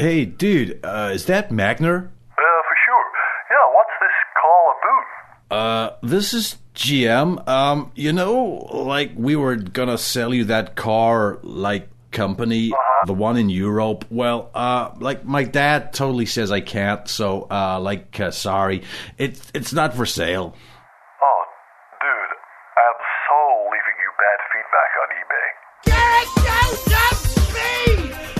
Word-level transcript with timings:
Hey, 0.00 0.24
dude, 0.24 0.80
uh, 0.82 1.10
is 1.12 1.26
that 1.26 1.52
Magna? 1.52 1.90
Uh, 1.90 1.98
for 1.98 2.76
sure. 2.86 3.04
Yeah, 3.50 3.66
what's 3.74 3.90
this 4.00 4.10
call 4.40 4.74
about? 4.80 5.58
Uh, 5.58 5.96
this 6.02 6.32
is 6.32 6.56
GM. 6.74 7.46
Um, 7.46 7.92
you 7.94 8.14
know, 8.14 8.66
like 8.72 9.12
we 9.14 9.36
were 9.36 9.56
gonna 9.56 9.98
sell 9.98 10.32
you 10.32 10.46
that 10.46 10.74
car, 10.74 11.38
like 11.42 11.90
company, 12.12 12.72
the 13.04 13.12
one 13.12 13.36
in 13.36 13.50
Europe. 13.50 14.06
Well, 14.08 14.50
uh, 14.54 14.92
like 14.98 15.26
my 15.26 15.44
dad 15.44 15.92
totally 15.92 16.24
says 16.24 16.50
I 16.50 16.62
can't, 16.62 17.06
so 17.06 17.46
uh, 17.50 17.78
like, 17.78 18.18
uh, 18.18 18.30
sorry, 18.30 18.84
it's 19.18 19.50
it's 19.52 19.74
not 19.74 19.94
for 19.94 20.06
sale. 20.06 20.56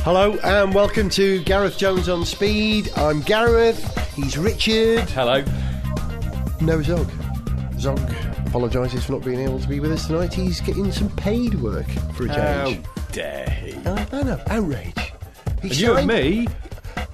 Hello 0.03 0.39
and 0.43 0.75
welcome 0.75 1.11
to 1.11 1.43
Gareth 1.45 1.77
Jones 1.77 2.09
on 2.09 2.25
Speed. 2.25 2.91
I'm 2.96 3.21
Gareth. 3.21 4.14
He's 4.14 4.39
Richard. 4.39 5.00
Hello. 5.11 5.45
No 6.63 6.81
Zog. 6.81 7.07
Zog 7.79 8.00
apologises 8.46 9.05
for 9.05 9.13
not 9.13 9.22
being 9.22 9.41
able 9.41 9.61
to 9.61 9.68
be 9.68 9.79
with 9.79 9.93
us 9.93 10.07
tonight. 10.07 10.32
He's 10.32 10.63
getting 10.63 10.91
some 10.91 11.11
paid 11.17 11.55
work 11.57 11.86
for 12.14 12.25
a 12.25 12.29
change. 12.29 12.86
Oh 12.86 13.03
dare 13.13 13.50
he? 13.50 13.75
I 13.75 14.22
know, 14.22 14.41
outrage. 14.46 15.13
He 15.61 15.68
And 15.68 15.79
you 15.79 15.94
and 15.94 16.07
me, 16.07 16.49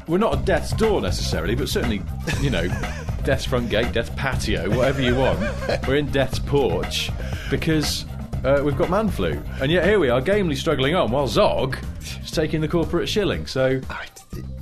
we're 0.07 0.19
not 0.19 0.39
at 0.39 0.45
death's 0.45 0.73
door 0.73 1.01
necessarily, 1.01 1.57
but 1.57 1.69
certainly, 1.69 2.03
you 2.41 2.51
know, 2.51 2.69
death's 3.25 3.47
front 3.47 3.69
gate, 3.69 3.93
death's 3.95 4.11
patio, 4.11 4.71
whatever 4.71 5.03
you 5.03 5.17
want. 5.17 5.41
We're 5.89 5.97
in 5.97 6.07
death's 6.13 6.39
porch 6.39 7.11
because 7.51 8.05
uh, 8.45 8.63
we've 8.65 8.77
got 8.77 8.91
man 8.91 9.09
flu. 9.09 9.41
And 9.61 9.71
yet 9.71 9.85
here 9.85 9.99
we 9.99 10.09
are, 10.09 10.21
gamely 10.21 10.55
struggling 10.57 10.95
on, 10.95 11.11
while 11.11 11.27
Zog 11.29 11.77
is 12.23 12.31
taking 12.31 12.61
the 12.61 12.69
corporate 12.69 13.09
shilling. 13.09 13.47
So, 13.47 13.81
Ah, 13.91 14.05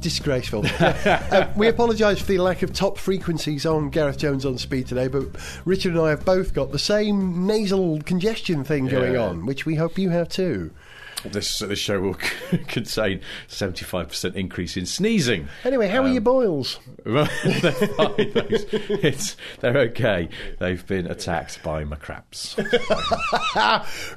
Disgraceful. 0.00 0.64
uh, 0.80 1.48
we 1.56 1.66
apologise 1.66 2.20
for 2.20 2.26
the 2.26 2.38
lack 2.38 2.62
of 2.62 2.72
top 2.72 2.96
frequencies 2.98 3.66
on 3.66 3.90
Gareth 3.90 4.18
Jones 4.18 4.44
on 4.46 4.56
Speed 4.58 4.86
today, 4.86 5.08
but 5.08 5.24
Richard 5.64 5.92
and 5.92 6.00
I 6.02 6.10
have 6.10 6.24
both 6.24 6.52
got 6.54 6.70
the 6.70 6.78
same 6.78 7.46
nasal 7.46 8.00
congestion 8.02 8.62
thing 8.64 8.86
going 8.86 9.14
Yeah. 9.14 9.20
on, 9.26 9.46
which 9.46 9.66
we 9.66 9.74
hope 9.76 9.98
you 9.98 10.10
have 10.10 10.28
too. 10.28 10.70
This, 11.24 11.58
this 11.58 11.78
show 11.78 12.00
will 12.00 12.14
contain 12.68 13.20
75% 13.48 14.34
increase 14.34 14.76
in 14.76 14.86
sneezing. 14.86 15.48
Anyway, 15.64 15.88
how 15.88 16.02
are 16.02 16.08
your 16.08 16.18
um, 16.18 16.24
boils? 16.24 16.78
They're 17.04 17.26
fine. 17.26 18.14
It's, 18.18 19.36
they're 19.60 19.76
okay. 19.78 20.28
They've 20.58 20.84
been 20.86 21.06
attacked 21.06 21.62
by 21.62 21.84
macraps. 21.84 22.56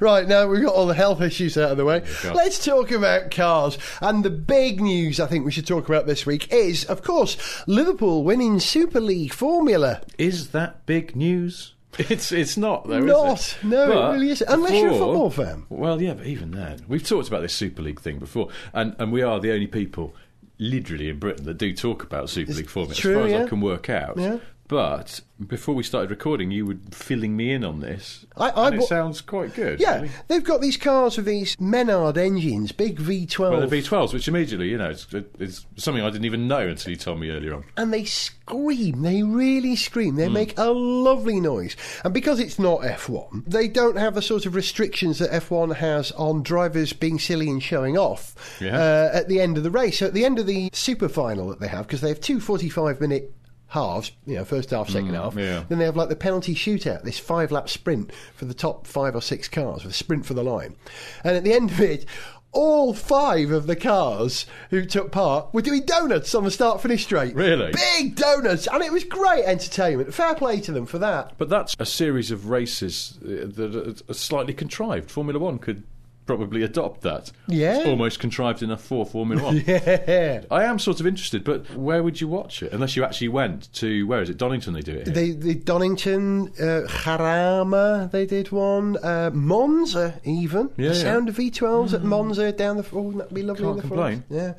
right, 0.00 0.26
now 0.26 0.46
we've 0.46 0.62
got 0.62 0.74
all 0.74 0.86
the 0.86 0.94
health 0.94 1.20
issues 1.20 1.56
out 1.56 1.72
of 1.72 1.76
the 1.76 1.84
way. 1.84 2.02
go. 2.22 2.32
Let's 2.32 2.64
talk 2.64 2.90
about 2.90 3.30
cars. 3.30 3.78
And 4.00 4.24
the 4.24 4.30
big 4.30 4.80
news 4.80 5.20
I 5.20 5.26
think 5.26 5.44
we 5.44 5.52
should 5.52 5.66
talk 5.66 5.88
about 5.88 6.06
this 6.06 6.26
week 6.26 6.52
is, 6.52 6.84
of 6.84 7.02
course, 7.02 7.36
Liverpool 7.66 8.24
winning 8.24 8.60
Super 8.60 9.00
League 9.00 9.32
Formula. 9.32 10.02
Is 10.18 10.50
that 10.50 10.86
big 10.86 11.14
news? 11.14 11.74
It's 11.98 12.32
it's 12.32 12.56
not 12.56 12.86
though. 12.86 13.00
Not. 13.00 13.40
Is 13.40 13.56
it? 13.60 13.64
No, 13.64 14.10
it 14.10 14.12
really 14.12 14.30
isn't. 14.30 14.48
Unless 14.48 14.72
you're 14.72 14.90
a 14.90 14.98
football 14.98 15.30
fan. 15.30 15.66
Well, 15.68 16.00
yeah, 16.00 16.14
but 16.14 16.26
even 16.26 16.52
then, 16.52 16.84
we've 16.88 17.06
talked 17.06 17.28
about 17.28 17.42
this 17.42 17.52
Super 17.54 17.82
League 17.82 18.00
thing 18.00 18.18
before, 18.18 18.48
and 18.72 18.94
and 18.98 19.12
we 19.12 19.22
are 19.22 19.40
the 19.40 19.52
only 19.52 19.66
people, 19.66 20.14
literally 20.58 21.08
in 21.08 21.18
Britain, 21.18 21.44
that 21.46 21.58
do 21.58 21.72
talk 21.74 22.02
about 22.02 22.30
Super 22.30 22.52
League 22.52 22.70
formula, 22.70 22.94
true, 22.94 23.24
as 23.24 23.30
far 23.32 23.40
as. 23.40 23.46
I 23.46 23.48
can 23.48 23.60
work 23.60 23.90
out. 23.90 24.16
Yeah. 24.18 24.38
But 24.68 25.20
before 25.46 25.74
we 25.74 25.82
started 25.82 26.10
recording, 26.10 26.50
you 26.50 26.66
were 26.66 26.76
filling 26.90 27.34
me 27.36 27.52
in 27.52 27.64
on 27.64 27.80
this. 27.80 28.26
I- 28.36 28.50
I 28.50 28.66
and 28.66 28.74
it 28.76 28.78
wa- 28.80 28.84
sounds 28.86 29.20
quite 29.22 29.54
good. 29.54 29.80
Yeah, 29.80 29.96
really. 29.96 30.10
they've 30.28 30.44
got 30.44 30.60
these 30.60 30.76
cars 30.76 31.16
with 31.16 31.24
these 31.24 31.56
Menard 31.58 32.18
engines, 32.18 32.72
big 32.72 32.98
V12. 32.98 33.50
Well, 33.50 33.66
the 33.66 33.76
V12s, 33.80 34.12
which 34.12 34.28
immediately, 34.28 34.68
you 34.68 34.76
know, 34.76 34.90
it's, 34.90 35.06
it's 35.38 35.64
something 35.76 36.02
I 36.04 36.10
didn't 36.10 36.26
even 36.26 36.48
know 36.48 36.68
until 36.68 36.90
you 36.90 36.96
told 36.96 37.18
me 37.18 37.30
earlier 37.30 37.54
on. 37.54 37.64
and 37.78 37.92
they 37.94 38.04
scream. 38.04 39.02
They 39.02 39.22
really 39.22 39.74
scream. 39.76 40.16
They 40.16 40.28
make 40.28 40.52
a 40.58 40.70
lovely 40.70 41.40
noise. 41.40 41.74
And 42.04 42.12
because 42.12 42.38
it's 42.40 42.58
not 42.58 42.82
F1, 42.82 43.44
they 43.46 43.68
don't 43.68 43.96
have 43.96 44.14
the 44.14 44.22
sort 44.22 44.44
of 44.44 44.54
restrictions 44.54 45.18
that 45.18 45.30
F1 45.30 45.76
has 45.76 46.12
on 46.12 46.42
drivers 46.42 46.92
being 46.92 47.18
silly 47.18 47.48
and 47.48 47.62
showing 47.62 47.96
off 47.96 48.34
Yeah. 48.60 48.76
uh, 48.78 49.10
at 49.14 49.28
the 49.28 49.40
end 49.40 49.56
of 49.56 49.62
the 49.62 49.70
race. 49.70 49.98
So 50.00 50.06
at 50.06 50.14
the 50.14 50.24
end 50.26 50.38
of 50.38 50.46
the 50.46 50.68
super 50.74 51.08
final 51.08 51.48
that 51.48 51.60
they 51.60 51.68
have, 51.68 51.86
because 51.86 52.00
they 52.02 52.08
have 52.08 52.20
two 52.20 52.38
45 52.40 53.00
minute 53.00 53.32
halves, 53.68 54.12
you 54.26 54.34
know, 54.36 54.44
first 54.44 54.70
half, 54.70 54.88
second 54.88 55.14
half. 55.14 55.34
Hmm, 55.34 55.38
yeah. 55.40 55.64
Then 55.68 55.78
they 55.78 55.84
have 55.84 55.96
like 55.96 56.08
the 56.08 56.16
penalty 56.16 56.54
shootout, 56.54 57.02
this 57.02 57.18
five 57.18 57.52
lap 57.52 57.68
sprint 57.68 58.12
for 58.34 58.46
the 58.46 58.54
top 58.54 58.86
five 58.86 59.14
or 59.14 59.22
six 59.22 59.48
cars, 59.48 59.84
with 59.84 59.92
a 59.92 59.96
sprint 59.96 60.26
for 60.26 60.34
the 60.34 60.44
line. 60.44 60.76
And 61.22 61.36
at 61.36 61.44
the 61.44 61.52
end 61.52 61.70
of 61.70 61.80
it, 61.80 62.06
all 62.52 62.94
five 62.94 63.50
of 63.50 63.66
the 63.66 63.76
cars 63.76 64.46
who 64.70 64.84
took 64.84 65.12
part 65.12 65.52
were 65.52 65.60
doing 65.60 65.84
donuts 65.84 66.34
on 66.34 66.44
the 66.44 66.50
start 66.50 66.80
finish 66.80 67.04
straight. 67.04 67.34
Really? 67.34 67.72
Big 67.72 68.16
donuts! 68.16 68.66
And 68.66 68.82
it 68.82 68.92
was 68.92 69.04
great 69.04 69.44
entertainment. 69.44 70.14
Fair 70.14 70.34
play 70.34 70.60
to 70.60 70.72
them 70.72 70.86
for 70.86 70.98
that. 70.98 71.34
But 71.36 71.50
that's 71.50 71.76
a 71.78 71.86
series 71.86 72.30
of 72.30 72.48
races 72.48 73.18
uh, 73.22 73.46
that 73.54 74.02
are 74.08 74.14
slightly 74.14 74.54
contrived. 74.54 75.10
Formula 75.10 75.38
One 75.38 75.58
could 75.58 75.84
probably 76.28 76.62
adopt 76.62 77.00
that. 77.00 77.32
Yeah. 77.48 77.78
It's 77.78 77.88
almost 77.88 78.20
contrived 78.20 78.62
enough 78.62 78.82
for 78.82 79.04
Formula 79.04 79.42
One. 79.42 79.64
Yeah. 79.66 80.42
I 80.50 80.64
am 80.64 80.78
sort 80.78 81.00
of 81.00 81.06
interested, 81.06 81.42
but 81.42 81.68
where 81.74 82.02
would 82.02 82.20
you 82.20 82.28
watch 82.28 82.62
it? 82.62 82.72
Unless 82.72 82.94
you 82.96 83.02
actually 83.02 83.28
went 83.28 83.72
to, 83.74 84.06
where 84.06 84.22
is 84.22 84.28
it? 84.30 84.36
Donington 84.36 84.74
they 84.74 84.82
do 84.82 84.92
it 84.92 85.06
here. 85.06 85.14
They, 85.14 85.30
the 85.30 85.54
Donington, 85.54 86.48
uh, 86.60 86.86
Jarama, 86.88 88.10
they 88.10 88.26
did 88.26 88.52
one. 88.52 88.96
Uh, 89.02 89.30
Monza, 89.32 90.20
even. 90.24 90.70
Yeah, 90.76 90.88
the 90.90 90.94
yeah. 90.94 91.02
sound 91.02 91.28
of 91.28 91.36
V12s 91.36 91.94
at 91.94 92.04
Monza 92.04 92.52
down 92.52 92.76
the. 92.76 92.86
Oh, 92.92 93.00
wouldn't 93.02 93.32
be 93.34 93.42
lovely 93.42 93.64
Can't 93.64 93.76
in 93.76 93.82
the 93.82 93.88
complain. 93.88 94.24
Yeah. 94.30 94.54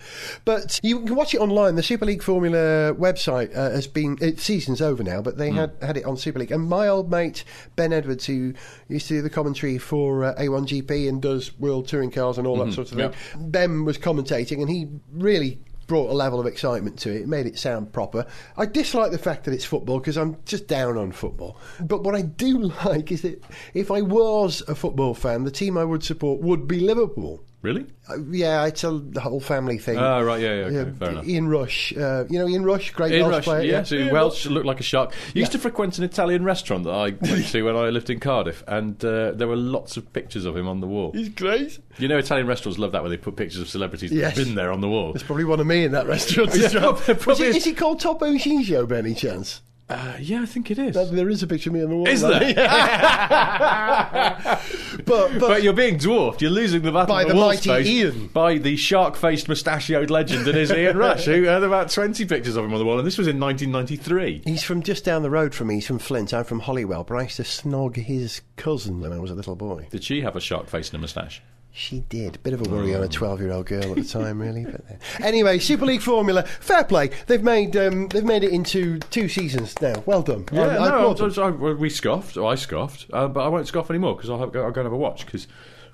But 0.45 0.79
you 0.83 1.01
can 1.05 1.15
watch 1.15 1.33
it 1.33 1.39
online. 1.39 1.75
The 1.75 1.83
Super 1.83 2.05
League 2.05 2.23
Formula 2.23 2.93
website 2.95 3.55
uh, 3.55 3.69
has 3.71 3.87
been. 3.87 4.17
Its 4.21 4.43
season's 4.43 4.81
over 4.81 5.03
now, 5.03 5.21
but 5.21 5.35
Hmm. 5.35 5.39
they 5.39 5.51
had, 5.51 5.71
had 5.81 5.97
it 5.97 6.05
on 6.05 6.17
Super 6.17 6.39
League. 6.39 6.51
And 6.51 6.67
my 6.67 6.87
old 6.87 7.11
mate, 7.11 7.43
Ben 7.75 7.93
Edwards, 7.93 8.25
who 8.25 8.53
used 8.87 9.07
to 9.09 9.15
do 9.15 9.21
the 9.21 9.29
commentary 9.29 9.77
for 9.77 10.25
uh, 10.25 10.35
A1GP 10.35 11.07
and 11.07 11.21
does 11.21 11.51
World 11.59 11.87
Touring 11.87 12.11
Cars 12.11 12.37
and 12.37 12.47
all 12.47 12.57
that 12.57 12.65
mm-hmm. 12.65 12.73
sort 12.73 12.91
of 12.91 12.97
thing, 12.97 13.49
Ben 13.51 13.85
was 13.85 13.97
commentating 13.97 14.61
and 14.61 14.69
he 14.69 14.87
really 15.11 15.59
brought 15.89 16.11
a 16.11 16.13
level 16.13 16.39
of 16.39 16.45
excitement 16.45 16.99
to 16.99 17.09
it. 17.09 17.23
It 17.23 17.27
made 17.27 17.47
it 17.47 17.59
sound 17.59 17.91
proper. 17.91 18.25
I 18.55 18.67
dislike 18.67 19.11
the 19.11 19.17
fact 19.17 19.43
that 19.43 19.53
it's 19.53 19.65
football 19.65 19.99
because 19.99 20.17
I'm 20.17 20.37
just 20.45 20.67
down 20.67 20.97
on 20.97 21.11
football. 21.11 21.57
But 21.81 22.03
what 22.03 22.15
I 22.15 22.21
do 22.21 22.59
like 22.85 23.11
is 23.11 23.23
that 23.23 23.43
if 23.73 23.91
I 23.91 24.01
was 24.01 24.61
a 24.67 24.75
football 24.75 25.13
fan, 25.13 25.43
the 25.43 25.51
team 25.51 25.77
I 25.77 25.83
would 25.83 26.03
support 26.03 26.41
would 26.41 26.67
be 26.67 26.79
Liverpool. 26.79 27.43
Really? 27.61 27.85
Uh, 28.09 28.19
yeah, 28.31 28.65
it's 28.67 28.85
a 28.85 28.89
the 28.91 29.19
whole 29.19 29.41
family 29.41 29.77
thing. 29.77 29.97
Oh, 29.97 30.23
right, 30.23 30.39
yeah, 30.41 30.53
yeah, 30.69 30.79
okay, 30.79 30.91
fair 30.97 31.09
enough. 31.09 31.27
Ian 31.27 31.49
Rush, 31.49 31.93
uh, 31.97 32.23
you 32.29 32.39
know 32.39 32.47
Ian 32.47 32.63
Rush, 32.63 32.91
great 32.91 33.11
In 33.13 33.23
Welsh 33.23 33.33
Rush, 33.35 33.43
player. 33.43 33.63
yeah, 33.69 33.83
so 33.83 33.95
Ian 33.95 34.13
Welsh 34.13 34.45
looked 34.45 34.65
like 34.65 34.79
a 34.79 34.83
shark. 34.83 35.13
You 35.33 35.41
used 35.41 35.51
Yeah. 35.51 35.57
to 35.57 35.59
frequent 35.59 35.97
an 35.97 36.05
Italian 36.05 36.45
restaurant 36.45 36.85
that 36.85 36.91
I 36.93 37.09
went 37.19 37.47
to 37.51 37.63
when 37.63 37.75
I 37.75 37.89
lived 37.89 38.09
in 38.09 38.21
Cardiff, 38.21 38.63
and 38.65 39.03
uh, 39.03 39.31
there 39.33 39.47
were 39.49 39.57
lots 39.57 39.97
of 39.97 40.13
pictures 40.13 40.45
of 40.45 40.55
him 40.55 40.69
on 40.69 40.79
the 40.79 40.87
wall. 40.87 41.11
He's 41.11 41.27
great. 41.29 41.79
You 41.97 42.07
know, 42.07 42.17
Italian 42.17 42.47
restaurants 42.47 42.79
love 42.79 42.93
that 42.93 43.01
when 43.01 43.11
they 43.11 43.17
put 43.17 43.35
pictures 43.35 43.59
of 43.59 43.67
celebrities 43.67 44.11
that 44.11 44.15
Yes. 44.15 44.37
have 44.37 44.45
been 44.45 44.55
there 44.55 44.71
on 44.71 44.79
the 44.79 44.87
wall. 44.87 45.11
There's 45.11 45.23
probably 45.23 45.43
one 45.43 45.59
of 45.59 45.67
me 45.67 45.83
in 45.83 45.91
that 45.91 46.07
restaurant. 46.07 46.51
Yeah, 46.55 46.65
as 46.67 46.73
probably- 46.73 47.13
Is 47.13 47.23
probably 47.23 47.45
it- 47.47 47.49
is. 47.49 47.55
is 47.57 47.67
it 47.67 47.77
called 47.77 47.99
Topo 47.99 48.27
Gigio 48.35 48.87
by 48.87 48.99
any 48.99 49.13
chance? 49.13 49.61
Uh, 49.89 50.15
yeah, 50.19 50.43
I 50.43 50.45
think 50.45 50.69
it 50.69 50.77
is. 50.77 50.93
That- 50.95 51.11
There 51.11 51.29
is 51.29 51.41
a 51.41 51.47
picture 51.47 51.71
of 51.71 51.73
me 51.73 51.81
on 51.83 51.89
the 51.89 51.95
wall. 51.95 52.07
Is 52.07 52.21
right? 52.23 52.55
but, 55.05 55.05
but, 55.05 55.39
But 55.39 55.63
you're 55.63 55.73
being 55.73 55.97
dwarfed. 55.97 56.41
You're 56.41 56.51
losing 56.51 56.81
the 56.83 56.91
battle 56.91 57.15
By 57.15 57.23
the 57.25 57.33
mighty 57.33 57.61
space 57.69 57.87
Ian. 57.87 58.27
by 58.27 58.57
the 58.59 58.75
shark-faced, 58.75 59.47
mustachioed 59.47 60.11
legend 60.11 60.45
that 60.45 60.55
is 60.55 60.71
Ian 60.71 60.97
Rush, 60.97 61.25
who 61.25 61.43
had 61.43 61.63
about 61.63 61.89
20 61.89 62.25
pictures 62.25 62.55
of 62.55 62.65
him 62.65 62.73
on 62.73 62.79
the 62.79 62.85
wall, 62.85 62.99
and 62.99 63.07
this 63.07 63.17
was 63.17 63.27
in 63.27 63.39
1993. 63.39 64.43
He's 64.45 64.63
from 64.63 64.83
just 64.83 65.03
down 65.05 65.23
the 65.23 65.29
road 65.29 65.55
from 65.55 65.67
me. 65.67 65.75
He's 65.75 65.87
from 65.87 65.99
Flint. 65.99 66.33
I'm 66.33 66.43
from 66.43 66.59
Holywell, 66.59 67.03
but 67.03 67.15
I 67.15 67.23
used 67.23 67.37
to 67.37 67.43
snog 67.43 67.95
his 67.95 68.41
cousin 68.57 68.99
when 69.01 69.11
I 69.11 69.19
was 69.19 69.31
a 69.31 69.35
little 69.35 69.55
boy. 69.55 69.87
Did 69.89 70.03
she 70.03 70.21
have 70.21 70.35
a 70.35 70.41
shark 70.41 70.67
face 70.67 70.89
and 70.89 70.97
a 70.97 70.99
moustache? 70.99 71.41
She 71.71 72.01
did. 72.09 72.41
Bit 72.43 72.53
of 72.53 72.65
a 72.65 72.69
worry 72.69 72.95
on 72.95 73.03
a 73.03 73.07
12 73.07 73.39
year 73.39 73.51
old 73.51 73.67
girl 73.67 73.91
at 73.91 73.95
the 73.95 74.03
time, 74.03 74.41
really. 74.41 74.65
But 74.65 74.81
uh, 74.89 74.95
anyway, 75.23 75.59
Super 75.59 75.85
League 75.85 76.01
Formula, 76.01 76.43
fair 76.43 76.83
play. 76.83 77.11
They've 77.27 77.43
made 77.43 77.77
um, 77.77 78.07
they've 78.09 78.23
made 78.23 78.43
it 78.43 78.51
into 78.51 78.97
two 78.99 79.29
seasons 79.29 79.79
now. 79.81 80.03
Well 80.05 80.23
done. 80.23 80.45
Yeah, 80.51 80.61
I- 80.63 80.87
I 80.87 80.89
no, 80.89 81.11
applaud. 81.11 81.37
I, 81.39 81.45
I, 81.47 81.73
we 81.73 81.89
scoffed, 81.89 82.37
or 82.37 82.51
I 82.51 82.55
scoffed, 82.55 83.05
uh, 83.13 83.27
but 83.27 83.41
I 83.45 83.47
won't 83.47 83.67
scoff 83.67 83.89
anymore 83.89 84.15
because 84.15 84.29
I'll, 84.29 84.39
have, 84.39 84.55
I'll 84.55 84.71
go 84.71 84.81
and 84.81 84.85
have 84.87 84.91
a 84.93 84.97
watch 84.97 85.25
because 85.25 85.47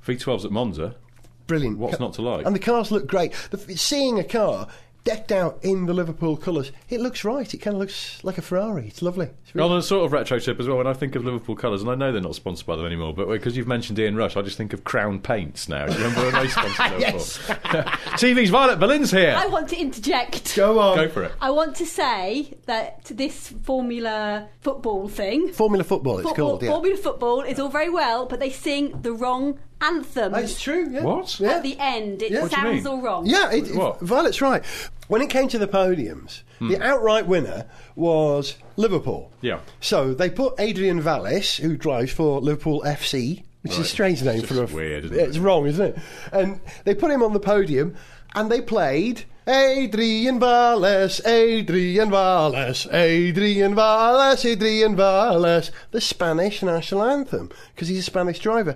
V12's 0.06 0.46
at 0.46 0.52
Monza. 0.52 0.96
Brilliant. 1.48 1.78
What's 1.78 2.00
not 2.00 2.14
to 2.14 2.24
like? 2.24 2.46
And 2.46 2.56
the 2.56 2.60
cars 2.60 2.90
look 2.92 3.06
great. 3.06 3.34
The, 3.52 3.78
seeing 3.78 4.18
a 4.18 4.24
car 4.24 4.68
decked 5.06 5.32
out 5.32 5.60
in 5.62 5.86
the 5.86 5.94
Liverpool 5.94 6.36
colours, 6.36 6.72
it 6.90 7.00
looks 7.00 7.24
right. 7.24 7.54
It 7.54 7.58
kind 7.60 7.76
of 7.76 7.80
looks 7.80 8.22
like 8.24 8.38
a 8.38 8.42
Ferrari. 8.42 8.88
It's 8.88 9.02
lovely. 9.02 9.28
It's 9.44 9.56
really- 9.56 9.70
On 9.70 9.78
a 9.78 9.82
sort 9.82 10.04
of 10.06 10.12
retro 10.12 10.40
tip 10.40 10.60
as 10.60 10.68
well, 10.68 10.78
when 10.78 10.88
I 10.88 10.94
think 10.94 11.16
of 11.16 11.24
Liverpool 11.24 11.56
colours, 11.56 11.82
and 11.82 11.90
I 11.92 11.96
know 11.96 12.12
they're 12.12 12.22
not 12.22 12.36
sponsored 12.36 12.66
by 12.68 12.76
them 12.76 12.86
anymore, 12.86 13.14
but 13.14 13.30
because 13.30 13.56
you've 13.56 13.68
mentioned 13.68 13.98
Ian 14.00 14.16
Rush, 14.18 14.36
I 14.36 14.42
just 14.42 14.58
think 14.58 14.74
of 14.74 14.84
Crown 14.84 15.20
Paints 15.20 15.70
now. 15.70 15.86
Do 15.86 15.94
you 15.94 16.00
remember 16.00 16.26
when 16.32 16.34
they 16.44 16.50
sponsored 16.50 16.78
Liverpool? 17.00 17.00
Yes. 17.00 17.38
TV's 18.20 18.50
Violet 18.50 18.80
Berlin's 18.80 19.12
here. 19.12 19.36
I 19.38 19.46
want 19.48 19.70
to 19.70 19.78
interject. 19.78 20.56
Go 20.56 20.80
on. 20.80 20.98
Go 20.98 21.08
for 21.10 21.24
it. 21.24 21.32
I 21.40 21.52
want 21.52 21.76
to 21.78 21.86
say 21.86 22.54
that 22.66 23.06
this 23.06 23.50
Formula 23.64 24.50
football 24.62 25.08
thing, 25.08 25.52
Formula 25.54 25.84
Football, 25.84 26.18
it's 26.20 26.28
football, 26.30 26.50
called. 26.52 26.64
Yeah. 26.64 26.70
Formula 26.72 26.98
football 26.98 27.42
is 27.42 27.60
all 27.60 27.70
very 27.70 27.90
well, 27.90 28.26
but 28.26 28.40
they 28.40 28.50
sing 28.50 29.02
the 29.04 29.14
wrong 29.14 29.60
anthem. 29.82 30.34
It's 30.36 30.60
true. 30.62 30.88
Yeah. 30.90 31.04
What? 31.04 31.40
Yeah. 31.40 31.52
At 31.58 31.64
the 31.64 31.78
end, 31.78 32.22
it 32.24 32.32
Yeah. 32.32 32.42
What 32.44 32.52
do 32.52 32.58
you 32.62 32.64
sounds 32.76 32.86
all 32.88 33.02
wrong. 33.02 33.26
Yeah, 33.26 33.52
it, 33.52 33.70
it- 33.70 33.76
What? 33.76 34.00
Violet's 34.00 34.42
right. 34.42 34.64
When 35.08 35.22
it 35.22 35.30
came 35.30 35.48
to 35.50 35.60
the 35.60 35.68
podiums, 35.68 36.42
the 36.60 36.78
hmm. 36.78 36.82
outright 36.82 37.28
winner 37.28 37.68
was 37.96 38.56
Liverpool. 38.76 39.32
Yeah. 39.42 39.60
So 39.80 40.14
they 40.14 40.30
put 40.30 40.60
Adrian 40.60 41.00
Valles, 41.00 41.58
who 41.58 41.78
drives 41.78 42.12
for 42.12 42.42
Liverpool 42.42 42.82
FC, 42.86 43.44
which 43.62 43.74
is 43.74 43.80
a 43.80 43.86
strange 43.86 44.24
name 44.24 44.40
It's 44.40 44.48
for 44.48 44.64
a. 44.64 44.66
weird, 44.66 45.06
isn't 45.06 45.18
Yeah, 45.18 45.24
it? 45.24 45.30
It's 45.30 45.38
wrong, 45.38 45.68
isn't 45.68 45.86
it? 45.86 45.98
And 46.32 46.60
they 46.84 46.96
put 46.96 47.12
him 47.12 47.24
on 47.24 47.34
the 47.34 47.40
podium, 47.40 47.96
and 48.34 48.52
they 48.52 48.62
played. 48.62 49.26
Adrian 49.48 50.40
Valles, 50.40 51.24
Adrian 51.24 52.10
Valles, 52.10 52.88
Adrian 52.92 53.76
Valles, 53.76 54.44
Adrian 54.44 54.96
Valles, 54.96 55.72
the 55.92 56.02
Spanish 56.02 56.64
national 56.64 57.04
anthem, 57.04 57.52
because 57.76 57.88
he's 57.88 58.00
a 58.00 58.04
Spanish 58.04 58.40
driver. 58.40 58.76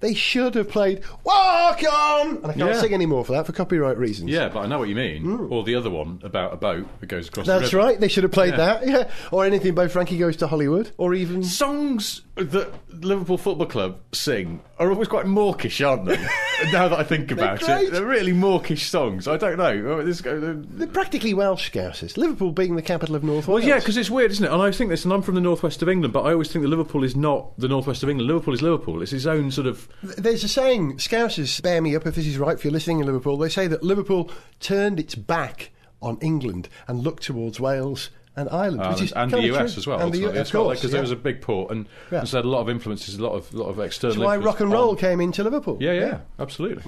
They 0.00 0.14
should 0.14 0.54
have 0.54 0.68
played 0.68 1.02
Welcome! 1.24 2.36
And 2.42 2.46
I 2.46 2.52
can't 2.54 2.70
Yeah. 2.74 2.80
sing 2.80 2.94
anymore 2.94 3.24
for 3.24 3.32
that 3.32 3.46
for 3.46 3.52
copyright 3.52 3.98
reasons. 3.98 4.30
Yeah, 4.30 4.48
but 4.48 4.60
I 4.60 4.66
know 4.66 4.78
what 4.78 4.88
you 4.88 4.94
mean. 4.94 5.24
Mm. 5.24 5.50
Or 5.50 5.64
the 5.64 5.74
other 5.74 5.90
one 5.90 6.20
about 6.22 6.52
a 6.52 6.56
boat 6.56 6.86
that 7.00 7.06
goes 7.08 7.28
across 7.28 7.46
the 7.46 7.58
That's 7.58 7.72
river. 7.72 7.84
right. 7.86 8.00
They 8.00 8.08
should 8.08 8.22
have 8.22 8.32
played 8.32 8.52
Yeah. 8.52 8.56
that. 8.56 8.86
Yeah. 8.88 9.10
Or 9.32 9.44
anything 9.44 9.74
by 9.74 9.88
Frankie 9.88 10.16
Goes 10.18 10.36
to 10.38 10.46
Hollywood. 10.46 10.90
Or 10.98 11.14
even. 11.14 11.42
Songs 11.42 12.22
that 12.38 12.72
Liverpool 13.04 13.36
Football 13.38 13.66
Club 13.66 14.00
sing 14.12 14.60
are 14.78 14.90
always 14.90 15.08
quite 15.08 15.26
mawkish, 15.26 15.80
aren't 15.80 16.06
they? 16.06 16.16
now 16.72 16.88
that 16.88 16.98
I 16.98 17.02
think 17.02 17.30
about 17.30 17.62
it, 17.62 17.92
they're 17.92 18.04
really 18.04 18.32
mawkish 18.32 18.88
songs. 18.88 19.26
I 19.28 19.36
don't 19.36 19.58
know. 19.58 19.92
Oh, 19.92 20.02
This, 20.04 20.24
uh, 20.24 20.54
They're 20.56 20.86
practically 20.86 21.34
Welsh 21.34 21.70
Scousers. 21.70 22.16
Liverpool 22.16 22.52
being 22.52 22.76
the 22.76 22.82
capital 22.82 23.14
of 23.16 23.24
North 23.24 23.48
well, 23.48 23.56
Wales. 23.56 23.66
yeah, 23.66 23.78
because 23.78 23.96
it's 23.96 24.10
weird, 24.10 24.30
isn't 24.30 24.44
it? 24.44 24.52
And 24.52 24.62
I 24.62 24.70
think 24.70 24.90
this, 24.90 25.04
and 25.04 25.12
I'm 25.12 25.22
from 25.22 25.34
the 25.34 25.40
northwest 25.40 25.82
of 25.82 25.88
England, 25.88 26.12
but 26.12 26.22
I 26.22 26.32
always 26.32 26.50
think 26.52 26.62
that 26.62 26.68
Liverpool 26.68 27.04
is 27.04 27.16
not 27.16 27.58
the 27.58 27.68
northwest 27.68 28.02
of 28.02 28.08
England. 28.08 28.28
Liverpool 28.28 28.54
is 28.54 28.62
Liverpool. 28.62 29.02
It's 29.02 29.12
his 29.12 29.26
own 29.26 29.50
sort 29.50 29.66
of. 29.66 29.88
There's 30.02 30.44
a 30.44 30.48
saying, 30.48 30.98
Scousers, 30.98 31.60
bear 31.62 31.82
me 31.82 31.96
up 31.96 32.06
if 32.06 32.14
this 32.14 32.26
is 32.26 32.38
right 32.38 32.58
for 32.58 32.68
you're 32.68 32.72
listening 32.72 33.00
in 33.00 33.06
Liverpool. 33.06 33.36
They 33.36 33.48
say 33.48 33.66
that 33.66 33.82
Liverpool 33.82 34.30
turned 34.60 35.00
its 35.00 35.14
back 35.14 35.70
on 36.00 36.18
England 36.20 36.68
and 36.86 37.00
looked 37.00 37.24
towards 37.24 37.58
Wales 37.58 38.10
and 38.40 38.48
Ireland. 38.50 38.80
Uh, 38.82 38.90
which 38.92 39.02
is 39.02 39.12
and 39.12 39.30
the 39.30 39.42
US 39.54 39.72
true. 39.74 39.80
as 39.80 39.86
well, 39.86 40.00
And 40.00 40.12
the 40.12 40.18
U- 40.18 40.28
of 40.30 40.50
course, 40.52 40.78
because 40.78 40.84
yeah. 40.84 40.92
there 40.92 41.00
was 41.02 41.10
a 41.10 41.16
big 41.16 41.40
port, 41.40 41.70
and 41.70 41.86
Yeah. 42.12 42.22
it's 42.22 42.32
had 42.32 42.44
a 42.44 42.48
lot 42.48 42.60
of 42.60 42.68
influences, 42.70 43.16
a 43.16 43.22
lot 43.22 43.32
of, 43.32 43.52
lot 43.54 43.68
of 43.68 43.78
external. 43.80 44.16
That's 44.16 44.24
why 44.26 44.36
rock 44.36 44.60
and 44.60 44.70
roll 44.72 44.90
on- 44.90 44.96
came 44.96 45.20
into 45.20 45.42
Liverpool. 45.44 45.78
Yeah, 45.80 45.92
yeah, 45.92 46.18
absolutely. 46.38 46.82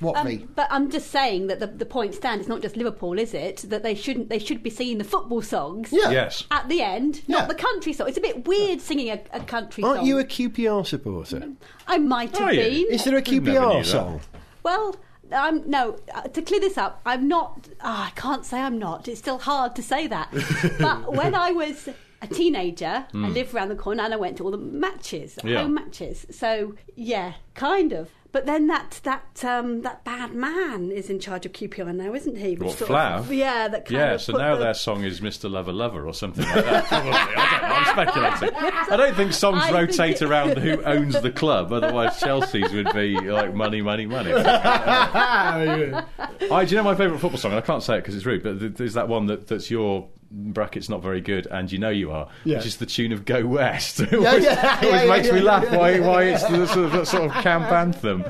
What 0.00 0.16
Um, 0.16 0.26
me? 0.26 0.46
but 0.56 0.66
I'm 0.68 0.90
just 0.90 1.12
saying 1.12 1.46
that 1.46 1.60
the, 1.60 1.68
the 1.68 1.86
point 1.86 2.14
stands. 2.16 2.40
It's 2.40 2.48
not 2.48 2.60
just 2.60 2.76
Liverpool, 2.76 3.20
is 3.20 3.34
it? 3.34 3.58
That 3.68 3.84
they 3.84 3.94
shouldn't. 3.94 4.30
They 4.30 4.40
should 4.40 4.60
be 4.60 4.68
singing 4.70 4.98
the 4.98 5.04
football 5.04 5.42
songs. 5.42 5.90
Yeah. 5.92 6.10
Yes. 6.10 6.42
At 6.50 6.68
the 6.68 6.82
end, 6.82 7.20
Yeah. 7.28 7.36
not 7.38 7.48
the 7.48 7.54
country 7.54 7.92
song. 7.92 8.08
It's 8.08 8.18
a 8.18 8.20
bit 8.20 8.48
weird 8.48 8.80
singing 8.80 9.10
a, 9.10 9.20
a 9.32 9.38
country 9.40 9.84
Aren't 9.84 9.98
song. 9.98 10.06
you 10.06 10.18
a 10.18 10.24
QPR 10.24 10.84
supporter? 10.84 11.50
I 11.86 11.98
might 11.98 12.36
have 12.36 12.52
you? 12.52 12.60
been. 12.86 12.94
Is 12.94 13.04
there 13.04 13.16
a 13.16 13.22
QPR 13.22 13.84
song? 13.84 14.20
Well, 14.64 14.96
I'm 15.30 15.68
no. 15.70 15.98
Uh, 16.14 16.22
to 16.22 16.42
clear 16.42 16.60
this 16.60 16.76
up, 16.76 17.00
I'm 17.06 17.28
not. 17.28 17.68
ah, 17.80 18.08
I 18.08 18.10
can't 18.20 18.44
say 18.44 18.60
I'm 18.60 18.78
not. 18.78 19.08
It's 19.08 19.20
still 19.20 19.38
hard 19.38 19.74
to 19.76 19.82
say 19.82 20.06
that. 20.08 20.30
but 20.80 21.12
when 21.14 21.34
I 21.34 21.52
was 21.52 21.88
a 22.20 22.26
teenager, 22.26 23.06
I 23.14 23.16
lived 23.28 23.54
around 23.54 23.68
the 23.70 23.76
corner 23.76 24.02
and 24.02 24.12
I 24.12 24.16
went 24.16 24.36
to 24.38 24.44
all 24.44 24.50
the 24.50 24.58
matches, 24.58 25.38
Hmm. 25.40 25.48
Yeah. 25.48 25.62
home 25.62 25.74
matches. 25.74 26.26
So 26.30 26.74
yeah, 26.96 27.34
kind 27.54 27.92
of. 27.92 28.10
But 28.32 28.46
then 28.46 28.66
that 28.68 28.98
that 29.04 29.44
um, 29.44 29.82
that 29.82 30.04
bad 30.04 30.32
man 30.34 30.90
is 30.90 31.10
in 31.10 31.20
charge 31.20 31.44
of 31.44 31.52
QPR 31.52 31.94
now, 31.94 32.14
isn't 32.14 32.36
he? 32.38 32.52
Which 32.56 32.68
What, 32.68 32.78
sort 32.78 32.90
Flav? 32.90 33.18
Of, 33.18 33.32
yeah, 33.34 33.68
that 33.68 33.84
kind 33.84 33.90
Yeah, 33.98 34.12
of 34.14 34.22
so 34.22 34.32
now 34.32 34.56
the- 34.56 34.64
their 34.64 34.74
song 34.74 35.04
is 35.04 35.20
Mr. 35.20 35.50
Lover 35.50 35.72
Lover 35.72 36.06
or 36.06 36.14
something 36.14 36.42
like 36.46 36.64
that. 36.64 36.84
Probably. 36.86 37.10
I 37.12 37.50
don't 37.50 37.62
know. 37.62 37.74
I'm 37.74 37.84
speculating. 38.38 38.56
I 38.90 38.96
don't 38.96 39.14
think 39.16 39.32
songs 39.34 39.58
I 39.62 39.66
think 39.66 39.76
rotate 39.90 40.22
it- 40.22 40.22
around 40.22 40.56
who 40.56 40.82
owns 40.86 41.20
the 41.20 41.30
club. 41.30 41.72
Otherwise, 41.74 42.18
Chelsea's 42.20 42.72
would 42.72 42.90
be 42.94 43.20
like 43.20 43.54
money, 43.54 43.82
money, 43.82 44.06
money. 44.06 44.32
I, 45.32 45.94
do 46.64 46.70
you 46.70 46.76
know 46.76 46.84
my 46.84 46.94
favourite 46.94 47.20
football 47.20 47.38
song? 47.38 47.52
And 47.52 47.58
I 47.58 47.66
can't 47.66 47.82
say 47.82 47.96
it 47.96 48.00
because 48.00 48.16
it's 48.16 48.24
rude, 48.26 48.42
but 48.42 48.58
th- 48.60 48.74
there's 48.74 48.94
that 48.94 49.08
one 49.08 49.26
that, 49.26 49.46
that's 49.46 49.70
your 49.70 50.08
bracket's 50.32 50.88
not 50.88 51.02
very 51.02 51.20
good, 51.20 51.46
and 51.46 51.70
you 51.70 51.78
know 51.78 51.90
you 51.90 52.10
are, 52.10 52.28
Yeah. 52.44 52.56
which 52.58 52.66
is 52.66 52.76
the 52.78 52.86
tune 52.86 53.12
of 53.12 53.24
"Go 53.24 53.46
West." 53.46 54.00
It 54.00 54.14
always, 54.14 54.44
yeah, 54.44 54.80
always 54.82 55.08
makes 55.08 55.30
me 55.32 55.40
laugh 55.40 55.70
why, 55.70 56.00
why 56.00 56.22
it's 56.24 56.42
the 56.44 56.66
sort 56.66 56.86
of, 56.86 56.92
that 56.92 57.06
sort 57.06 57.24
of 57.30 57.32
camp 57.42 57.70
anthem, 57.70 58.22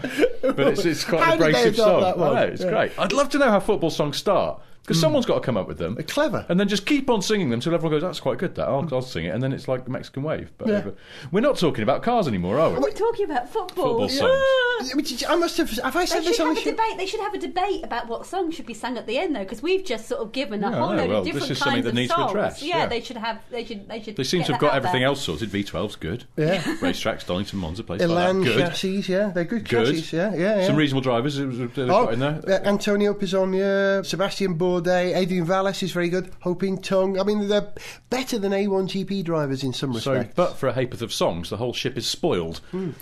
but 0.42 0.58
it's, 0.60 0.84
it's 0.84 1.04
quite 1.04 1.22
How 1.24 1.32
an 1.34 1.38
abrasive 1.38 1.76
song. 1.76 2.00
that 2.02 2.18
one? 2.18 2.36
I 2.36 2.40
know, 2.40 2.46
it's 2.52 2.64
great. 2.64 2.92
I'd 2.98 3.12
love 3.12 3.28
to 3.30 3.38
know 3.38 3.50
how 3.50 3.60
football 3.60 3.90
songs 3.90 4.16
start. 4.16 4.60
Because 4.82 5.00
someone's 5.00 5.26
got 5.26 5.34
to 5.34 5.40
come 5.40 5.56
up 5.56 5.68
with 5.68 5.78
them. 5.78 5.94
They're 5.94 6.02
clever. 6.02 6.44
And 6.48 6.58
then 6.58 6.66
just 6.66 6.86
keep 6.86 7.08
on 7.08 7.22
singing 7.22 7.50
them 7.50 7.58
until 7.58 7.72
everyone 7.72 7.92
goes, 7.92 8.02
that's 8.02 8.18
quite 8.18 8.38
good, 8.38 8.56
that. 8.56 8.66
I'll, 8.66 8.88
I'll 8.92 9.00
sing 9.00 9.24
it. 9.26 9.28
And 9.28 9.40
then 9.40 9.52
it's 9.52 9.68
like 9.68 9.84
the 9.84 9.90
Mexican 9.90 10.24
wave. 10.24 10.50
But, 10.58 10.68
Yeah. 10.68 10.80
but 10.80 10.96
we're 11.30 11.40
not 11.40 11.56
talking 11.56 11.84
about 11.84 12.02
cars 12.02 12.26
anymore, 12.26 12.58
are 12.58 12.70
we? 12.70 12.78
We're 12.80 12.90
talking 12.90 13.26
about 13.26 13.48
football. 13.48 14.08
Football 14.08 14.08
songs. 14.08 15.20
Yeah. 15.20 15.28
I 15.30 15.36
must 15.36 15.56
have. 15.58 15.70
Have 15.70 15.94
I 15.94 16.00
They 16.00 16.06
said 16.06 16.24
this 16.24 16.36
should 16.36 16.48
on 16.48 16.56
have 16.56 16.56
the 16.56 16.60
a 16.62 16.64
show? 16.64 16.70
debate. 16.72 16.98
They 16.98 17.06
should 17.06 17.20
have 17.20 17.32
a 17.34 17.38
debate 17.38 17.84
about 17.84 18.08
what 18.08 18.26
song 18.26 18.50
should 18.50 18.66
be 18.66 18.74
sung 18.74 18.98
at 18.98 19.06
the 19.06 19.18
end, 19.18 19.36
though, 19.36 19.44
because 19.44 19.62
we've 19.62 19.84
just 19.84 20.08
sort 20.08 20.20
of 20.20 20.32
given 20.32 20.64
a 20.64 20.70
Yeah, 20.70 20.76
I 20.76 20.78
whole 20.80 20.88
load 20.96 21.08
Well, 21.08 21.18
of 21.20 21.24
this 21.26 21.34
different 21.34 21.50
is 21.52 21.58
something 21.58 21.72
kinds 21.74 21.84
that 21.84 21.88
of 21.90 21.94
needs 21.94 22.10
to 22.10 22.16
songs. 22.16 22.30
address, 22.32 22.62
Yeah, 22.62 22.78
yeah. 22.78 22.86
they 22.86 23.00
should 23.00 23.16
have. 23.18 23.40
They 23.50 23.64
should. 23.64 23.88
They 23.88 24.02
should. 24.02 24.16
They 24.16 24.24
seem 24.24 24.42
to 24.44 24.52
have 24.52 24.60
got 24.60 24.74
everything 24.74 25.00
there. 25.02 25.08
else 25.08 25.22
sorted. 25.22 25.50
V12's 25.50 25.94
good. 25.94 26.24
Yeah. 26.36 26.60
Racetracks, 26.80 27.24
Donington, 27.24 27.60
Monza, 27.60 27.84
places 27.84 28.10
like 28.10 28.34
that. 28.34 28.42
Good. 28.42 28.58
chassis, 28.58 29.12
yeah, 29.12 29.28
they're 29.28 29.44
good, 29.44 29.68
Good. 29.68 29.94
chassis, 29.94 30.16
yeah, 30.16 30.34
yeah, 30.34 30.58
yeah. 30.60 30.66
Some 30.66 30.74
reasonable 30.74 31.02
drivers 31.02 31.38
Oh, 31.38 32.08
in 32.08 32.18
there. 32.18 32.42
uh, 32.48 32.50
Antonio 32.68 33.14
Pizzonia, 33.14 34.04
Sebastian 34.04 34.54
Bourdais, 34.80 35.14
Adrian 35.16 35.44
Valles 35.44 35.82
is 35.82 35.92
very 35.92 36.08
good. 36.08 36.30
Ho-Pin 36.40 36.78
Tung. 36.78 37.18
I 37.18 37.24
mean, 37.24 37.48
they're 37.48 37.72
better 38.10 38.38
than 38.38 38.52
A1GP 38.52 39.24
drivers 39.24 39.62
in 39.62 39.72
some 39.72 39.92
So, 39.94 40.24
but 40.34 40.56
for 40.56 40.68
a 40.68 40.72
ha'porth 40.72 41.02
of 41.02 41.12
songs, 41.12 41.50
the 41.50 41.56
whole 41.56 41.72
ship 41.72 41.96
is 41.98 42.06
spoiled. 42.06 42.60
And 42.72 42.94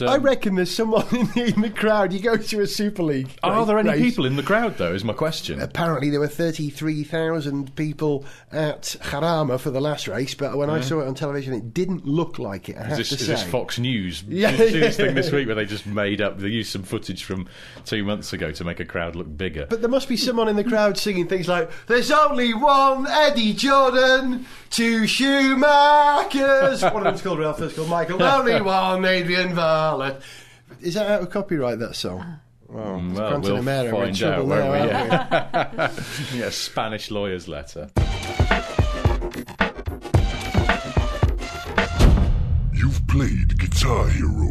Hmm. 0.00 0.08
I 0.08 0.14
um, 0.16 0.22
reckon 0.22 0.54
there's 0.56 0.74
someone 0.74 1.06
in 1.14 1.26
the, 1.34 1.52
in 1.54 1.60
the 1.62 1.70
crowd. 1.70 2.12
You 2.12 2.20
go 2.20 2.36
to 2.36 2.60
a 2.60 2.66
Super 2.66 3.02
League. 3.02 3.30
are 3.42 3.58
race- 3.58 3.66
there 3.66 3.78
any 3.78 3.90
race. 3.90 4.00
people 4.02 4.26
in 4.26 4.36
the 4.36 4.42
crowd, 4.42 4.76
though? 4.78 4.92
Is 4.94 5.04
my 5.04 5.12
question. 5.12 5.60
Apparently, 5.60 6.10
there 6.10 6.20
were 6.20 6.28
33,000 6.28 7.74
people 7.76 8.24
at 8.50 8.82
Jarama 9.02 9.58
for 9.60 9.70
the 9.70 9.80
last 9.80 10.08
race, 10.08 10.34
but 10.34 10.56
when 10.56 10.70
I 10.70 10.80
saw 10.80 11.00
it 11.00 11.06
on 11.08 11.14
television, 11.14 11.54
it 11.54 11.72
didn't 11.74 12.04
look 12.06 12.38
like 12.38 12.68
it. 12.68 12.76
I 12.76 12.84
have 12.84 12.92
Is 12.92 12.98
this, 12.98 13.08
to 13.10 13.14
is 13.16 13.20
say. 13.26 13.32
this 13.34 13.42
Fox 13.44 13.78
News? 13.78 14.24
Yeah, 14.32 14.50
Did 14.56 14.60
you 14.60 14.68
see 14.72 14.80
this 14.80 14.96
thing 14.96 15.14
this 15.14 15.30
week 15.30 15.46
where 15.46 15.54
they 15.54 15.66
just 15.66 15.86
made 15.86 16.20
up? 16.20 16.38
They 16.38 16.48
used 16.48 16.70
some 16.72 16.82
footage 16.82 17.22
from 17.24 17.48
two 17.84 18.02
months 18.04 18.32
ago 18.32 18.50
to 18.52 18.64
make 18.64 18.80
a 18.80 18.84
crowd 18.84 19.14
look 19.14 19.36
bigger. 19.36 19.66
But 19.68 19.80
there 19.82 19.90
must 19.90 20.08
be 20.08 20.16
someone 20.16 20.48
in 20.48 20.56
the 20.56 20.64
crowd 20.64 20.96
singing 20.98 21.11
things 21.28 21.48
like, 21.48 21.70
There's 21.86 22.10
only 22.10 22.54
one 22.54 23.06
Eddie 23.06 23.52
Jordan, 23.52 24.46
two 24.70 25.02
Schumachers. 25.02 26.82
One 26.92 27.02
of 27.06 27.12
them's 27.12 27.22
called 27.22 27.38
Ralf, 27.40 27.60
one's 27.60 27.74
called 27.74 27.88
Michael. 27.88 28.22
only 28.22 28.60
one 28.60 29.04
Adrian 29.04 29.54
Valles. 29.54 30.22
Is 30.80 30.94
that 30.94 31.06
out 31.10 31.22
of 31.22 31.30
copyright, 31.30 31.78
that 31.80 31.94
song? 31.96 32.18
Well, 32.68 32.84
Mm, 32.86 33.12
well, 33.14 33.28
Quantum 33.28 33.42
we'll 33.42 33.56
America, 33.58 33.96
we're 33.96 34.04
in 34.06 34.14
find 34.14 34.24
out, 34.24 34.34
trouble 34.34 34.48
won't 34.48 34.64
now, 34.64 34.72
we? 34.72 34.78
aren't 34.80 35.92
Yeah. 36.32 36.44
yeah, 36.44 36.50
Spanish 36.50 37.10
lawyer's 37.10 37.46
letter. 37.46 37.90
You've 42.72 43.06
played 43.06 43.58
Guitar 43.58 44.08
Hero. 44.08 44.50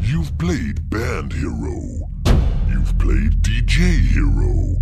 You've 0.00 0.36
played 0.38 0.88
Band 0.90 1.32
Hero. 1.32 1.80
You've 2.68 2.98
played 2.98 3.42
DJ 3.42 4.00
Hero. 4.12 4.76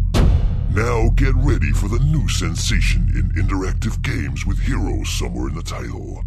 Now 0.74 1.08
get 1.16 1.34
ready 1.34 1.72
for 1.72 1.88
the 1.88 1.98
new 1.98 2.28
sensation 2.28 3.10
in 3.16 3.30
interactive 3.30 4.00
games 4.02 4.46
with 4.46 4.60
heroes 4.60 5.08
somewhere 5.08 5.48
in 5.48 5.56
the 5.56 5.64
title. 5.64 6.22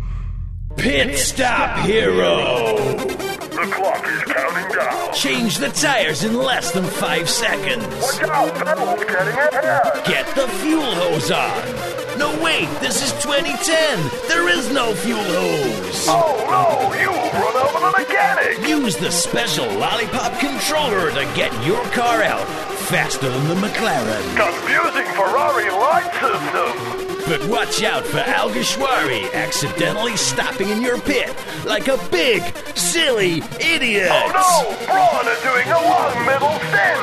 Pit 0.75 1.17
Stop 1.17 1.85
Hero! 1.85 2.75
The 2.75 3.71
clock 3.73 4.05
is 4.05 4.23
counting 4.23 4.75
down. 4.75 5.13
Change 5.13 5.57
the 5.59 5.69
tires 5.69 6.25
in 6.25 6.35
less 6.35 6.71
than 6.71 6.83
five 6.83 7.29
seconds. 7.29 7.85
Watch 7.85 8.21
out, 8.23 8.53
Vettel's 8.55 9.05
getting 9.05 9.33
ahead. 9.33 10.05
Get 10.05 10.35
the 10.35 10.50
fuel 10.59 10.91
hose 10.91 11.31
on. 11.31 12.19
No, 12.19 12.38
wait, 12.43 12.67
this 12.81 13.01
is 13.01 13.13
2010. 13.23 14.27
There 14.27 14.50
is 14.50 14.73
no 14.73 14.93
fuel 14.93 15.23
hose. 15.23 16.05
Oh 16.09 16.35
no, 16.51 16.93
you've 17.00 17.33
run 17.33 17.55
over 17.55 17.79
the 17.79 17.97
mechanic. 17.97 18.67
Use 18.67 18.97
the 18.97 19.09
special 19.09 19.67
lollipop 19.79 20.38
controller 20.38 21.12
to 21.12 21.23
get 21.33 21.53
your 21.65 21.81
car 21.91 22.23
out 22.23 22.73
faster 22.83 23.29
than 23.29 23.47
the 23.47 23.55
McLaren. 23.55 24.23
Confusing 24.35 25.07
Ferrari 25.15 25.69
light 25.71 26.11
system. 26.19 27.03
But 27.25 27.47
watch 27.47 27.81
out 27.83 28.03
for 28.03 28.17
Alguersuari 28.19 29.31
accidentally 29.33 30.17
stopping 30.17 30.69
in 30.69 30.81
your 30.81 30.99
pit 30.99 31.33
like 31.65 31.87
a 31.87 31.97
big, 32.11 32.43
silly 32.75 33.41
idiot. 33.61 34.09
Oh 34.11 34.27
no, 34.35 34.85
Brawn 34.85 35.27
is 35.31 35.41
doing 35.41 35.67
a 35.71 35.79
long 35.79 36.25
middle 36.25 36.59
stint. 36.67 36.99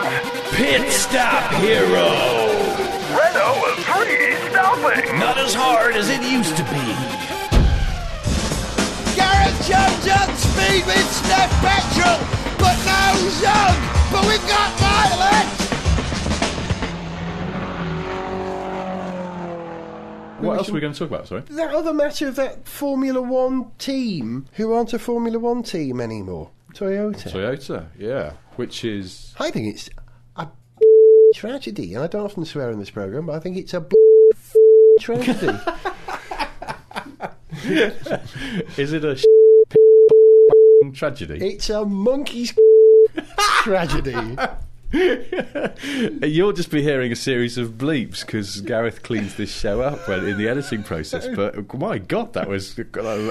Pit 0.52 0.92
Stop 0.92 1.50
Hero! 1.54 2.12
Renault 3.16 3.64
is 3.72 3.80
three 3.88 4.37
stopping. 4.50 5.18
Not 5.18 5.38
as 5.38 5.54
hard 5.54 5.96
as 5.96 6.10
it 6.10 6.20
used 6.20 6.56
to 6.58 6.64
be. 6.64 6.84
Gareth 9.16 9.56
Jones 9.64 10.04
on 10.12 10.28
speed 10.37 10.84
with 10.84 11.08
Sniff 11.08 11.50
Petrol, 11.64 12.20
but 12.60 12.76
no 12.84 13.28
Zog. 13.40 13.76
But 14.12 14.26
we've 14.26 14.46
got 14.46 14.68
mileage. 14.80 15.60
What 20.40 20.59
else 20.59 20.68
are 20.68 20.73
we 20.73 20.80
going 20.80 20.92
to 20.92 20.99
talk 20.99 21.09
about? 21.09 21.28
Sorry. 21.28 21.42
That 21.42 21.75
other 21.75 21.92
matter 21.92 22.28
of 22.28 22.37
that 22.37 22.66
Formula 22.66 23.20
One 23.20 23.70
team, 23.78 24.47
who 24.54 24.73
aren't 24.73 24.92
a 24.92 24.99
Formula 24.99 25.38
One 25.38 25.62
team 25.62 26.00
anymore. 26.00 26.50
Toyota. 26.75 27.30
Toyota, 27.30 27.87
yeah, 27.99 28.32
which 28.56 28.85
is 28.85 29.35
I 29.38 29.50
think 29.50 29.68
it's 29.68 29.90
a 30.37 30.49
tragedy, 31.35 31.94
and 31.94 32.02
I 32.02 32.06
don't 32.06 32.25
often 32.25 32.44
swear 32.44 32.70
in 32.70 32.78
this 32.78 32.90
program, 32.90 33.26
but 33.26 33.35
I 33.35 33.40
think 33.40 33.56
it's 33.56 33.75
a 33.75 33.85
tragedy. 35.00 35.59
is 38.76 38.92
it 38.92 39.04
a 39.04 39.23
tragedy? 40.94 41.47
it's 41.54 41.70
a 41.70 41.85
monkey's 41.85 42.54
tragedy. 43.62 44.14
You'll 46.23 46.52
just 46.52 46.70
be 46.70 46.82
hearing 46.82 47.12
a 47.12 47.16
series 47.16 47.56
of 47.59 47.73
bleeps 47.73 48.20
because 48.25 48.61
Gareth 48.61 49.02
cleans 49.02 49.37
this 49.37 49.52
show 49.52 49.80
up 49.80 50.09
when, 50.09 50.26
in 50.26 50.37
the 50.38 50.49
editing 50.49 50.82
process. 50.82 51.28
But 51.35 51.73
my 51.75 51.99
God, 51.99 52.32
that 52.32 52.49
was 52.49 52.78
a, 52.78 52.82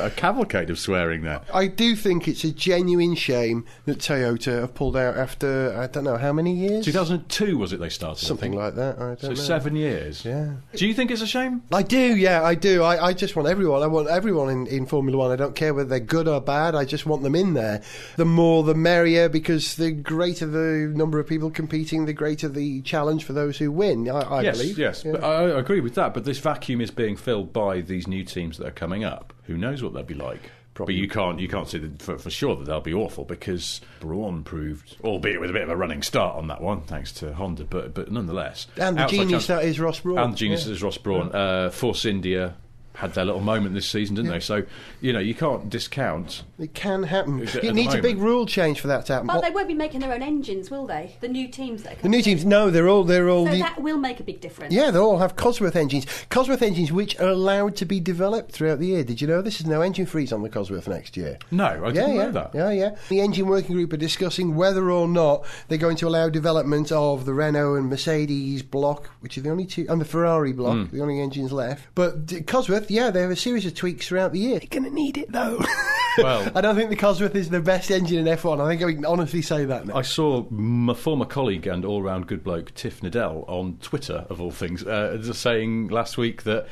a 0.06 0.10
cavalcade 0.12 0.70
of 0.70 0.80
swearing 0.80 1.24
there. 1.24 1.42
I 1.54 1.68
do 1.68 1.96
think 1.96 2.28
it's 2.28 2.44
a 2.44 2.52
genuine 2.52 3.16
shame 3.16 3.66
that 3.86 4.00
Toyota 4.00 4.62
have 4.62 4.74
pulled 4.74 4.96
out 4.96 5.18
after 5.18 5.78
I 5.78 5.88
don't 5.88 6.04
know 6.04 6.18
how 6.18 6.32
many 6.34 6.54
years. 6.56 6.86
2002 6.86 7.58
was 7.58 7.74
it 7.74 7.80
they 7.80 7.90
started? 7.90 8.26
Something 8.26 8.54
like 8.54 8.76
that. 8.76 8.98
I 8.98 9.02
don't 9.16 9.20
So 9.22 9.28
know. 9.30 9.36
seven 9.36 9.76
years. 9.76 10.24
Yeah. 10.24 10.54
Do 10.76 10.88
you 10.88 10.94
think 10.94 11.12
it's 11.12 11.22
a 11.22 11.28
shame? 11.28 11.62
I 11.72 11.84
do, 11.84 12.16
yeah, 12.16 12.44
I 12.44 12.56
do. 12.56 12.84
I, 12.84 13.08
I 13.08 13.14
just 13.14 13.36
want 13.36 13.48
everyone. 13.48 13.84
I 13.84 13.88
want 13.88 14.08
everyone 14.08 14.50
in, 14.50 14.68
in 14.68 14.86
Formula 14.86 15.18
One. 15.18 15.32
I 15.32 15.36
don't 15.36 15.56
care 15.56 15.74
whether 15.74 15.90
they're 15.90 16.00
good 16.00 16.28
or 16.28 16.40
bad. 16.40 16.76
I 16.76 16.86
just 16.86 17.06
want 17.06 17.24
them 17.24 17.36
in 17.36 17.54
there. 17.54 17.82
The 18.16 18.26
more, 18.26 18.64
the 18.64 18.76
merrier, 18.76 19.28
because 19.30 19.76
the 19.76 19.92
greater 19.92 20.46
the 20.46 20.92
number 20.96 21.20
of 21.20 21.28
people 21.28 21.49
competing, 21.52 22.06
the 22.06 22.14
greater 22.14 22.48
the 22.50 22.82
challenge 22.82 23.24
for 23.24 23.34
those 23.34 23.58
who 23.58 23.72
win. 23.72 24.10
I, 24.10 24.20
I 24.22 24.42
yes, 24.42 24.58
believe. 24.58 24.78
yes. 24.80 25.04
Yeah. 25.06 25.14
But 25.14 25.24
I, 25.24 25.44
I 25.52 25.60
agree 25.60 25.80
with 25.82 25.96
that. 25.96 26.14
But 26.14 26.26
this 26.26 26.40
vacuum 26.40 26.82
is 26.82 26.92
being 26.92 27.16
filled 27.16 27.54
by 27.54 27.82
these 27.82 28.08
new 28.08 28.24
teams 28.24 28.58
that 28.58 28.68
are 28.68 28.72
coming 28.72 29.04
up. 29.04 29.34
Who 29.44 29.58
knows 29.58 29.82
what 29.84 29.94
they'll 29.94 30.04
be 30.04 30.14
like? 30.14 30.52
But 30.76 30.94
you 30.94 31.10
can't 31.10 31.42
you 31.42 31.50
can't 31.50 31.68
say 31.68 31.82
for, 32.00 32.18
for 32.18 32.30
sure 32.30 32.56
that 32.56 32.64
they'll 32.66 32.80
be 32.80 32.94
awful 32.94 33.26
because 33.26 33.82
Brawn 34.00 34.44
proved, 34.46 34.96
albeit 35.04 35.42
with 35.42 35.50
a 35.50 35.54
bit 35.54 35.64
of 35.64 35.70
a 35.70 35.76
running 35.76 36.02
start 36.02 36.38
on 36.38 36.48
that 36.48 36.62
one, 36.62 36.84
thanks 36.84 37.12
to 37.14 37.34
Honda, 37.34 37.66
but 37.66 37.94
but 37.94 38.10
nonetheless, 38.10 38.66
and 38.78 38.98
the 38.98 39.06
genius 39.08 39.46
chance- 39.46 39.48
that 39.48 39.66
is 39.66 39.78
Ross 39.78 40.00
Brawn. 40.00 40.20
and 40.20 40.32
the 40.34 40.38
genius 40.38 40.66
Yeah. 40.68 40.72
is 40.72 40.82
Ross 40.82 40.98
Brawn. 40.98 41.36
Uh, 41.36 41.70
Force 41.70 42.06
India 42.06 42.56
had 43.00 43.14
their 43.14 43.26
little 43.26 43.42
moment 43.42 43.74
this 43.76 43.88
season, 43.88 44.16
didn't 44.16 44.32
they? 44.32 44.40
So 44.40 44.64
you 45.02 45.14
know 45.14 45.20
you 45.20 45.34
can't 45.34 45.70
discount. 45.70 46.44
It 46.60 46.74
can 46.74 47.04
happen. 47.04 47.40
Is 47.40 47.56
it 47.56 47.64
It 47.64 47.74
needs 47.74 47.94
a 47.94 48.02
big 48.02 48.18
rule 48.18 48.46
change 48.46 48.82
for 48.82 48.88
that 48.88 49.06
to 49.08 49.14
happen. 49.14 49.28
But 49.28 49.38
What- 49.38 49.46
they 49.46 49.52
won't 49.52 49.68
be 49.68 49.74
making 49.74 50.02
their 50.02 50.12
own 50.14 50.22
engines, 50.22 50.70
will 50.70 50.86
they? 50.86 51.16
The 51.22 51.28
new 51.30 51.48
teams 51.48 51.84
that 51.84 51.94
are 51.94 52.02
the 52.02 52.10
new 52.10 52.22
teams, 52.22 52.44
no, 52.46 52.70
they're 52.70 52.90
all 52.90 53.04
they're 53.04 53.30
all 53.30 53.46
So 53.46 53.52
the- 53.54 53.60
that 53.60 53.82
will 53.82 53.98
make 53.98 54.20
a 54.20 54.24
big 54.24 54.42
difference. 54.42 54.74
Yeah, 54.74 54.92
they 54.92 55.00
all 55.00 55.18
have 55.20 55.36
Cosworth 55.36 55.76
engines. 55.76 56.06
Cosworth 56.30 56.62
engines 56.62 56.92
which 56.92 57.18
are 57.20 57.30
allowed 57.30 57.76
to 57.78 57.86
be 57.86 58.00
developed 58.00 58.52
throughout 58.52 58.80
the 58.80 58.88
year. 58.88 59.04
Did 59.04 59.22
you 59.22 59.28
know 59.28 59.42
this? 59.42 59.60
is 59.60 59.66
no 59.66 59.82
engine 59.82 60.06
freeze 60.06 60.32
on 60.32 60.42
the 60.44 60.50
Cosworth 60.50 60.88
next 60.88 61.18
year. 61.18 61.38
No, 61.52 61.66
I 61.66 61.74
yeah, 61.88 61.92
didn't 61.92 62.16
yeah, 62.16 62.24
know 62.24 62.32
that. 62.32 62.52
Yeah, 62.54 62.70
yeah. 62.72 62.96
The 63.10 63.20
engine 63.22 63.48
working 63.48 63.76
group 63.76 63.92
are 63.94 63.98
discussing 63.98 64.56
whether 64.56 64.90
or 64.92 65.08
not 65.08 65.44
they're 65.68 65.78
going 65.78 65.98
to 65.98 66.08
allow 66.08 66.30
development 66.30 66.92
of 66.92 67.26
the 67.26 67.34
Renault 67.34 67.76
and 67.76 67.90
Mercedes 67.90 68.62
block, 68.64 69.10
which 69.22 69.38
are 69.38 69.42
the 69.42 69.50
only 69.50 69.66
two, 69.66 69.86
and 69.90 70.00
the 70.00 70.06
Ferrari 70.06 70.54
block, 70.54 70.74
Hmm. 70.90 70.96
the 70.96 71.02
only 71.02 71.20
engines 71.20 71.52
left. 71.52 71.88
But 71.96 72.28
Cosworth, 72.46 72.89
yeah, 72.92 73.12
they 73.12 73.22
have 73.22 73.32
a 73.32 73.36
series 73.36 73.66
of 73.66 73.74
tweaks 73.76 74.08
throughout 74.08 74.32
the 74.34 74.40
year. 74.40 74.60
They're 74.60 74.68
going 74.70 74.84
to 74.84 74.90
need 74.94 75.18
it 75.18 75.32
though. 75.32 75.64
Well- 76.18 76.52
I 76.54 76.60
don't 76.60 76.76
think 76.76 76.90
the 76.90 76.98
Cosworth 76.98 77.36
is 77.36 77.50
the 77.50 77.62
best 77.62 77.90
engine 77.92 78.28
in 78.28 78.38
F1. 78.38 78.60
I 78.60 78.68
think 78.68 78.84
I 78.84 78.94
can 78.94 79.06
honestly 79.06 79.42
say 79.42 79.64
that 79.66 79.86
now. 79.88 79.96
I 79.96 80.02
saw 80.02 80.44
my 80.50 80.94
former 80.94 81.24
colleague 81.24 81.66
and 81.66 81.86
all-round 81.86 82.28
good 82.28 82.44
bloke 82.44 82.74
Tiff 82.74 83.00
Needell 83.02 83.48
on 83.48 83.78
Twitter, 83.82 84.26
of 84.30 84.42
all 84.42 84.52
things, 84.52 84.84
uh, 84.84 85.22
saying 85.32 85.88
last 85.90 86.18
week 86.18 86.44
that 86.44 86.68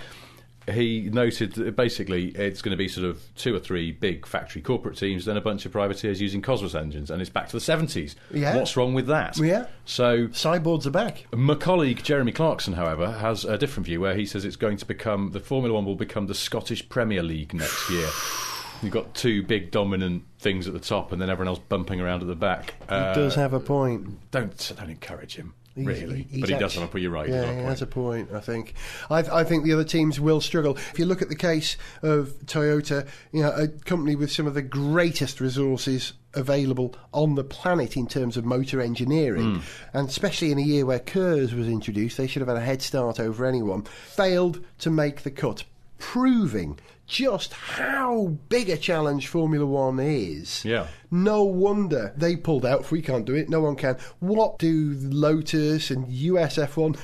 he 0.71 1.09
noted 1.11 1.53
that 1.53 1.75
basically 1.75 2.27
it's 2.29 2.61
going 2.61 2.71
to 2.71 2.77
be 2.77 2.87
sort 2.87 3.05
of 3.07 3.21
two 3.35 3.55
or 3.55 3.59
three 3.59 3.91
big 3.91 4.25
factory 4.25 4.61
corporate 4.61 4.97
teams, 4.97 5.25
then 5.25 5.37
a 5.37 5.41
bunch 5.41 5.65
of 5.65 5.71
privateers 5.71 6.19
using 6.21 6.41
Cosworth 6.41 6.75
engines, 6.75 7.09
and 7.09 7.21
it's 7.21 7.29
back 7.29 7.47
to 7.47 7.53
the 7.55 7.61
seventies. 7.61 8.15
Yeah. 8.33 8.55
What's 8.57 8.75
wrong 8.75 8.93
with 8.93 9.07
that? 9.07 9.37
Yeah. 9.37 9.67
So 9.85 10.27
Cyborgs 10.27 10.85
are 10.85 10.91
back. 10.91 11.25
my 11.33 11.55
colleague 11.55 12.03
Jeremy 12.03 12.31
Clarkson, 12.31 12.73
however, 12.73 13.11
has 13.11 13.45
a 13.45 13.57
different 13.57 13.85
view 13.85 14.01
where 14.01 14.15
he 14.15 14.25
says 14.25 14.43
it's 14.45 14.55
going 14.55 14.77
to 14.77 14.85
become 14.85 15.31
the 15.31 15.39
Formula 15.39 15.73
One 15.73 15.85
will 15.85 15.95
become 15.95 16.27
the 16.27 16.35
Scottish 16.35 16.87
Premier 16.89 17.23
League 17.23 17.53
next 17.53 17.89
year. 17.89 18.07
You've 18.83 18.93
got 18.93 19.15
two 19.15 19.41
big 19.41 19.71
dominant 19.71 20.23
things 20.37 20.67
at 20.67 20.73
the 20.73 20.79
top, 20.79 21.11
and 21.11 21.19
then 21.19 21.31
everyone 21.31 21.47
else 21.47 21.59
bumping 21.67 21.99
around 21.99 22.21
at 22.21 22.27
the 22.27 22.35
back. 22.35 22.75
Uh, 22.87 23.09
He 23.13 23.19
does 23.21 23.33
have 23.33 23.53
a 23.53 23.59
point. 23.59 24.29
don't 24.29 24.71
don't 24.77 24.89
encourage 24.91 25.35
him, 25.35 25.55
He's- 25.77 26.01
really. 26.01 26.27
he's 26.29 26.41
but 26.41 26.49
he 26.49 26.55
does 26.57 26.73
have 26.75 26.83
a 26.83 26.87
point. 26.87 27.01
You're 27.03 27.11
right. 27.11 27.29
Yeah, 27.29 27.45
he 27.45 27.53
point. 27.53 27.65
has 27.67 27.81
a 27.81 27.87
point. 27.87 28.29
I 28.33 28.39
think. 28.39 28.73
I, 29.09 29.19
I 29.19 29.43
think 29.43 29.63
the 29.63 29.73
other 29.73 29.83
teams 29.83 30.19
will 30.19 30.41
struggle. 30.41 30.75
If 30.91 30.99
you 30.99 31.05
look 31.05 31.21
at 31.21 31.29
the 31.29 31.35
case 31.35 31.77
of 32.01 32.33
Toyota, 32.45 33.07
you 33.31 33.41
know, 33.43 33.51
a 33.51 33.67
company 33.67 34.15
with 34.15 34.31
some 34.31 34.47
of 34.47 34.53
the 34.53 34.61
greatest 34.61 35.39
resources 35.39 36.13
available 36.33 36.95
on 37.13 37.35
the 37.35 37.43
planet 37.43 37.95
in 37.97 38.05
terms 38.07 38.37
of 38.37 38.45
motor 38.45 38.79
engineering, 38.81 39.55
Hmm. 39.55 39.59
and 39.97 40.09
especially 40.09 40.51
in 40.51 40.57
a 40.59 40.61
year 40.61 40.85
where 40.85 40.99
KERS 40.99 41.53
was 41.53 41.67
introduced, 41.67 42.17
they 42.17 42.27
should 42.27 42.41
have 42.41 42.49
had 42.49 42.57
a 42.57 42.61
head 42.61 42.81
start 42.81 43.19
over 43.19 43.45
anyone. 43.45 43.83
Failed 44.07 44.63
to 44.79 44.89
make 44.91 45.23
the 45.23 45.31
cut, 45.31 45.63
proving 45.97 46.79
just 47.07 47.53
how 47.53 48.37
big 48.49 48.69
a 48.69 48.77
challenge 48.77 49.27
Formula 49.27 49.65
One 49.65 49.99
is. 49.99 50.63
Yeah. 50.65 50.87
No 51.09 51.45
wonder 51.45 52.13
they 52.17 52.35
pulled 52.35 52.65
out. 52.65 52.81
If 52.81 52.91
we 52.91 53.01
can't 53.01 53.25
do 53.25 53.33
it, 53.33 53.49
no 53.49 53.61
one 53.61 53.77
can. 53.77 53.97
What 54.19 54.59
do 54.59 54.93
Lotus 54.99 55.89
and 55.89 56.05
USF1 56.07 56.99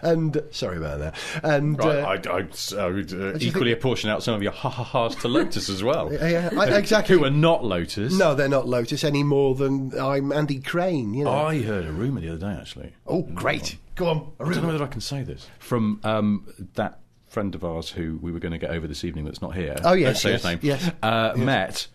and 0.02 0.42
sorry 0.50 0.78
about 0.78 0.98
that 1.00 1.14
and 1.42 1.78
uh, 1.80 1.88
I, 1.88 2.14
I, 2.14 2.48
I 2.78 2.86
would 2.88 3.12
uh, 3.12 3.34
equally 3.38 3.70
think- 3.70 3.78
apportion 3.78 4.08
out 4.08 4.22
some 4.22 4.34
of 4.34 4.42
your 4.42 4.52
ha 4.52 4.70
ha 4.70 4.82
ha's 4.82 5.14
to 5.16 5.28
Lotus 5.28 5.68
as 5.68 5.82
well. 5.82 6.10
Yeah, 6.12 6.48
I- 6.56 6.68
exactly. 6.78 7.16
Who 7.16 7.24
are 7.24 7.30
not 7.30 7.64
Lotus. 7.64 8.16
no, 8.18 8.34
they're 8.34 8.48
not 8.48 8.66
Lotus 8.66 9.04
any 9.04 9.22
more 9.22 9.54
than 9.54 9.92
I'm 10.00 10.32
Andy 10.32 10.58
Crane. 10.60 11.12
You 11.12 11.24
know. 11.24 11.32
I 11.32 11.60
heard 11.62 11.84
a 11.84 11.92
rumour 11.92 12.20
the 12.22 12.30
other 12.30 12.38
day, 12.38 12.58
actually. 12.58 12.92
oh, 13.06 13.22
great. 13.22 13.76
Go 13.94 14.06
on. 14.08 14.32
I 14.40 14.44
don't 14.44 14.62
know 14.62 14.68
whether 14.68 14.84
I 14.84 14.88
can 14.88 15.00
say 15.00 15.22
this. 15.22 15.46
From 15.58 16.00
um, 16.02 16.46
that 16.74 17.00
friend 17.36 17.54
of 17.54 17.62
ours 17.62 17.90
who 17.90 18.18
we 18.22 18.32
were 18.32 18.38
going 18.38 18.52
to 18.52 18.58
get 18.58 18.70
over 18.70 18.86
this 18.86 19.04
evening 19.04 19.26
that's 19.26 19.42
not 19.42 19.54
here. 19.54 19.76
Oh, 19.84 19.92
yes, 19.92 20.22
say 20.22 20.30
yes, 20.30 20.42
his 20.42 20.50
name. 20.52 20.58
yes, 20.62 20.90
Uh, 21.02 21.34
Met 21.36 21.86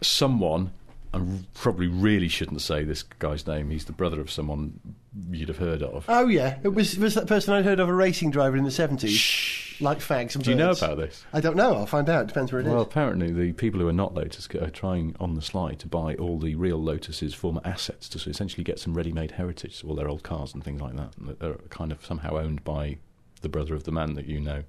someone, 0.00 0.72
I 1.14 1.20
probably 1.54 1.86
really 1.86 2.26
shouldn't 2.26 2.60
say 2.60 2.82
this 2.82 3.04
guy's 3.04 3.46
name. 3.46 3.70
He's 3.70 3.84
the 3.84 3.92
brother 3.92 4.20
of 4.20 4.32
someone 4.32 4.80
you'd 5.30 5.46
have 5.48 5.58
heard 5.58 5.84
of. 5.84 6.06
Oh 6.08 6.26
yeah, 6.26 6.58
it 6.64 6.70
was 6.74 6.98
was 6.98 7.14
that 7.14 7.28
person 7.28 7.54
I'd 7.54 7.64
heard 7.64 7.78
of 7.78 7.88
a 7.88 7.94
racing 7.94 8.32
driver 8.32 8.56
in 8.56 8.64
the 8.64 8.70
seventies, 8.72 9.76
like 9.80 9.98
fags 10.00 10.34
and 10.34 10.42
Do 10.42 10.50
you 10.50 10.56
know 10.56 10.70
about 10.72 10.96
this? 10.98 11.24
I 11.32 11.40
don't 11.40 11.56
know. 11.56 11.74
I'll 11.76 11.86
find 11.86 12.08
out. 12.08 12.26
Depends 12.26 12.50
where 12.52 12.60
it 12.60 12.66
is. 12.66 12.72
Well, 12.72 12.82
apparently 12.82 13.32
the 13.32 13.52
people 13.52 13.78
who 13.80 13.86
are 13.86 13.92
not 13.92 14.14
Lotus 14.14 14.48
are 14.60 14.70
trying 14.70 15.14
on 15.20 15.34
the 15.34 15.42
sly 15.42 15.74
to 15.74 15.86
buy 15.86 16.14
all 16.16 16.38
the 16.40 16.56
real 16.56 16.78
Lotus's 16.82 17.32
former 17.34 17.60
assets 17.64 18.08
to 18.08 18.28
essentially 18.30 18.64
get 18.64 18.80
some 18.80 18.94
ready-made 18.94 19.30
heritage, 19.32 19.84
all 19.86 19.94
their 19.94 20.08
old 20.08 20.24
cars 20.24 20.52
and 20.52 20.64
things 20.64 20.80
like 20.80 20.96
that, 20.96 21.16
and 21.16 21.28
that 21.28 21.42
are 21.42 21.54
kind 21.70 21.92
of 21.92 22.04
somehow 22.04 22.36
owned 22.36 22.64
by 22.64 22.98
the 23.42 23.48
brother 23.48 23.74
of 23.74 23.84
the 23.84 23.92
man 23.92 24.14
that 24.14 24.26
you 24.26 24.40
know 24.40 24.62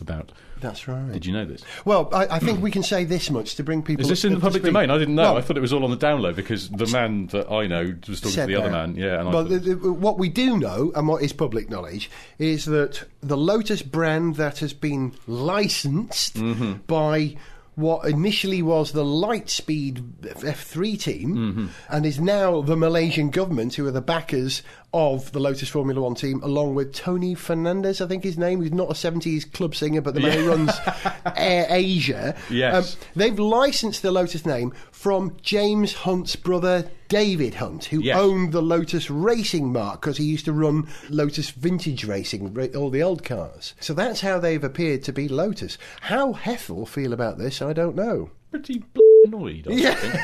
about. 0.00 0.32
That's 0.60 0.88
right. 0.88 1.12
Did 1.12 1.24
you 1.24 1.32
know 1.32 1.44
this? 1.44 1.62
Well, 1.84 2.08
I, 2.12 2.26
I 2.36 2.38
think 2.40 2.60
we 2.60 2.70
can 2.70 2.82
say 2.82 3.04
this 3.04 3.30
much 3.30 3.54
to 3.56 3.62
bring 3.62 3.82
people. 3.82 4.02
Is 4.02 4.08
this 4.08 4.24
in 4.24 4.34
the 4.34 4.40
public 4.40 4.62
domain? 4.62 4.90
I 4.90 4.98
didn't 4.98 5.14
know. 5.14 5.22
Well, 5.22 5.36
I 5.38 5.40
thought 5.40 5.56
it 5.56 5.60
was 5.60 5.72
all 5.72 5.84
on 5.84 5.90
the 5.90 5.96
download 5.96 6.34
because 6.36 6.68
the 6.68 6.86
man 6.88 7.28
that 7.28 7.50
I 7.50 7.66
know 7.66 7.94
was 8.08 8.20
talking 8.20 8.36
to 8.36 8.46
the 8.46 8.56
other 8.56 8.70
man. 8.70 8.96
Yeah, 8.96 9.20
and 9.20 9.28
Well, 9.32 9.44
thought- 9.44 9.48
the, 9.62 9.74
the, 9.76 9.92
what 9.92 10.18
we 10.18 10.28
do 10.28 10.58
know, 10.58 10.92
and 10.94 11.06
what 11.08 11.22
is 11.22 11.32
public 11.32 11.70
knowledge, 11.70 12.10
is 12.38 12.64
that 12.66 13.04
the 13.22 13.36
Lotus 13.36 13.82
brand 13.82 14.36
that 14.36 14.58
has 14.58 14.72
been 14.72 15.14
licensed 15.26 16.36
Mm-hmm. 16.36 16.72
by 16.86 17.36
what 17.74 18.08
initially 18.08 18.60
was 18.60 18.90
the 18.90 19.04
Litespeed 19.04 20.02
F3 20.22 21.00
team 21.00 21.36
Mm-hmm. 21.36 21.66
and 21.88 22.04
is 22.04 22.18
now 22.20 22.60
the 22.62 22.76
Malaysian 22.76 23.30
government, 23.30 23.74
who 23.76 23.86
are 23.86 23.92
the 23.92 24.00
backers 24.00 24.62
of 24.94 25.30
the 25.32 25.38
Lotus 25.38 25.68
Formula 25.68 26.00
One 26.00 26.14
team, 26.14 26.42
along 26.42 26.74
with 26.74 26.94
Tony 26.94 27.34
Fernandes, 27.34 28.00
I 28.02 28.08
think 28.08 28.24
his 28.24 28.38
name, 28.38 28.60
who's 28.60 28.72
not 28.72 28.88
a 28.90 28.94
70s 28.94 29.50
club 29.52 29.74
singer, 29.74 30.00
but 30.00 30.14
the 30.14 30.20
man 30.20 30.38
who 30.38 30.48
runs 30.48 30.72
Air 31.36 31.66
Asia. 31.68 32.34
Um, 32.36 32.42
Yes. 32.56 32.96
they've 33.14 33.38
licensed 33.38 34.00
the 34.02 34.10
Lotus 34.10 34.46
name 34.46 34.72
from 34.90 35.36
James 35.42 35.92
Hunt's 35.92 36.36
brother, 36.36 36.90
David 37.08 37.54
Hunt, 37.56 37.84
who 37.86 38.00
Yes. 38.00 38.16
owned 38.18 38.52
the 38.52 38.62
Lotus 38.62 39.10
racing 39.10 39.72
mark 39.72 40.00
because 40.00 40.16
he 40.16 40.24
used 40.24 40.46
to 40.46 40.52
run 40.52 40.88
Lotus 41.10 41.50
vintage 41.50 42.04
racing, 42.04 42.56
all 42.74 42.88
the 42.90 43.02
old 43.02 43.22
cars. 43.24 43.74
So 43.80 43.92
that's 43.92 44.22
how 44.22 44.38
they've 44.38 44.64
appeared 44.64 45.02
to 45.04 45.12
be 45.12 45.28
Lotus. 45.28 45.76
How 46.02 46.32
Hethel 46.32 46.86
feel 46.86 47.12
about 47.12 47.36
this, 47.38 47.60
I 47.60 47.72
don't 47.74 47.94
know. 47.96 48.30
pretty 48.50 48.82
annoyed. 49.26 49.66
I 49.70 49.94
think. 49.94 50.14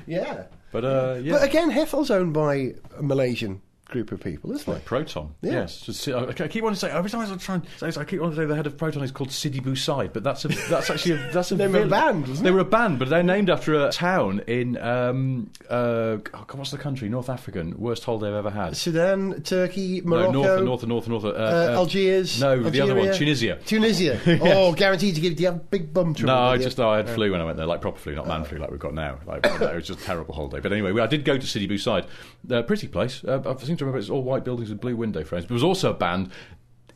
yeah. 0.06 0.44
But 0.74 0.84
uh, 0.84 1.20
yeah, 1.22 1.34
But 1.34 1.44
again, 1.44 1.70
Hethel's 1.70 2.10
owned 2.10 2.34
by 2.34 2.74
a 2.98 3.02
Malaysian 3.02 3.62
group 3.86 4.12
of 4.12 4.20
people, 4.20 4.50
isn't 4.52 4.72
it? 4.76 4.84
Proton. 4.84 5.34
Yeah. 5.42 5.52
Yes. 5.52 5.80
Just- 5.80 6.08
I 6.08 6.32
keep 6.48 6.62
wanting 6.62 6.74
to 6.74 6.80
say 6.80 6.90
every 6.90 7.10
time 7.10 7.20
I 7.20 7.36
try 7.36 7.56
and 7.56 7.64
say 7.78 7.86
this, 7.86 7.96
I 7.96 8.04
keep 8.04 8.20
wanting 8.20 8.36
to 8.36 8.42
say 8.42 8.46
the 8.46 8.56
head 8.56 8.66
of 8.66 8.76
Proton 8.78 9.02
is 9.02 9.10
called 9.12 9.30
Sidi 9.30 9.60
Bou 9.60 9.76
Said, 9.76 10.12
but 10.12 10.22
that's 10.22 10.44
a 10.44 10.48
that's 10.48 10.90
actually 10.90 11.12
a, 11.16 11.30
that's 11.32 11.52
a 11.52 11.54
They 11.64 11.68
were 11.68 11.82
a 11.82 11.86
band, 11.86 12.26
wasn't 12.26 12.44
They 12.44 12.50
were 12.50 12.60
a 12.60 12.64
band, 12.64 12.98
but 12.98 13.08
they're 13.08 13.22
named 13.22 13.50
after 13.50 13.74
a 13.86 13.92
town 13.92 14.40
in 14.46 14.76
um 14.78 15.50
uh 15.70 15.74
oh 15.74 16.16
God, 16.46 16.54
what's 16.54 16.70
the 16.70 16.78
country? 16.78 17.08
North 17.08 17.28
African. 17.28 17.78
Worst 17.78 18.04
holiday 18.04 18.28
I've 18.28 18.46
ever 18.46 18.50
had. 18.50 18.76
Sudan, 18.76 19.42
Turkey, 19.42 20.00
Morocco, 20.00 20.32
No, 20.32 20.64
north, 20.64 20.86
north, 20.86 21.08
north, 21.08 21.08
north. 21.08 21.24
Uh, 21.24 21.28
uh, 21.28 21.70
uh, 21.72 21.76
Algiers. 21.76 22.40
No, 22.40 22.62
the 22.62 22.80
other 22.80 22.94
one, 22.94 23.08
Algeria. 23.08 23.18
Tunisia. 23.18 23.58
Tunisia. 23.64 24.20
Oh, 24.54 24.72
guaranteed 24.72 25.14
to 25.14 25.20
give. 25.20 25.40
You 25.40 25.46
have 25.46 25.70
big 25.70 25.92
bum 25.92 26.14
trouble? 26.14 26.34
No, 26.34 26.40
I 26.40 26.56
you? 26.56 26.62
just 26.62 26.78
no, 26.78 26.90
I 26.90 26.98
had 26.98 27.08
flu 27.10 27.32
when 27.32 27.40
I 27.40 27.44
went 27.44 27.56
there, 27.56 27.66
like 27.66 27.80
proper 27.80 27.98
flu, 27.98 28.14
not 28.14 28.26
man 28.26 28.44
flu 28.44 28.58
like 28.58 28.70
we've 28.70 28.78
got 28.80 28.94
now. 28.94 29.18
Like, 29.26 29.44
it 29.46 29.74
was 29.74 29.86
just 29.86 30.00
a 30.00 30.04
terrible 30.04 30.34
holiday. 30.34 30.60
But 30.60 30.72
anyway, 30.72 30.98
I 31.00 31.06
did 31.06 31.24
go 31.24 31.38
to 31.38 31.46
Sidi 31.46 31.66
Bou 31.66 31.78
Said. 31.78 32.06
Uh, 32.50 32.62
pretty 32.62 32.88
place. 32.88 33.24
Uh, 33.24 33.40
I 33.46 33.54
seem 33.74 33.78
to 33.78 33.84
remember 33.86 33.98
it's 33.98 34.10
all 34.10 34.22
white 34.22 34.44
buildings 34.44 34.70
with 34.70 34.80
blue 34.80 34.96
window 34.96 35.24
frames. 35.24 35.44
But 35.44 35.52
it 35.52 35.54
was 35.54 35.64
also 35.64 35.90
a 35.90 35.94
band. 35.94 36.30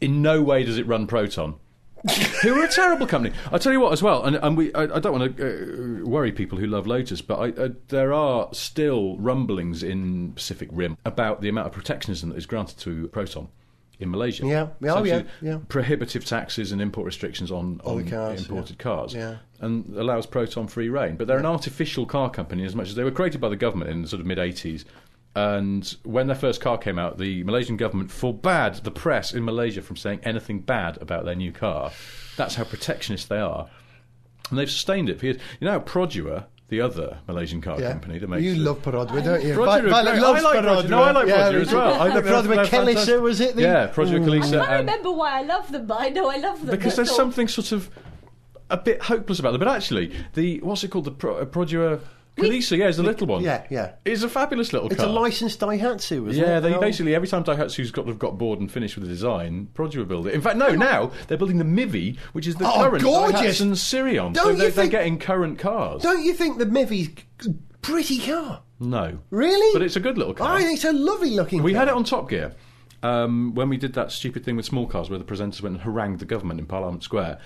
In 0.01 0.23
no 0.23 0.43
way 0.43 0.65
does 0.65 0.79
it 0.79 0.87
run 0.87 1.07
Proton. 1.07 1.57
who 2.43 2.55
are 2.55 2.65
a 2.65 2.69
terrible 2.69 3.09
company. 3.09 3.35
I 3.51 3.59
tell 3.59 3.73
you 3.73 3.81
what, 3.81 3.93
as 3.93 4.01
well, 4.01 4.25
and, 4.25 4.37
and 4.37 4.57
we, 4.57 4.73
I, 4.73 4.83
I 4.85 5.01
don't 5.01 5.19
want 5.19 5.37
to 5.37 6.03
uh, 6.03 6.07
worry 6.07 6.31
people 6.31 6.57
who 6.57 6.69
love 6.69 6.87
Lotus, 6.87 7.21
but 7.21 7.39
I, 7.41 7.61
uh, 7.61 7.69
there 7.89 8.13
are 8.13 8.49
still 8.53 9.19
rumblings 9.19 9.83
in 9.83 10.31
Pacific 10.35 10.69
Rim 10.71 10.97
about 11.05 11.41
the 11.41 11.49
amount 11.49 11.67
of 11.67 11.73
protectionism 11.73 12.29
that 12.29 12.37
is 12.37 12.47
granted 12.47 12.79
to 12.79 13.09
Proton 13.09 13.49
in 13.99 14.13
Malaysia. 14.13 14.47
Yeah. 14.47 14.69
Yeah, 14.81 14.95
oh, 14.95 15.03
yeah, 15.03 15.23
yeah. 15.43 15.59
Prohibitive 15.69 16.25
taxes 16.25 16.71
and 16.71 16.81
import 16.81 17.05
restrictions 17.05 17.51
on, 17.51 17.81
On 17.83 17.97
on 17.97 18.09
cars, 18.09 18.43
imported 18.43 18.77
yeah. 18.79 18.83
cars, 18.83 19.13
Yeah. 19.13 19.37
and 19.61 19.97
allows 19.97 20.25
Proton 20.25 20.69
free 20.69 20.89
reign. 20.89 21.17
But 21.17 21.27
they're 21.27 21.39
an 21.39 21.47
artificial 21.47 22.07
car 22.07 22.31
company 22.31 22.65
as 22.65 22.77
much 22.77 22.91
as 22.91 22.95
they 22.95 23.03
were 23.03 23.11
created 23.11 23.41
by 23.41 23.49
the 23.49 23.57
government 23.57 23.91
in 23.91 24.03
the 24.03 24.09
sort 24.09 24.21
of 24.21 24.27
mid 24.27 24.39
80s. 24.39 24.85
And 25.39 25.97
when 26.03 26.27
their 26.27 26.37
first 26.37 26.61
car 26.61 26.79
came 26.79 26.99
out, 26.99 27.17
the 27.19 27.45
Malaysian 27.45 27.77
government 27.77 28.11
forbade 28.11 28.75
the 28.83 28.91
press 28.91 29.33
in 29.33 29.45
Malaysia 29.45 29.83
from 29.83 29.97
saying 29.97 30.21
anything 30.25 30.61
bad 30.61 31.01
about 31.01 31.25
their 31.25 31.37
new 31.37 31.53
car. 31.53 31.93
That's 32.37 32.57
how 32.57 32.65
protectionist 32.65 33.29
they 33.29 33.39
are. 33.39 33.69
And 34.51 34.59
they've 34.59 34.71
sustained 34.71 35.09
it 35.09 35.21
for 35.21 35.27
years. 35.27 35.37
You 35.61 35.67
know 35.67 35.73
how 35.73 35.79
Perodua, 35.81 36.47
the 36.71 36.81
other 36.81 37.19
Malaysian 37.29 37.61
car 37.61 37.81
Yeah. 37.81 37.93
company 37.93 38.19
that 38.19 38.29
makes 38.29 38.43
You 38.43 38.55
the- 38.55 38.61
love 38.61 38.83
Perodua, 38.83 39.23
don't 39.23 39.45
you? 39.45 39.55
Perodua 39.55 39.85
are 39.85 39.89
Violet 39.89 40.11
great. 40.13 40.23
loves 40.23 40.45
I 40.45 40.49
like 40.49 40.59
Perodua. 40.65 40.83
Perodua. 40.83 40.89
No, 40.89 41.03
I 41.05 41.11
like 41.13 41.29
Yeah, 41.29 41.37
Perodua 41.53 41.61
as 41.61 41.73
well. 41.73 41.93
I 41.95 42.09
the 42.09 42.13
think 42.15 42.25
they're- 42.25 42.33
Perodua 42.33 42.47
they're 42.49 42.65
Kelisa, 42.65 42.71
fantastic. 42.87 43.21
was 43.21 43.41
it? 43.41 43.57
The, 43.57 43.63
Yeah, 43.63 43.87
Perodua 43.89 44.25
Kelisa. 44.27 44.61
I 44.61 44.77
and- 44.79 44.87
remember 44.89 45.11
why 45.13 45.39
I 45.39 45.43
love 45.43 45.71
them, 45.71 45.87
but 45.87 46.01
I 46.01 46.09
know 46.09 46.29
I 46.31 46.37
love 46.39 46.61
them. 46.67 46.71
because 46.77 46.97
there's 46.97 47.11
all. 47.11 47.17
something 47.17 47.47
sort 47.47 47.71
of 47.73 47.91
a 48.71 48.77
bit 48.77 49.03
hopeless 49.03 49.39
about 49.39 49.53
them. 49.53 49.61
But 49.61 49.69
actually, 49.69 50.13
the 50.35 50.59
what's 50.63 50.83
it 50.83 50.89
called? 50.91 51.05
The 51.05 51.11
Pro, 51.13 51.37
uh, 51.37 51.45
Perodua 51.45 52.01
Kelisa, 52.39 52.77
yeah, 52.79 52.89
is 52.89 52.97
the 52.97 53.03
little 53.03 53.27
one. 53.27 53.43
Yeah, 53.43 53.65
yeah. 53.71 53.93
It's 54.05 54.23
a 54.23 54.29
fabulous 54.29 54.73
little 54.73 54.89
It's 54.89 54.97
car. 54.97 55.07
It's 55.07 55.11
a 55.17 55.21
licensed 55.21 55.61
Daihatsu, 55.61 56.31
isn't 56.31 56.43
yeah, 56.45 56.59
it? 56.59 56.61
they 56.63 56.75
Oh. 56.75 56.81
basically 56.81 57.15
every 57.15 57.29
time 57.29 57.45
Daihatsu's 57.45 57.91
got 57.91 58.07
have 58.07 58.19
got 58.19 58.39
bored 58.39 58.61
and 58.61 58.71
finished 58.71 58.97
with 58.97 59.05
the 59.05 59.11
design, 59.11 59.69
Perodua 59.75 60.07
build 60.09 60.27
it. 60.27 60.35
In 60.35 60.41
fact, 60.41 60.57
no, 60.57 60.71
now 60.75 61.11
they're 61.27 61.39
building 61.39 61.59
the 61.59 61.65
Myvi, 61.65 62.17
which 62.33 62.47
is 62.47 62.57
the 62.57 62.67
Oh, 62.67 62.75
current 62.79 63.03
gorgeous! 63.03 63.61
Daihatsu 63.61 63.73
Sirion. 63.77 64.33
Don't 64.33 64.45
so 64.45 64.51
you 64.51 64.57
they, 64.57 64.71
they're 64.71 64.87
getting 64.89 65.19
current 65.19 65.59
cars. 65.59 66.03
Don't 66.03 66.25
you 66.25 66.33
think 66.35 66.59
the 66.59 66.67
Myvi's 66.67 67.09
a 67.47 67.55
pretty 67.83 68.19
car? 68.19 68.63
No, 68.81 69.19
Really? 69.31 69.73
but 69.73 69.83
it's 69.83 69.97
a 69.97 70.01
good 70.01 70.17
little 70.17 70.35
car. 70.35 70.55
I 70.57 70.63
think 70.63 70.75
it's 70.75 70.85
a 70.85 70.93
lovely 70.93 71.31
looking 71.31 71.63
We 71.63 71.73
car. 71.73 71.81
had 71.81 71.89
it 71.89 71.95
on 71.95 72.05
Top 72.05 72.29
Gear 72.31 72.53
um, 73.03 73.55
when 73.55 73.69
we 73.69 73.77
did 73.77 73.93
that 73.95 74.13
stupid 74.13 74.45
thing 74.45 74.55
with 74.57 74.67
small 74.67 74.87
cars 74.87 75.11
where 75.11 75.19
the 75.19 75.25
presenters 75.25 75.61
went 75.63 75.75
and 75.75 75.83
harangued 75.83 76.21
the 76.21 76.25
government 76.25 76.61
in 76.61 76.67
Parliament 76.67 77.03
Square. 77.03 77.39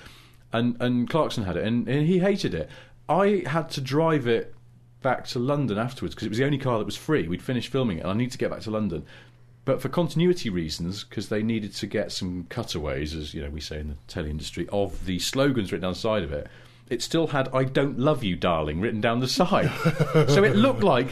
And, 0.53 0.77
and 0.81 1.09
Clarkson 1.09 1.45
had 1.45 1.57
it, 1.57 1.65
and, 1.67 1.89
and 1.89 2.07
he 2.07 2.19
hated 2.19 2.53
it. 2.53 2.69
I 3.09 3.43
had 3.47 3.71
to 3.71 3.81
drive 3.81 4.27
it 4.27 4.55
back 5.03 5.27
to 5.29 5.39
London 5.39 5.79
afterwards 5.79 6.15
because 6.15 6.27
it 6.27 6.31
was 6.31 6.39
the 6.39 6.45
only 6.45 6.59
car 6.59 6.79
that 6.79 6.85
was 6.85 6.97
free. 6.97 7.29
We'd 7.29 7.43
finished 7.43 7.71
filming 7.71 7.99
it, 7.99 8.03
and 8.03 8.11
I 8.11 8.15
needed 8.15 8.33
to 8.33 8.39
get 8.39 8.51
back 8.51 8.61
to 8.63 8.71
London. 8.71 9.05
But 9.65 9.81
for 9.81 9.89
continuity 9.89 10.51
reasons, 10.51 11.05
because 11.05 11.29
they 11.29 11.43
needed 11.43 11.73
to 11.75 11.87
get 11.87 12.11
some 12.11 12.47
cutaways, 12.49 13.15
as 13.15 13.33
you 13.33 13.43
know, 13.43 13.51
we 13.51 13.61
say 13.61 13.79
in 13.81 13.89
the 13.89 13.97
telly 14.09 14.31
industry, 14.31 14.69
of 14.73 15.07
the 15.07 15.19
slogans 15.21 15.71
written 15.71 15.83
down 15.83 15.93
the 15.93 15.99
side 15.99 16.25
of 16.25 16.33
it, 16.33 16.49
it 16.91 17.01
still 17.01 17.29
had 17.29 17.49
"I 17.55 17.65
don't 17.65 17.99
love 17.99 18.25
you, 18.25 18.35
darling" 18.37 18.81
written 18.81 19.01
down 19.01 19.21
the 19.21 19.29
side. 19.29 19.71
so 20.29 20.43
it 20.43 20.57
looked 20.57 20.83
like 20.83 21.09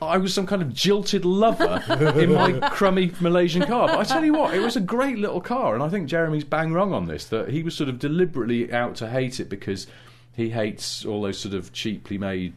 I 0.00 0.18
was 0.18 0.34
some 0.34 0.46
kind 0.46 0.62
of 0.62 0.72
jilted 0.72 1.24
lover 1.24 1.82
in 2.16 2.32
my 2.32 2.52
crummy 2.70 3.12
Malaysian 3.20 3.62
car. 3.62 3.88
But 3.88 3.98
I 3.98 4.04
tell 4.04 4.24
you 4.24 4.32
what, 4.32 4.54
it 4.54 4.60
was 4.60 4.76
a 4.76 4.80
great 4.80 5.18
little 5.18 5.40
car, 5.40 5.74
and 5.74 5.82
I 5.82 5.88
think 5.88 6.08
Jeremy's 6.08 6.44
bang 6.44 6.72
wrong 6.72 6.92
on 6.92 7.06
this. 7.06 7.26
That 7.26 7.50
he 7.50 7.62
was 7.62 7.74
sort 7.74 7.88
of 7.88 7.98
deliberately 7.98 8.72
out 8.72 8.96
to 8.96 9.08
hate 9.08 9.38
it 9.38 9.48
because 9.48 9.86
he 10.34 10.50
hates 10.50 11.04
all 11.04 11.22
those 11.22 11.38
sort 11.38 11.54
of 11.54 11.72
cheaply 11.72 12.18
made 12.18 12.54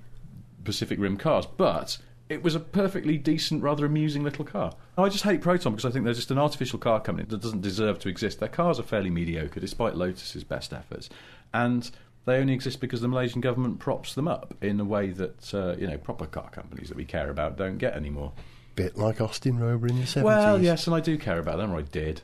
Pacific 0.65 0.99
Rim 0.99 1.17
cars, 1.17 1.45
but. 1.45 1.97
It 2.27 2.41
was 2.41 2.55
a 2.55 2.59
perfectly 2.59 3.19
decent, 3.19 3.61
rather 3.61 3.85
amusing 3.85 4.23
little 4.23 4.45
car. 4.45 4.73
I 4.97 5.09
just 5.09 5.25
hate 5.25 5.41
Proton 5.41 5.73
because 5.73 5.85
I 5.85 5.91
think 5.91 6.05
they're 6.05 6.13
just 6.15 6.31
an 6.31 6.39
artificial 6.39 6.79
car 6.79 6.99
company 6.99 7.27
that 7.29 7.39
doesn't 7.39 7.61
deserve 7.61 7.99
to 7.99 8.09
exist. 8.09 8.39
Their 8.39 8.49
cars 8.49 8.79
are 8.79 8.83
fairly 8.83 9.11
mediocre, 9.11 9.59
despite 9.59 9.95
Lotus's 9.95 10.43
best 10.43 10.73
efforts, 10.73 11.07
and 11.53 11.87
they 12.25 12.37
only 12.37 12.53
exist 12.53 12.81
because 12.81 13.01
the 13.01 13.07
Malaysian 13.07 13.41
government 13.41 13.79
props 13.79 14.15
them 14.15 14.27
up 14.27 14.55
in 14.61 14.79
a 14.79 14.83
way 14.83 15.11
that 15.11 15.53
uh, 15.53 15.75
you 15.77 15.87
know 15.87 15.97
proper 15.97 16.25
car 16.25 16.49
companies 16.49 16.89
that 16.89 16.97
we 16.97 17.05
care 17.05 17.29
about 17.29 17.57
don't 17.57 17.77
get 17.77 17.93
anymore. 17.93 18.33
Bit 18.75 18.97
like 18.97 19.21
Austin 19.21 19.59
Rover 19.59 19.87
in 19.87 19.97
the 19.97 20.03
70s. 20.03 20.23
Well, 20.23 20.61
yes, 20.61 20.87
and 20.87 20.95
I 20.95 20.99
do 20.99 21.17
care 21.17 21.39
about 21.39 21.57
them, 21.57 21.71
or 21.71 21.77
I 21.77 21.83
did. 21.83 22.21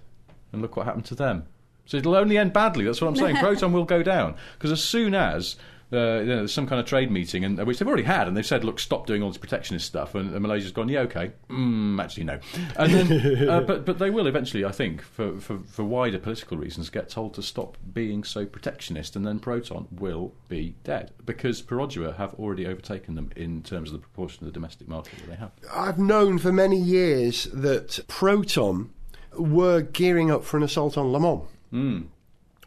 And 0.51 0.61
look 0.61 0.75
what 0.75 0.85
happened 0.85 1.05
to 1.05 1.15
them. 1.15 1.45
So 1.85 1.97
it'll 1.97 2.15
only 2.15 2.37
end 2.37 2.51
badly. 2.51 2.85
That's 2.85 2.99
what 2.99 3.07
I'm 3.07 3.15
saying. 3.15 3.35
Proton 3.39 3.71
will 3.71 3.85
go 3.85 4.03
down 4.03 4.35
because 4.53 4.71
as 4.71 4.83
soon 4.83 5.13
as 5.13 5.55
uh, 5.93 6.19
you 6.19 6.25
know, 6.25 6.37
there's 6.37 6.53
some 6.53 6.67
kind 6.67 6.79
of 6.79 6.85
trade 6.85 7.11
meeting, 7.11 7.43
and 7.43 7.61
which 7.65 7.79
they've 7.79 7.87
already 7.87 8.03
had, 8.03 8.27
and 8.27 8.37
they've 8.37 8.45
said, 8.45 8.63
"Look, 8.63 8.79
stop 8.79 9.05
doing 9.05 9.21
all 9.21 9.29
this 9.29 9.37
protectionist 9.37 9.85
stuff," 9.85 10.15
and, 10.15 10.31
and 10.33 10.41
Malaysia's 10.41 10.71
gone, 10.71 10.87
"Yeah, 10.87 11.01
okay." 11.01 11.33
Mm, 11.49 12.01
actually, 12.01 12.23
no. 12.23 12.39
And 12.77 12.93
then, 12.93 13.49
uh, 13.49 13.61
but 13.67 13.85
but 13.85 13.99
they 13.99 14.09
will 14.09 14.27
eventually, 14.27 14.63
I 14.63 14.71
think, 14.71 15.01
for, 15.01 15.39
for 15.39 15.59
for 15.59 15.83
wider 15.83 16.17
political 16.17 16.57
reasons, 16.57 16.89
get 16.89 17.09
told 17.09 17.33
to 17.33 17.41
stop 17.41 17.77
being 17.93 18.23
so 18.23 18.45
protectionist, 18.45 19.15
and 19.15 19.25
then 19.25 19.39
Proton 19.39 19.87
will 19.91 20.33
be 20.47 20.75
dead 20.83 21.11
because 21.25 21.61
Perodua 21.61 22.15
have 22.15 22.33
already 22.35 22.65
overtaken 22.65 23.15
them 23.15 23.29
in 23.35 23.61
terms 23.61 23.89
of 23.89 23.93
the 23.93 24.01
proportion 24.01 24.43
of 24.43 24.45
the 24.45 24.53
domestic 24.53 24.87
market 24.87 25.19
that 25.19 25.27
they 25.27 25.35
have. 25.35 25.51
I've 25.73 25.99
known 25.99 26.37
for 26.37 26.53
many 26.53 26.77
years 26.77 27.45
that 27.53 27.99
Proton 28.07 28.91
were 29.37 29.81
gearing 29.81 30.31
up 30.31 30.43
for 30.43 30.57
an 30.57 30.63
assault 30.63 30.97
on 30.97 31.11
Le 31.11 31.19
Mans. 31.19 31.43
Hmm. 31.69 32.01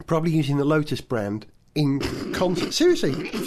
Probably 0.06 0.32
using 0.32 0.56
the 0.56 0.64
Lotus 0.64 1.00
brand 1.00 1.46
in 1.74 2.32
concert. 2.32 2.72
Seriously. 2.72 3.30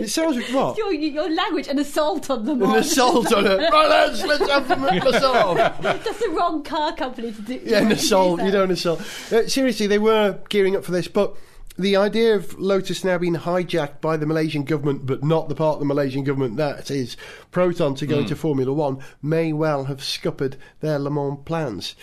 It 0.00 0.10
sounds 0.10 0.36
like 0.36 0.46
what? 0.54 0.78
Your, 0.78 0.92
your 0.92 1.28
language, 1.28 1.66
an 1.66 1.80
assault 1.80 2.30
on 2.30 2.44
them. 2.44 2.62
An 2.62 2.76
assault 2.76 3.32
on 3.32 3.44
it. 3.44 3.58
Right, 3.58 3.88
lads, 3.88 4.24
let's 4.24 4.48
have 4.48 4.70
an 4.70 4.84
assault. 5.08 5.56
That's 5.56 6.20
the 6.20 6.28
wrong 6.28 6.62
car 6.62 6.94
company 6.94 7.32
to 7.32 7.42
do. 7.42 7.60
Yeah, 7.64 7.78
an 7.80 7.90
assault. 7.90 8.40
You 8.42 8.52
don't 8.52 8.70
assault. 8.70 9.00
Uh, 9.32 9.48
seriously, 9.48 9.88
they 9.88 9.98
were 9.98 10.38
gearing 10.50 10.76
up 10.76 10.84
for 10.84 10.92
this, 10.92 11.08
but 11.08 11.36
the 11.78 11.96
idea 11.96 12.34
of 12.34 12.58
Lotus 12.58 13.04
now 13.04 13.18
being 13.18 13.36
hijacked 13.36 14.00
by 14.00 14.16
the 14.16 14.26
Malaysian 14.26 14.64
government, 14.64 15.06
but 15.06 15.22
not 15.22 15.48
the 15.48 15.54
part 15.54 15.74
of 15.74 15.80
the 15.80 15.86
Malaysian 15.86 16.24
government 16.24 16.56
that 16.56 16.90
is 16.90 17.16
Proton 17.50 17.94
to 17.96 18.06
go 18.06 18.18
into 18.18 18.34
Formula 18.34 18.72
One, 18.72 18.98
may 19.22 19.52
well 19.52 19.84
have 19.84 20.02
scuppered 20.02 20.56
their 20.80 20.98
Le 20.98 21.10
Mans 21.10 21.38
plans. 21.44 21.94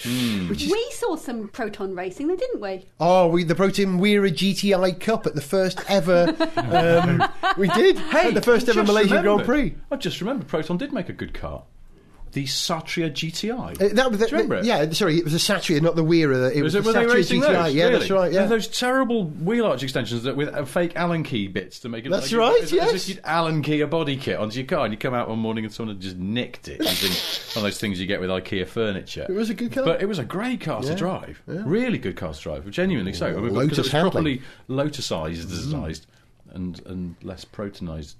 Which 0.50 0.64
is 0.64 0.72
We 0.72 0.92
saw 0.92 1.16
some 1.16 1.50
proton 1.50 1.96
racing, 1.96 2.28
though, 2.28 2.36
didn't 2.36 2.62
we? 2.62 2.86
Oh, 3.00 3.28
we 3.28 3.44
the 3.44 3.56
Proton 3.56 4.00
Wira 4.00 4.32
GTI 4.32 5.00
Cup 5.00 5.28
at 5.28 5.36
the 5.36 5.42
first 5.42 5.82
ever. 5.90 6.36
um, 6.56 7.24
we 7.58 7.68
did. 7.70 7.98
Hey, 7.98 8.32
the 8.32 8.42
first 8.42 8.70
ever 8.70 8.82
just 8.82 8.88
Malaysian 8.88 9.22
Grand. 9.22 9.44
Prix. 9.44 9.76
I 9.92 9.98
just 9.98 10.22
remember 10.22 10.46
Proton 10.46 10.78
did 10.78 10.94
make 10.94 11.10
a 11.10 11.14
good 11.14 11.34
car. 11.34 11.64
The 12.36 12.43
Satria 12.43 13.10
GTI. 13.10 13.82
Uh, 13.82 13.93
that 13.95 14.12
was 14.12 14.19
the, 14.19 14.26
Do 14.28 14.32
you 14.36 14.41
remember 14.43 14.56
it? 14.56 14.65
yeah, 14.65 14.89
sorry, 14.91 15.17
it 15.17 15.24
was 15.24 15.34
a 15.34 15.38
Satria, 15.38 15.82
not 15.82 15.95
the 15.95 16.04
Wira. 16.04 16.50
That 16.50 16.58
it 16.58 16.62
was, 16.63 16.76
Was 16.76 16.84
the 16.86 16.91
Satria 16.91 17.08
GTI. 17.24 17.39
those? 17.63 17.74
Yeah, 17.74 17.84
Really? 17.86 17.98
that's 18.00 18.12
right. 18.12 18.32
They're 18.32 18.41
Yeah, 18.41 18.48
those 18.48 18.67
terrible 18.67 19.24
wheel 19.24 19.65
arch 19.65 19.84
extensions 19.84 20.24
that 20.24 20.36
with 20.36 20.50
uh, 20.54 20.65
fake 20.65 20.98
Allen 20.98 21.24
key 21.24 21.48
bits 21.48 21.80
to 21.80 21.89
make 21.89 22.06
it. 22.06 22.10
That's 22.10 22.32
like 22.34 22.39
right, 22.39 22.62
As, 22.62 22.74
yes. 22.74 22.93
as 22.93 23.04
if 23.10 23.15
you'd 23.15 23.21
Allen 23.26 23.62
key 23.62 23.80
a 23.80 23.88
body 23.88 24.17
kit 24.17 24.38
onto 24.38 24.58
your 24.60 24.67
car, 24.67 24.84
and 24.84 24.93
you 24.93 24.98
come 24.98 25.13
out 25.13 25.30
one 25.30 25.39
morning 25.39 25.63
and 25.63 25.74
someone 25.74 25.95
had 25.95 26.02
just 26.02 26.17
nicked 26.17 26.67
it 26.67 26.82
using 26.82 27.10
one 27.56 27.65
of 27.65 27.71
those 27.71 27.80
things 27.80 28.02
you 28.02 28.06
get 28.06 28.19
with 28.19 28.30
IKEA 28.30 28.67
furniture. 28.67 29.26
It 29.30 29.34
was 29.34 29.50
a 29.50 29.54
good 29.54 29.71
car. 29.71 29.86
but 29.86 30.02
it 30.02 30.06
was 30.08 30.19
a 30.19 30.26
great 30.26 30.60
car 30.60 30.82
to 30.82 30.89
Yeah, 30.89 30.95
drive. 30.95 31.41
Really 31.48 31.98
good 31.98 32.17
car 32.17 32.34
to 32.34 32.39
drive. 32.41 32.69
Genuinely 32.69 33.13
so. 33.13 33.28
I 33.28 33.32
mean, 33.32 33.43
because 33.43 33.56
Lotus 33.56 33.78
it 33.78 33.82
was 33.84 33.91
handling. 33.93 34.12
properly 34.12 34.41
lotusized. 34.69 36.02
And, 36.54 36.82
and 36.86 37.15
less 37.21 37.43
protonized. 37.43 38.15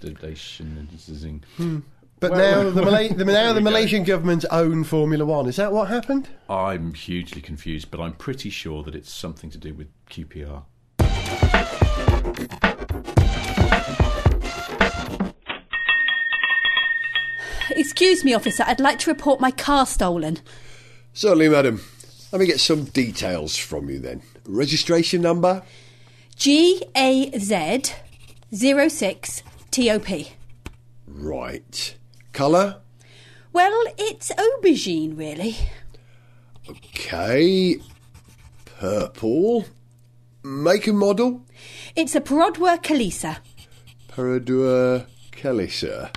But 2.20 2.32
Well, 2.32 2.64
now 2.66 2.70
the 2.72 2.82
Malay, 2.82 3.08
the, 3.10 3.26
now 3.26 3.50
the 3.54 3.60
we 3.60 3.64
go. 3.66 3.70
Malaysian 3.72 4.04
government 4.04 4.46
own 4.52 4.84
Formula 4.84 5.26
One. 5.26 5.48
Is 5.48 5.56
that 5.58 5.72
what 5.72 5.88
happened? 5.90 6.30
I'm 6.50 6.94
hugely 6.94 7.42
confused, 7.42 7.92
but 7.92 8.00
I'm 8.00 8.14
pretty 8.14 8.50
sure 8.50 8.84
that 8.84 8.96
it's 8.96 9.12
something 9.12 9.50
to 9.52 9.58
do 9.58 9.74
with 9.74 9.88
QPR. 10.10 10.64
Excuse 17.72 18.24
me, 18.24 18.34
officer. 18.34 18.64
I'd 18.68 18.80
like 18.80 19.00
to 19.00 19.10
report 19.10 19.40
my 19.42 19.52
car 19.52 19.86
stolen. 19.86 20.40
Certainly, 21.14 21.50
madam. 21.50 21.82
Let 22.32 22.40
me 22.40 22.46
get 22.46 22.60
some 22.60 22.86
details 22.86 23.58
from 23.58 23.90
you 23.90 24.00
then. 24.00 24.22
Registration 24.46 25.22
number? 25.22 25.64
G 26.36 26.84
A 26.96 27.32
Z 27.40 27.84
06 28.54 29.44
TOP. 29.72 30.08
Right. 31.08 31.96
Colour? 32.36 32.82
Well, 33.54 33.86
it's 33.98 34.30
aubergine, 34.34 35.18
really. 35.18 35.56
Okay. 36.70 37.78
Purple. 38.66 39.64
Make 40.44 40.86
a 40.86 40.92
model. 40.92 41.46
It's 41.96 42.14
a 42.14 42.20
Perodua 42.20 42.84
Kelisa. 42.84 43.38
Perodua 44.10 45.08
Kelisa. 45.32 46.14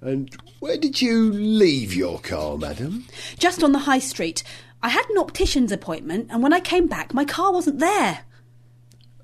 And 0.00 0.36
where 0.58 0.76
did 0.76 1.00
you 1.00 1.32
leave 1.32 1.94
your 1.94 2.18
car, 2.18 2.58
madam? 2.58 3.06
Just 3.38 3.62
on 3.62 3.70
the 3.70 3.86
high 3.90 4.00
street. 4.00 4.42
I 4.82 4.88
had 4.88 5.08
an 5.08 5.18
optician's 5.18 5.70
appointment, 5.70 6.30
and 6.32 6.42
when 6.42 6.52
I 6.52 6.58
came 6.58 6.88
back, 6.88 7.14
my 7.14 7.24
car 7.24 7.52
wasn't 7.52 7.78
there. 7.78 8.24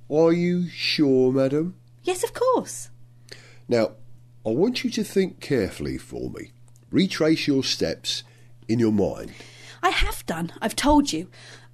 Are 0.08 0.32
you 0.32 0.68
sure, 0.68 1.32
madam? 1.32 1.74
Yes, 2.04 2.22
of 2.22 2.34
course. 2.34 2.90
Now, 3.68 3.96
I 4.46 4.50
want 4.50 4.84
you 4.84 4.90
to 4.90 5.04
think 5.04 5.40
carefully 5.40 5.98
for 5.98 6.30
me. 6.30 6.52
Retrace 6.90 7.46
your 7.46 7.62
steps 7.62 8.22
in 8.68 8.78
your 8.78 8.92
mind. 8.92 9.32
I 9.82 9.90
have 9.90 10.24
done. 10.26 10.52
I've 10.62 10.76
told 10.76 11.12
you. 11.12 11.28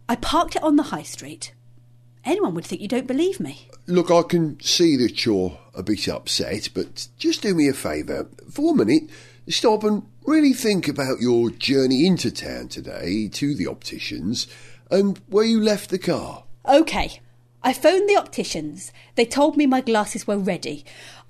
I 0.09 0.17
parked 0.17 0.57
it 0.57 0.63
on 0.63 0.77
the 0.77 0.85
high 0.85 1.03
street. 1.03 1.53
Anyone 2.25 2.55
would 2.55 2.65
think 2.65 2.81
you 2.81 2.89
don't 2.89 3.07
believe 3.07 3.39
me. 3.39 3.69
Look, 3.87 4.11
I 4.11 4.23
can 4.23 4.59
see 4.61 4.97
that 4.97 5.25
you're 5.25 5.57
a 5.75 5.83
bit 5.85 6.09
upset, 6.09 6.71
but 6.75 7.07
just 7.19 7.43
do 7.43 7.55
me 7.55 7.69
a 7.69 7.73
favour. 7.73 8.29
For 8.51 8.73
a 8.73 8.77
minute, 8.77 9.11
stop 9.49 9.85
and 9.85 10.03
really 10.25 10.53
think 10.53 10.89
about 10.89 11.21
your 11.21 11.51
journey 11.51 12.05
into 12.05 12.33
town 12.33 12.67
today 12.67 13.29
to 13.35 13.55
the 13.55 13.69
opticians 13.69 14.49
and 14.91 15.21
where 15.29 15.45
you 15.45 15.61
left 15.61 15.91
the 15.91 15.99
car. 15.99 16.43
Okay. 16.69 17.21
I 17.63 17.73
phoned 17.73 18.09
the 18.09 18.17
opticians. 18.17 18.93
They 19.17 19.25
told 19.25 19.57
me 19.57 19.67
my 19.67 19.81
glasses 19.81 20.25
were 20.25 20.39
ready. 20.39 20.85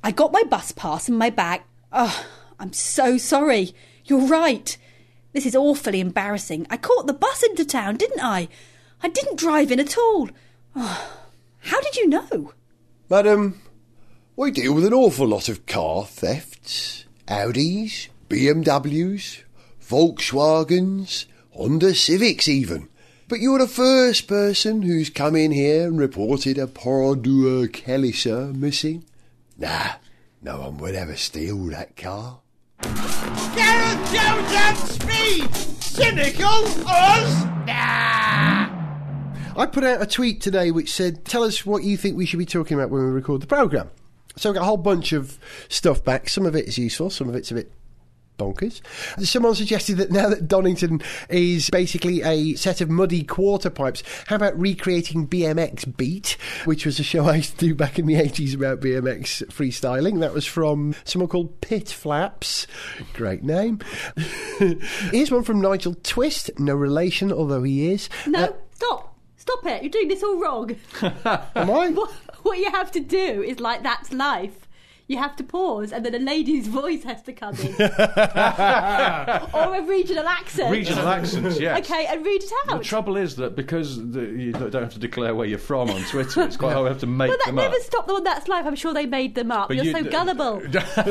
I 0.07 0.13
got 0.13 0.31
my 0.31 0.45
bus 0.45 0.71
pass 0.71 1.09
and 1.09 1.19
my 1.19 1.31
bag. 1.31 1.63
Oh, 1.93 2.25
I'm 2.61 2.73
so 2.73 3.19
sorry. 3.19 3.75
You're 4.05 4.29
right. 4.29 4.79
This 5.33 5.45
is 5.45 5.57
awfully 5.57 5.99
embarrassing. 5.99 6.65
I 6.71 6.77
caught 6.77 7.09
the 7.09 7.13
bus 7.13 7.43
into 7.43 7.65
town, 7.65 7.97
didn't 7.97 8.23
I? 8.23 8.47
I 9.03 9.09
didn't 9.09 9.41
drive 9.41 9.73
in 9.73 9.81
at 9.81 9.99
all. 9.99 10.31
Oh, 10.77 11.11
how 11.59 11.81
did 11.81 11.97
you 11.97 12.09
know? 12.09 12.53
Madam, 13.11 13.61
we 14.37 14.53
deal 14.53 14.75
with 14.75 14.85
an 14.85 14.95
awful 14.95 15.27
lot 15.27 15.49
of 15.49 15.67
car 15.67 16.05
thefts. 16.05 17.05
Audis, 17.27 18.07
BMWs, 18.29 19.43
Volkswagens, 19.85 21.27
Honda 21.51 21.97
Civics 21.97 22.47
even. 22.47 22.89
But 23.27 23.41
you're 23.41 23.59
the 23.59 23.67
first 23.67 24.29
person 24.29 24.83
who's 24.83 25.11
come 25.11 25.35
in 25.35 25.51
here 25.51 25.89
and 25.89 25.99
reported 25.99 26.59
a 26.59 26.69
Perodua 26.69 27.67
Kelisa 27.67 28.55
missing. 28.55 29.05
Nah, 29.59 29.93
no 30.43 30.61
one 30.61 30.77
would 30.79 30.95
ever 30.95 31.17
steal 31.17 31.57
that 31.67 31.97
car. 31.97 32.41
Gareth 32.83 34.13
Jones 34.13 34.53
and 34.53 34.77
Speed! 34.77 35.55
Cynical 35.83 36.47
us? 36.87 37.45
Nah! 37.67 38.69
I 39.57 39.67
put 39.67 39.85
out 39.85 40.03
a 40.03 40.07
tweet 40.07 40.43
today 40.43 40.71
which 40.71 40.93
said, 40.93 41.25
"Tell 41.25 41.43
us 41.43 41.65
what 41.65 41.85
you 41.85 41.97
think 41.97 42.17
we 42.17 42.27
should 42.27 42.39
be 42.39 42.45
talking 42.45 42.77
about 42.77 42.91
when 42.91 43.03
we 43.03 43.11
record 43.11 43.41
the 43.41 43.47
program." 43.47 43.89
So 44.37 44.51
I 44.51 44.53
got 44.53 44.63
a 44.63 44.67
whole 44.67 44.77
bunch 44.77 45.15
of 45.15 45.39
stuff 45.71 46.05
back. 46.05 46.29
Some 46.29 46.45
of 46.45 46.55
it 46.55 46.69
is 46.69 46.77
useful, 46.77 47.09
some 47.09 47.31
of 47.31 47.35
it's 47.35 47.51
a 47.51 47.55
bit 47.55 47.73
bonkers. 48.37 48.81
Someone 49.25 49.55
suggested 49.55 49.97
that 49.99 50.11
now 50.11 50.29
that 50.29 50.49
Donington 50.49 51.03
is 51.29 51.71
basically 51.71 52.23
a 52.23 52.55
set 52.55 52.81
of 52.81 52.91
muddy 52.91 53.23
quarter 53.23 53.71
pipes, 53.71 54.03
how 54.27 54.37
about 54.37 54.59
recreating 54.59 55.27
BMX 55.27 55.97
Beat, 55.97 56.37
which 56.65 56.87
was 56.87 56.99
a 56.99 57.03
show 57.03 57.27
I 57.27 57.37
used 57.37 57.59
to 57.59 57.67
do 57.67 57.75
back 57.75 57.99
in 57.99 58.07
the 58.07 58.15
80s 58.15 58.55
about 58.55 58.81
BMX 58.81 59.45
freestyling. 59.47 60.21
That 60.21 60.33
was 60.35 60.47
from 60.47 60.95
someone 61.05 61.29
called 61.29 61.61
Pit 61.61 61.89
Flaps. 61.89 62.67
Great 63.15 63.43
name. 63.43 63.81
Here's 64.59 65.31
one 65.31 65.43
from 65.43 65.61
Nigel 65.61 65.95
Twist, 66.03 66.51
no 66.59 66.75
relation, 66.75 67.33
although 67.33 67.63
he 67.63 67.91
is. 67.93 68.09
No, 68.27 68.45
Uh, 68.45 68.53
stop. 68.75 69.13
Stop 69.37 69.65
it. 69.67 69.83
You're 69.83 69.91
doing 69.91 70.09
this 70.09 70.23
all 70.25 70.41
wrong. 70.41 70.75
am 71.03 71.71
I? 71.71 71.89
what, 71.95 72.11
what 72.43 72.59
you 72.59 72.71
have 72.73 72.91
to 72.93 73.01
do 73.01 73.43
is 73.43 73.61
like 73.61 73.83
that's 73.83 74.13
life. 74.13 74.66
You 75.09 75.19
have 75.19 75.37
to 75.37 75.45
pause, 75.45 75.93
and 75.93 76.05
then 76.05 76.17
a 76.17 76.19
lady's 76.19 76.67
voice 76.83 77.05
has 77.05 77.23
to 77.23 77.33
come 77.33 77.55
in, 77.55 77.75
or 77.81 77.87
a 79.77 79.83
regional 79.87 80.27
accent. 80.27 80.73
Regional 80.73 81.07
accents, 81.07 81.61
yes. 81.61 81.79
Okay, 81.79 82.07
and 82.07 82.27
read 82.27 82.43
it 82.43 82.51
out. 82.69 82.79
The 82.79 82.85
trouble 82.85 83.17
is 83.17 83.37
that 83.37 83.55
because 83.55 83.97
the, 84.11 84.23
you 84.23 84.51
don't 84.53 84.75
have 84.75 84.93
to 84.95 84.99
declare 84.99 85.33
where 85.35 85.47
you're 85.47 85.59
from 85.61 85.91
on 85.91 86.03
Twitter, 86.11 86.43
it's 86.43 86.57
quite 86.57 86.73
hard. 86.75 86.83
We 86.85 86.89
have 86.89 86.99
to 87.01 87.07
make 87.07 87.31
but 87.31 87.39
that 87.39 87.47
them 87.47 87.55
never 87.55 87.77
up. 87.77 87.83
stopped 87.83 88.09
the 88.09 88.15
one 88.15 88.25
that's 88.25 88.49
life. 88.49 88.67
I'm 88.67 88.75
sure 88.75 88.93
they 88.93 89.07
made 89.07 89.37
them 89.37 89.53
up. 89.53 89.69
But 89.69 89.77
You're 89.77 89.85
you- 89.87 89.93
so 89.93 90.03
gullible. 90.03 90.59
Because 90.61 91.07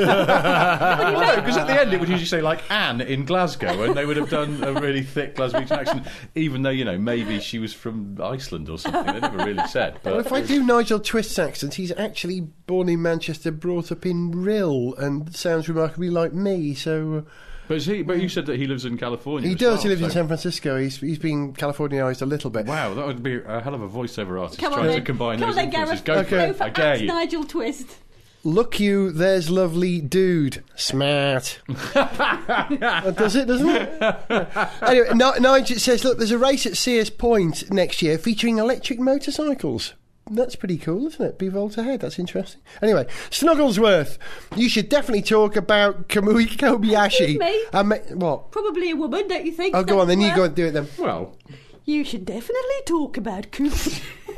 at 1.56 1.66
the 1.66 1.80
end 1.80 1.92
it 1.94 2.00
would 2.00 2.08
usually 2.10 2.26
say 2.26 2.42
like 2.42 2.70
Anne 2.70 3.00
in 3.00 3.24
Glasgow, 3.24 3.82
and 3.82 3.96
they 3.96 4.04
would 4.04 4.18
have 4.18 4.28
done 4.30 4.62
a 4.62 4.74
really 4.74 5.02
thick 5.04 5.36
Glaswegian 5.36 5.70
accent, 5.70 6.06
even 6.34 6.62
though 6.62 6.70
you 6.70 6.84
know 6.84 6.98
maybe 6.98 7.40
she 7.40 7.58
was 7.58 7.72
from 7.72 8.18
Iceland 8.22 8.68
or 8.68 8.78
something. 8.78 9.06
They 9.14 9.20
never 9.20 9.38
really 9.38 9.66
said. 9.68 9.98
Well, 10.04 10.16
But 10.16 10.26
if 10.26 10.32
I 10.32 10.42
do 10.42 10.62
Nigel 10.62 11.00
Twist's 11.00 11.38
accent, 11.38 11.74
he's 11.74 11.92
actually 11.92 12.40
born 12.40 12.88
in 12.88 13.00
Manchester, 13.00 13.50
brought 13.50 13.85
up 13.92 14.06
in 14.06 14.32
Rhyl, 14.32 14.96
and 14.98 15.34
sounds 15.34 15.68
remarkably 15.68 16.10
like 16.10 16.32
me. 16.32 16.74
So 16.74 17.24
uh, 17.26 17.30
but, 17.68 17.78
is 17.78 17.86
he, 17.86 18.02
but 18.02 18.20
you 18.20 18.28
said 18.28 18.46
that 18.46 18.56
he 18.58 18.66
lives 18.66 18.84
in 18.84 18.96
California. 18.96 19.48
he 19.48 19.54
does. 19.54 19.78
well, 19.78 19.82
he 19.82 19.88
lives 19.88 20.02
in 20.02 20.10
San 20.10 20.26
Francisco. 20.26 20.78
He's 20.78 20.98
he's 20.98 21.18
been 21.18 21.52
Californianised 21.52 22.22
a 22.22 22.26
little 22.26 22.50
bit. 22.50 22.66
Wow, 22.66 22.94
that 22.94 23.06
would 23.06 23.22
be 23.22 23.40
a 23.44 23.60
hell 23.60 23.74
of 23.74 23.82
a 23.82 23.88
voiceover 23.88 24.40
artist 24.40 24.60
Come 24.60 24.72
on, 24.72 24.78
trying 24.80 24.90
then. 24.90 25.00
to 25.00 25.04
combine 25.04 25.38
Come 25.38 25.48
on, 25.50 25.54
those 25.56 25.56
then, 25.56 25.64
influences. 25.66 26.00
Gareth. 26.02 26.28
Go 26.30 26.36
Okay. 26.36 26.36
for 26.36 26.36
Go 26.36 26.50
it. 26.50 26.56
for 26.56 26.64
I 26.64 26.68
dare 26.70 26.96
you. 26.96 27.06
Nigel 27.08 27.44
Twist. 27.44 27.96
Look 28.44 28.78
you, 28.78 29.10
there's 29.10 29.50
lovely 29.50 30.00
dude. 30.00 30.62
Smart. 30.76 31.60
That 31.94 33.14
does 33.16 33.34
it, 33.34 33.46
doesn't 33.46 33.68
it? 33.68 34.48
anyway, 34.82 35.08
Nigel 35.40 35.78
says, 35.80 36.04
look, 36.04 36.18
there's 36.18 36.30
a 36.30 36.38
race 36.38 36.64
at 36.66 36.76
Sears 36.76 37.10
Point 37.10 37.68
next 37.72 38.02
year 38.02 38.18
featuring 38.18 38.58
electric 38.58 39.00
motorcycles. 39.00 39.94
That's 40.28 40.56
pretty 40.56 40.76
cool, 40.78 41.06
isn't 41.06 41.24
it? 41.24 41.38
Be 41.38 41.48
Volt 41.48 41.78
ahead. 41.78 42.00
That's 42.00 42.18
interesting. 42.18 42.60
Anyway, 42.82 43.06
Snugglesworth, 43.30 44.18
you 44.56 44.68
should 44.68 44.88
definitely 44.88 45.22
talk 45.22 45.54
about 45.54 46.08
Kamui 46.08 46.46
Kobayashi. 46.48 47.06
Excuse 47.06 47.38
me? 47.38 47.64
I 47.72 47.82
ma- 47.84 47.96
what? 48.14 48.50
Probably 48.50 48.90
a 48.90 48.96
woman, 48.96 49.28
don't 49.28 49.44
you 49.46 49.52
think? 49.52 49.76
Oh, 49.76 49.84
go 49.84 50.00
on, 50.00 50.08
then 50.08 50.20
you 50.20 50.34
go 50.34 50.44
and 50.44 50.54
do 50.54 50.66
it 50.66 50.72
then. 50.72 50.88
Well, 50.98 51.36
You 51.84 52.02
should 52.04 52.24
definitely 52.24 52.82
talk 52.86 53.16
about 53.16 53.52
Kumi. 53.52 53.70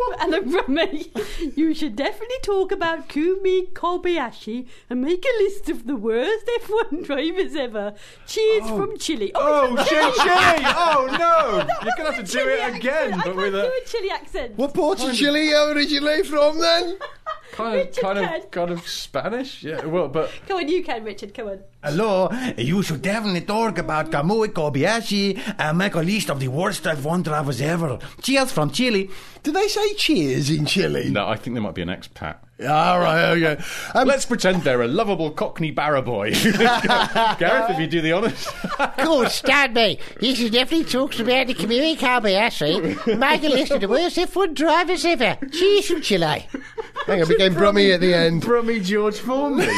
and 0.21 0.33
then 0.33 0.51
from 0.51 0.75
me, 0.75 1.11
you 1.57 1.75
should 1.75 1.97
definitely 1.97 2.39
talk 2.43 2.73
about 2.73 3.09
Kumi 3.09 3.67
Kobayashi 3.67 4.67
and 4.89 5.03
make 5.03 5.25
a 5.25 5.43
list 5.43 5.69
of 5.69 5.87
the 5.87 5.97
worst 5.97 6.49
F1 6.63 7.05
drivers 7.05 7.55
ever. 7.55 7.95
Cheers 8.27 8.65
oh. 8.67 8.77
from 8.79 8.99
Chile. 8.99 9.33
oh, 9.35 9.69
oh 9.71 9.75
it's 9.75 9.83
a 9.83 9.95
Chili! 9.95 10.13
Chile. 10.13 10.75
Oh 10.77 11.07
no! 11.13 11.59
That 11.59 11.85
You're 11.85 11.95
gonna 11.97 12.13
have 12.13 12.17
to 12.17 12.21
a 12.23 12.25
do 12.25 12.39
Chile 12.39 12.53
it 12.53 12.77
again, 12.77 13.15
accent. 13.15 13.25
but 13.25 13.33
I 13.33 13.37
with 13.37 13.53
can't 13.53 13.55
a 13.55 13.69
do 13.69 13.81
a 13.83 13.89
Chile 13.89 14.11
accent. 14.11 14.59
What 14.59 14.75
port 14.75 15.05
of 15.05 15.15
Chile 15.15 15.53
are 15.55 15.69
you 15.69 15.77
originally 15.77 16.23
from 16.23 16.61
then? 16.61 16.99
kind 17.53 17.81
of, 17.81 17.97
kind 17.97 18.19
can. 18.19 18.43
of, 18.43 18.51
kind 18.51 18.71
of 18.71 18.89
Spanish. 18.89 19.63
Yeah, 19.63 19.85
well, 19.87 20.09
but 20.09 20.31
Come 20.47 20.59
on, 20.59 20.69
you 20.69 20.83
can, 20.83 21.05
Richard. 21.05 21.35
Come 21.35 21.49
on. 21.49 21.61
Hello, 21.83 22.31
you 22.57 22.83
should 22.83 23.03
definitely 23.03 23.41
talk 23.43 23.79
about 23.79 24.11
Kamui 24.11 24.49
Kobayashi 24.49 25.41
and 25.59 25.79
make 25.79 25.95
a 25.95 26.01
list 26.01 26.29
of 26.29 26.41
the 26.41 26.49
worst 26.49 26.85
F1 26.85 27.25
drivers 27.25 27.61
ever. 27.61 27.99
Cheers 28.23 28.53
from 28.53 28.71
Chile. 28.71 29.11
Did 29.43 29.55
they 29.55 29.69
say 29.69 29.88
cheers 29.97 30.51
in 30.51 30.67
Chile? 30.67 31.11
no, 31.11 31.27
I 31.27 31.37
think 31.37 31.55
there 31.55 31.63
might 31.63 31.75
be 31.75 31.83
an 31.83 31.89
expat. 31.89 32.37
All 32.61 32.99
right, 32.99 33.31
okay. 33.37 33.63
Um, 33.95 34.09
Let's 34.09 34.27
pretend 34.27 34.63
they're 34.63 34.83
a 34.83 34.89
lovable 34.89 35.31
Cockney 35.31 35.71
barra 35.71 36.03
boy. 36.03 36.33
Gareth, 36.43 37.71
if 37.71 37.79
you 37.79 37.87
do 37.87 38.01
the 38.01 38.13
honours. 38.13 38.49
Good, 38.99 39.31
stand 39.31 39.75
me. 39.75 40.01
This 40.21 40.41
is 40.41 40.51
definitely 40.51 40.91
talk 40.91 41.17
about 41.21 41.47
the 41.47 41.55
Kamui 41.55 41.97
Kobayashi. 41.97 43.17
Make 43.17 43.45
a 43.45 43.49
list 43.49 43.71
of 43.71 43.81
the 43.81 43.89
worst 43.89 44.17
F1 44.17 44.55
drivers 44.55 45.05
ever. 45.05 45.39
Cheers 45.53 45.87
from 45.87 46.03
Chile. 46.03 46.49
hang 47.07 47.23
on, 47.23 47.29
became 47.29 47.55
Brummy 47.55 47.93
at 47.93 48.01
the 48.01 48.13
end. 48.13 48.43
Brummy 48.43 48.81
George 48.81 49.19
Formby. 49.19 49.69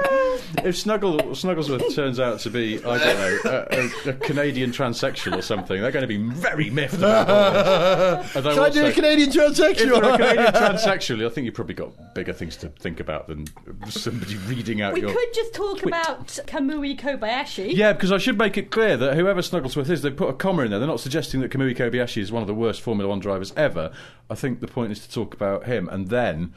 if 0.64 0.76
Snuggle, 0.76 1.18
Snugglesworth 1.18 1.94
turns 1.94 2.18
out 2.20 2.40
to 2.40 2.50
be, 2.50 2.78
I 2.84 2.98
don't 2.98 3.18
know, 3.18 3.38
a, 3.44 4.08
a, 4.08 4.10
a 4.10 4.12
Canadian 4.14 4.70
transsexual 4.70 5.36
or 5.36 5.42
something, 5.42 5.80
they're 5.80 5.90
going 5.92 6.02
to 6.02 6.06
be 6.08 6.16
very 6.16 6.70
miffed 6.70 6.94
about 6.94 7.28
all 7.28 8.22
this. 8.22 8.36
Although 8.36 8.54
Shall 8.54 8.64
I 8.64 8.70
do 8.70 8.80
a 8.80 8.84
also- 8.86 8.94
Canadian 8.94 9.28
If 9.28 9.34
you're 9.34 9.44
a 9.46 9.50
transsexual? 9.50 10.16
Canadian 10.16 10.46
transsexual, 10.52 11.26
I 11.26 11.28
think 11.28 11.44
you've 11.44 11.54
probably 11.54 11.74
got 11.74 12.14
bigger 12.14 12.32
things 12.32 12.56
to 12.58 12.68
think 12.68 13.00
about 13.00 13.28
than 13.28 13.46
somebody 13.88 14.36
reading 14.38 14.82
out 14.82 14.96
your. 14.96 15.08
We 15.08 15.12
your. 15.12 15.20
could 15.20 15.34
just 15.34 15.54
talk 15.54 15.84
about 15.84 16.26
Kamui 16.46 16.98
Kobayashi. 16.98 17.74
Yeah, 17.74 17.92
because 17.92 18.12
I 18.12 18.18
should 18.18 18.38
make 18.38 18.56
it 18.56 18.70
clear 18.70 18.96
that 18.96 19.14
whoever 19.14 19.40
Snugglesworth 19.40 19.90
is, 19.90 20.02
they 20.02 20.10
put 20.10 20.28
a 20.28 20.34
comma 20.34 20.62
in 20.62 20.70
there. 20.70 20.78
They're 20.78 20.88
not 20.88 21.00
suggesting 21.00 21.40
that 21.40 21.50
Kamui 21.50 21.76
Kobayashi 21.76 22.18
is 22.22 22.32
one 22.32 22.42
of 22.42 22.46
the 22.48 22.54
worst 22.54 22.80
Formula 22.82 23.08
One 23.08 23.20
drivers 23.20 23.52
ever. 23.56 23.92
I 24.30 24.34
think 24.34 24.60
the 24.60 24.68
point 24.68 24.92
is 24.92 25.06
to 25.06 25.10
talk 25.12 25.34
about 25.34 25.66
him, 25.66 25.88
and 25.88 26.08
then, 26.08 26.54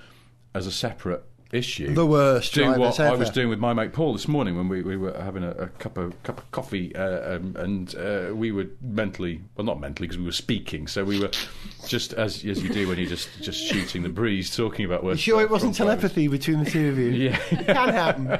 as 0.53 0.67
a 0.67 0.71
separate 0.71 1.23
issue, 1.51 1.93
The 1.93 2.05
worst 2.05 2.53
do 2.53 2.63
drivers 2.63 2.79
what 2.79 2.99
I 2.99 3.15
was 3.15 3.29
doing 3.29 3.49
with 3.49 3.59
my 3.59 3.73
mate 3.73 3.93
Paul 3.93 4.13
this 4.13 4.27
morning 4.27 4.57
when 4.57 4.67
we, 4.67 4.81
we 4.81 4.97
were 4.97 5.13
having 5.13 5.43
a, 5.43 5.51
a 5.51 5.67
cup 5.67 5.97
of 5.97 6.21
cup 6.23 6.39
of 6.39 6.51
coffee, 6.51 6.95
uh, 6.95 7.35
um, 7.35 7.55
and 7.57 7.95
uh, 7.95 8.31
we 8.33 8.51
were 8.51 8.67
mentally, 8.81 9.41
well, 9.55 9.65
not 9.65 9.79
mentally, 9.79 10.07
because 10.07 10.17
we 10.17 10.25
were 10.25 10.31
speaking. 10.31 10.87
So 10.87 11.03
we 11.03 11.19
were 11.19 11.31
just 11.87 12.13
as 12.13 12.43
as 12.45 12.63
you 12.63 12.69
do 12.69 12.87
when 12.87 12.97
you're 12.97 13.09
just 13.09 13.29
just 13.41 13.63
shooting 13.63 14.03
the 14.03 14.09
breeze, 14.09 14.55
talking 14.55 14.85
about 14.85 15.03
You 15.03 15.15
sure 15.15 15.41
it 15.41 15.49
wasn't 15.49 15.75
front 15.75 15.89
drivers. 15.89 16.11
telepathy 16.11 16.27
between 16.27 16.63
the 16.63 16.69
two 16.69 16.89
of 16.89 16.97
you? 16.97 17.09
Yeah, 17.09 17.39
it 17.51 17.65
Can 17.65 17.89
happen. 17.89 18.39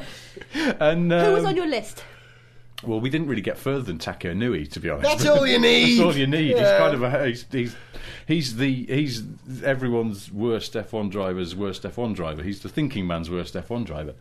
and 0.80 1.12
Who 1.12 1.34
was 1.34 1.44
um, 1.44 1.50
on 1.50 1.56
your 1.56 1.68
list? 1.68 2.04
Well, 2.84 3.00
we 3.00 3.10
didn't 3.10 3.28
really 3.28 3.42
get 3.42 3.58
further 3.58 3.82
than 3.82 3.98
Taki 3.98 4.28
Inoue, 4.28 4.70
to 4.72 4.80
be 4.80 4.90
honest. 4.90 5.10
That's 5.10 5.26
all 5.26 5.48
you 5.48 5.60
need. 5.60 5.98
That's 5.98 6.06
all 6.06 6.16
you 6.16 6.28
need. 6.28 6.58
He's 6.58 6.68
kind 6.68 6.94
of 6.94 7.04
a 7.04 7.28
he's, 7.28 7.46
he's 7.52 7.76
he's 8.26 8.58
the 8.58 8.86
he's 8.86 9.24
everyone's 9.64 10.32
worst 10.32 10.74
F1 10.74 11.12
driver's 11.12 11.56
worst 11.56 11.84
F1 11.84 12.16
driver. 12.16 12.44
He's 12.44 12.62
the 12.62 12.70
thinking 12.70 13.08
man's 13.08 13.30
worst 13.30 13.54
F1 13.54 13.86
driver. 13.86 14.14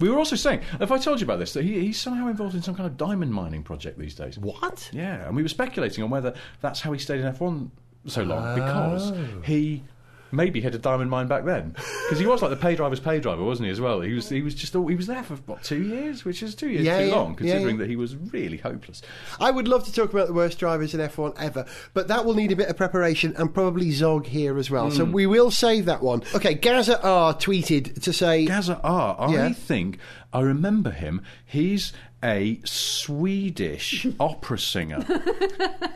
We 0.00 0.08
were 0.08 0.18
also 0.18 0.36
saying, 0.36 0.62
if 0.80 0.90
I 0.90 0.98
told 0.98 1.20
you 1.20 1.24
about 1.24 1.38
this, 1.38 1.52
that 1.52 1.64
he, 1.64 1.78
he's 1.80 2.00
somehow 2.00 2.28
involved 2.28 2.54
in 2.54 2.62
some 2.62 2.74
kind 2.74 2.88
of 2.88 2.96
diamond 2.96 3.32
mining 3.32 3.62
project 3.62 3.98
these 3.98 4.14
days. 4.14 4.38
What? 4.38 4.90
Yeah, 4.92 5.26
and 5.26 5.36
we 5.36 5.42
were 5.42 5.48
speculating 5.48 6.02
on 6.02 6.10
whether 6.10 6.34
that's 6.60 6.80
how 6.80 6.92
he 6.92 6.98
stayed 6.98 7.20
in 7.20 7.32
F1 7.32 7.70
so 8.06 8.22
long 8.22 8.54
because 8.54 9.12
he 9.44 9.82
oh. 9.84 9.91
Maybe 10.32 10.60
had 10.60 10.74
a 10.74 10.78
diamond 10.78 11.10
mine 11.10 11.28
back 11.28 11.44
then 11.44 11.70
because 11.70 12.18
he 12.18 12.26
was 12.26 12.42
like 12.42 12.50
the 12.50 12.56
pay 12.56 12.74
driver's 12.74 12.98
pay 12.98 13.20
driver, 13.20 13.44
wasn't 13.44 13.66
he? 13.66 13.70
As 13.70 13.80
well, 13.80 14.00
he 14.00 14.12
was 14.12 14.28
he 14.28 14.42
was 14.42 14.54
just 14.54 14.74
all, 14.74 14.86
he 14.88 14.96
was 14.96 15.06
there 15.06 15.22
for 15.22 15.36
what 15.46 15.62
two 15.62 15.82
years, 15.82 16.24
which 16.24 16.42
is 16.42 16.54
two 16.54 16.68
years 16.68 16.84
Yeah, 16.84 17.00
too 17.00 17.06
yeah, 17.06 17.14
long 17.14 17.34
considering 17.34 17.76
yeah. 17.76 17.82
that 17.82 17.90
he 17.90 17.96
was 17.96 18.16
really 18.16 18.56
hopeless. 18.56 19.02
I 19.38 19.50
would 19.50 19.68
love 19.68 19.84
to 19.84 19.92
talk 19.92 20.12
about 20.12 20.26
the 20.26 20.34
worst 20.34 20.58
drivers 20.58 20.94
in 20.94 21.00
F1 21.00 21.34
ever, 21.38 21.66
but 21.94 22.08
that 22.08 22.24
will 22.24 22.34
need 22.34 22.50
a 22.50 22.56
bit 22.56 22.68
of 22.68 22.76
preparation 22.76 23.34
and 23.36 23.52
probably 23.52 23.90
Zog 23.90 24.26
here 24.26 24.58
as 24.58 24.70
well. 24.70 24.88
Hmm. 24.90 24.96
So 24.96 25.04
we 25.04 25.26
will 25.26 25.50
save 25.50 25.84
that 25.84 26.02
one. 26.02 26.22
Okay, 26.34 26.54
Gaza 26.54 27.00
R 27.02 27.34
tweeted 27.34 28.02
to 28.02 28.12
say. 28.12 28.46
Gaza 28.46 28.80
R. 28.82 29.16
I 29.20 29.52
think 29.52 29.98
I 30.32 30.40
remember 30.40 30.90
him. 30.90 31.22
He's 31.44 31.92
a 32.22 32.60
Swedish 32.64 34.06
opera 34.20 34.58
singer. 34.58 34.98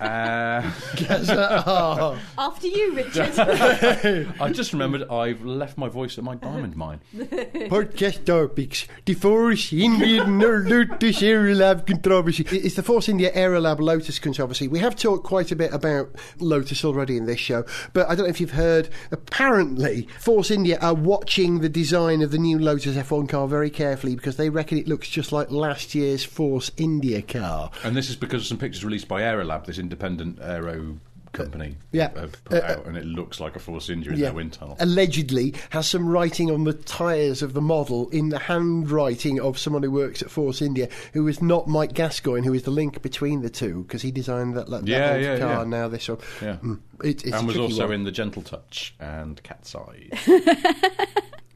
uh, 0.01 0.71
Gaza 0.97 2.19
After 2.37 2.67
you, 2.67 2.95
Richard. 2.95 3.39
I 4.41 4.51
just 4.53 4.73
remembered 4.73 5.09
I've 5.09 5.45
left 5.45 5.79
my 5.79 5.89
voice 5.89 6.19
at 6.19 6.25
my 6.25 6.35
diamond 6.35 6.77
mine. 6.77 7.01
Podcast 7.15 8.25
topics. 8.25 8.87
The 9.05 9.15
Force 9.15 9.73
India 9.73 10.25
Lotus 10.25 11.21
Aerolab 11.23 11.87
controversy. 11.87 12.45
It's 12.51 12.75
the 12.75 12.83
Force 12.83 13.09
India 13.09 13.33
Aerolab 13.33 13.79
Lotus 13.79 14.19
controversy. 14.19 14.69
We 14.69 14.81
have 14.81 14.97
talked 14.97 15.25
quite 15.25 15.53
a 15.53 15.57
bit 15.57 15.73
about 15.73 16.11
Lotus 16.39 16.85
already 16.85 17.17
in 17.17 17.27
this 17.27 17.41
show, 17.41 17.65
but 17.93 18.09
I 18.09 18.15
don't 18.15 18.25
know 18.25 18.31
if 18.31 18.41
you've 18.41 18.53
heard. 18.53 18.89
Apparently, 19.13 20.09
Force 20.19 20.51
India 20.51 20.79
are 20.81 20.95
watching 20.95 21.61
the 21.61 21.69
design 21.69 22.23
of 22.23 22.31
the 22.31 22.39
new 22.39 22.59
Lotus 22.59 22.97
F1 22.97 23.29
car 23.29 23.47
very 23.47 23.71
carefully 23.71 24.17
because 24.17 24.37
they 24.37 24.51
reckon 24.51 24.79
it 24.79 24.89
looks 24.89 25.09
just 25.09 25.33
like 25.33 25.51
last 25.51 25.95
year's 25.95 26.16
Force 26.25 26.71
India 26.77 27.23
car. 27.23 27.71
And 27.85 27.97
this 27.97 28.11
is 28.11 28.17
because 28.17 28.43
of 28.43 28.47
some 28.49 28.59
pictures 28.59 28.85
released 28.85 29.09
by 29.09 29.23
Aerolab, 29.23 29.67
this 29.67 29.79
independent 29.79 30.39
aero 30.41 30.99
company, 31.33 31.77
Yeah. 31.93 32.19
have 32.19 32.43
put 32.45 32.63
Uh, 32.63 32.67
out, 32.67 32.87
and 32.87 32.97
it 32.97 33.05
looks 33.05 33.41
like 33.41 33.57
a 33.57 33.59
Force 33.59 33.91
India 33.91 34.11
in 34.13 34.19
their 34.21 34.33
wind 34.33 34.55
tunnel. 34.55 34.75
Allegedly 34.81 35.53
has 35.69 35.87
some 35.87 36.09
writing 36.09 36.51
on 36.51 36.65
the 36.65 36.73
tyres 36.73 37.43
of 37.43 37.53
the 37.53 37.61
model 37.61 38.09
in 38.09 38.31
the 38.31 38.39
handwriting 38.39 39.39
of 39.39 39.59
someone 39.59 39.83
who 39.83 39.91
works 39.91 40.23
at 40.23 40.31
Force 40.31 40.63
India, 40.63 40.89
who 41.13 41.29
is 41.29 41.43
not 41.43 41.69
Mike 41.69 41.93
Gascoyne, 41.93 42.43
who 42.45 42.55
is 42.55 42.63
the 42.63 42.71
link 42.71 43.03
between 43.03 43.43
the 43.43 43.51
two, 43.51 43.83
because 43.83 44.01
he 44.01 44.11
designed 44.11 44.57
that, 44.57 44.71
that 44.71 44.87
Yeah, 44.87 45.13
old 45.13 45.23
yeah, 45.23 45.39
car. 45.39 45.49
yeah. 45.59 45.65
Now 45.65 45.89
this 45.89 46.09
one, 46.09 46.19
Yeah. 46.41 46.57
Mm, 46.63 46.79
it, 47.05 47.27
it's 47.27 47.37
and 47.37 47.47
was 47.47 47.59
also 47.59 47.85
one. 47.85 47.95
in 47.97 48.05
The 48.05 48.13
Gentle 48.13 48.41
Touch 48.43 48.95
and 48.99 49.43
Cat's 49.43 49.75
Eye. 49.75 50.09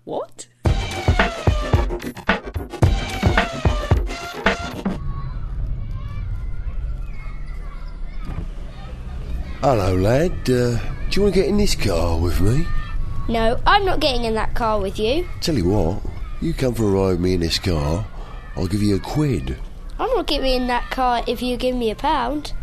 What? 0.04 0.46
Hello, 9.62 9.94
lad. 9.94 10.32
Uh, 10.48 10.78
do 10.78 10.80
you 11.10 11.22
want 11.22 11.34
to 11.34 11.40
get 11.42 11.46
in 11.46 11.58
this 11.58 11.74
car 11.74 12.18
with 12.18 12.40
me? 12.40 12.66
No, 13.28 13.60
I'm 13.66 13.84
not 13.84 14.00
getting 14.00 14.24
in 14.24 14.32
that 14.32 14.54
car 14.54 14.80
with 14.80 14.98
you. 14.98 15.28
Tell 15.42 15.54
you 15.54 15.68
what, 15.68 16.02
you 16.40 16.54
come 16.54 16.72
for 16.72 16.84
a 16.84 16.90
ride 16.90 17.10
with 17.10 17.20
me 17.20 17.34
in 17.34 17.40
this 17.40 17.58
car, 17.58 18.06
I'll 18.56 18.66
give 18.66 18.82
you 18.82 18.96
a 18.96 19.00
quid. 19.00 19.58
I'm 19.98 20.08
not 20.16 20.26
getting 20.26 20.62
in 20.62 20.66
that 20.68 20.90
car 20.90 21.22
if 21.26 21.42
you 21.42 21.58
give 21.58 21.76
me 21.76 21.90
a 21.90 21.94
pound. 21.94 22.54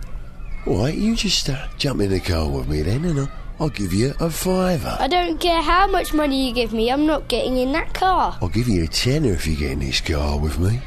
All 0.65 0.79
right, 0.79 0.95
you 0.95 1.15
just 1.15 1.47
uh, 1.51 1.67
jump 1.77 2.01
in 2.01 2.09
the 2.09 2.19
car 2.19 2.49
with 2.49 2.67
me 2.67 2.81
then, 2.81 3.05
and 3.05 3.19
I'll, 3.19 3.31
I'll 3.59 3.69
give 3.69 3.93
you 3.93 4.15
a 4.19 4.31
fiver. 4.31 4.97
I 4.99 5.07
don't 5.07 5.39
care 5.39 5.61
how 5.61 5.85
much 5.85 6.15
money 6.15 6.47
you 6.47 6.51
give 6.51 6.73
me, 6.73 6.89
I'm 6.89 7.05
not 7.05 7.27
getting 7.27 7.57
in 7.57 7.73
that 7.73 7.93
car. 7.93 8.39
I'll 8.41 8.49
give 8.49 8.67
you 8.67 8.83
a 8.85 8.87
tenner 8.87 9.33
if 9.33 9.45
you 9.45 9.55
get 9.55 9.73
in 9.73 9.79
this 9.81 10.01
car 10.01 10.39
with 10.39 10.57
me. 10.57 10.81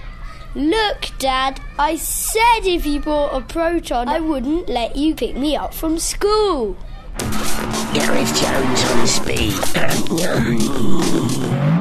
Look, 0.55 1.11
Dad, 1.19 1.61
I 1.79 1.95
said 1.95 2.65
if 2.65 2.85
you 2.85 2.99
bought 2.99 3.37
a 3.37 3.41
Proton, 3.41 4.09
I 4.09 4.19
wouldn't 4.19 4.69
let 4.69 4.97
you 4.97 5.15
pick 5.15 5.37
me 5.37 5.55
up 5.57 5.73
from 5.73 5.99
school. 5.99 6.77
Gareth 7.95 8.35
Jones 8.41 8.85
on 8.91 9.07
speed. 9.07 9.55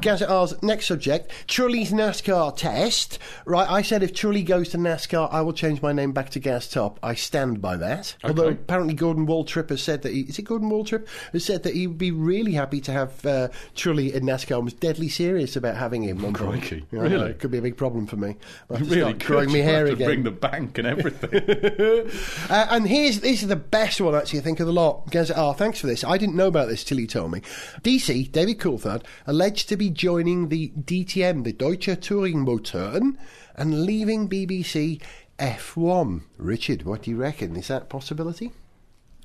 Gaza 0.00 0.28
R's 0.28 0.62
next 0.62 0.86
subject, 0.86 1.30
Trulli's 1.48 1.90
NASCAR 1.90 2.56
test. 2.56 3.18
Right, 3.44 3.68
I 3.68 3.82
said 3.82 4.02
if 4.02 4.12
Trulli 4.12 4.44
goes 4.44 4.68
to 4.70 4.78
NASCAR, 4.78 5.32
I 5.32 5.40
will 5.40 5.52
change 5.52 5.82
my 5.82 5.92
name 5.92 6.12
back 6.12 6.30
to 6.30 6.40
Gaz 6.40 6.68
Top. 6.68 6.98
I 7.02 7.14
stand 7.14 7.60
by 7.60 7.76
that. 7.76 8.16
Although 8.22 8.48
apparently 8.48 8.94
Gordon 8.94 9.26
Waltrip 9.26 9.70
has 9.70 9.82
said 9.82 10.02
that 10.02 10.12
he, 10.12 10.22
is 10.22 10.38
it 10.38 10.42
Gordon 10.42 10.70
Waltrip 10.70 11.06
has 11.32 11.44
said 11.44 11.62
that 11.62 11.74
he 11.74 11.86
would 11.86 11.98
be 11.98 12.10
really 12.10 12.52
happy 12.52 12.80
to 12.82 12.92
have 12.92 13.24
uh, 13.24 13.48
Trully 13.74 14.12
in 14.12 14.24
NASCAR 14.24 14.56
and 14.56 14.64
was 14.64 14.74
deadly 14.74 15.08
serious 15.08 15.56
about 15.56 15.76
having 15.76 16.02
him 16.02 16.24
on. 16.24 16.34
Crikey, 16.34 16.84
really? 16.90 17.30
It 17.30 17.38
could 17.40 17.50
be 17.50 17.58
a 17.58 17.62
big 17.62 17.76
problem 17.76 18.06
for 18.06 18.16
me. 18.16 18.36
I'll 18.70 18.76
have 18.76 18.88
to 18.88 18.94
really 18.94 19.10
start 19.10 19.24
growing 19.24 19.52
my 19.52 19.58
hair 19.58 19.86
again. 19.86 20.06
bring 20.06 20.22
the 20.22 20.30
bank 20.30 20.78
and 20.78 20.86
everything. 20.86 22.06
Uh, 22.48 22.66
and 22.70 22.86
here's 22.86 23.20
this 23.20 23.42
is 23.42 23.48
the 23.48 23.56
best 23.56 24.00
one 24.00 24.14
actually. 24.14 24.38
I 24.38 24.42
think 24.42 24.60
of 24.60 24.66
the 24.66 24.72
lot. 24.72 25.10
Guys, 25.10 25.30
ah, 25.30 25.52
thanks 25.52 25.80
for 25.80 25.86
this. 25.86 26.04
I 26.04 26.16
didn't 26.18 26.36
know 26.36 26.46
about 26.46 26.68
this 26.68 26.84
till 26.84 27.00
you 27.00 27.06
told 27.06 27.32
me. 27.32 27.40
DC 27.82 28.30
David 28.30 28.58
Coulthard 28.58 29.02
alleged 29.26 29.68
to 29.68 29.76
be 29.76 29.90
joining 29.96 30.48
the 30.48 30.70
DTM, 30.70 31.44
the 31.44 31.52
Deutsche 31.52 31.88
Touringmotoren, 31.88 33.16
and 33.54 33.84
leaving 33.84 34.28
BBC 34.28 35.00
F1. 35.38 36.22
Richard, 36.38 36.82
what 36.82 37.02
do 37.02 37.10
you 37.10 37.16
reckon? 37.16 37.56
Is 37.56 37.68
that 37.68 37.82
a 37.82 37.86
possibility? 37.86 38.52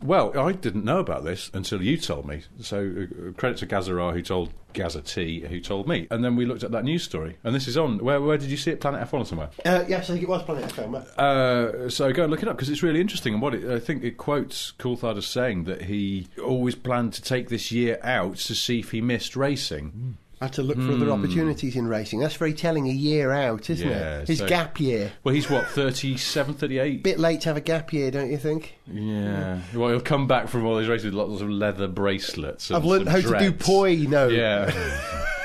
Well, 0.03 0.37
I 0.37 0.53
didn't 0.53 0.83
know 0.83 0.99
about 0.99 1.23
this 1.23 1.51
until 1.53 1.81
you 1.81 1.95
told 1.95 2.25
me. 2.25 2.41
So 2.59 2.79
uh, 2.79 3.31
credit 3.33 3.59
to 3.59 3.67
Gazara 3.67 4.13
who 4.13 4.23
told 4.23 4.51
Gaza 4.73 5.01
T 5.01 5.41
who 5.41 5.59
told 5.59 5.87
me. 5.87 6.07
And 6.09 6.23
then 6.23 6.35
we 6.35 6.45
looked 6.45 6.63
at 6.63 6.71
that 6.71 6.83
news 6.83 7.03
story. 7.03 7.37
And 7.43 7.53
this 7.53 7.67
is 7.67 7.77
on. 7.77 7.99
Where, 7.99 8.19
where 8.19 8.37
did 8.37 8.49
you 8.49 8.57
see 8.57 8.71
it? 8.71 8.81
Planet 8.81 9.07
F1 9.07 9.19
or 9.19 9.25
somewhere? 9.25 9.49
Uh, 9.63 9.83
yes, 9.87 10.09
I 10.09 10.13
think 10.13 10.23
it 10.23 10.29
was 10.29 10.41
Planet 10.41 10.71
F1. 10.71 11.17
Uh, 11.17 11.89
so 11.89 12.11
go 12.11 12.23
and 12.23 12.31
look 12.31 12.41
it 12.41 12.49
up 12.49 12.55
because 12.55 12.69
it's 12.69 12.81
really 12.81 12.99
interesting. 12.99 13.33
And 13.33 13.41
what 13.43 13.53
it, 13.53 13.69
I 13.69 13.79
think 13.79 14.03
it 14.03 14.17
quotes 14.17 14.71
Coulthard 14.79 15.17
as 15.17 15.27
saying 15.27 15.65
that 15.65 15.83
he 15.83 16.27
always 16.43 16.73
planned 16.73 17.13
to 17.13 17.21
take 17.21 17.49
this 17.49 17.71
year 17.71 17.99
out 18.01 18.37
to 18.37 18.55
see 18.55 18.79
if 18.79 18.91
he 18.91 19.01
missed 19.01 19.35
racing. 19.35 20.17
Had 20.41 20.53
to 20.53 20.63
look 20.63 20.77
for 20.77 20.91
other 20.93 21.11
opportunities 21.11 21.75
in 21.75 21.87
racing. 21.87 22.19
That's 22.19 22.33
very 22.35 22.53
telling. 22.55 22.87
A 22.87 22.91
year 22.91 23.31
out, 23.31 23.69
isn't 23.69 23.87
Hmm. 23.87 23.93
Yeah, 23.93 24.19
it? 24.21 24.27
His 24.27 24.39
so- 24.39 24.47
gap 24.47 24.79
year. 24.79 25.11
Well, 25.23 25.35
he's 25.35 25.47
what, 25.51 25.67
37, 25.67 26.55
38? 26.55 27.03
Bit 27.03 27.19
late 27.19 27.41
to 27.41 27.49
have 27.49 27.57
a 27.57 27.61
gap 27.61 27.93
year, 27.93 28.09
don't 28.09 28.31
you 28.31 28.37
think? 28.37 28.73
Yeah. 28.91 29.59
Well, 29.75 29.89
he'll 29.89 29.99
come 30.01 30.25
back 30.27 30.47
from 30.47 30.65
all 30.65 30.77
these 30.79 30.87
races 30.87 31.05
with 31.05 31.13
lots 31.13 31.41
of 31.41 31.49
leather 31.49 31.87
bracelets. 31.87 32.71
And 32.71 32.77
I've 32.77 32.85
learned 32.85 33.07
how 33.07 33.21
to 33.21 33.37
do 33.39 33.51
poi 33.51 33.95
now. 34.09 34.25
Yeah. 34.25 34.71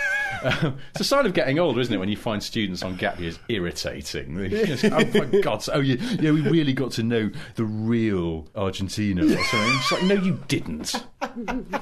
Um, 0.46 0.78
it's 0.92 1.00
a 1.00 1.04
sign 1.04 1.26
of 1.26 1.34
getting 1.34 1.58
older, 1.58 1.80
isn't 1.80 1.92
it? 1.92 1.98
When 1.98 2.08
you 2.08 2.16
find 2.16 2.42
students 2.42 2.82
on 2.82 2.96
gap 2.96 3.18
years 3.20 3.38
irritating. 3.48 4.48
Just, 4.50 4.84
oh 4.84 4.90
my 5.14 5.40
God! 5.40 5.62
so- 5.62 5.72
Oh, 5.74 5.80
yeah, 5.80 5.96
yeah. 6.20 6.30
We 6.30 6.40
really 6.42 6.72
got 6.72 6.92
to 6.92 7.02
know 7.02 7.30
the 7.56 7.64
real 7.64 8.46
Argentina 8.54 9.24
or 9.24 9.28
something. 9.28 9.42
It's 9.52 9.92
like, 9.92 10.02
no, 10.04 10.14
you 10.14 10.40
didn't. 10.48 10.94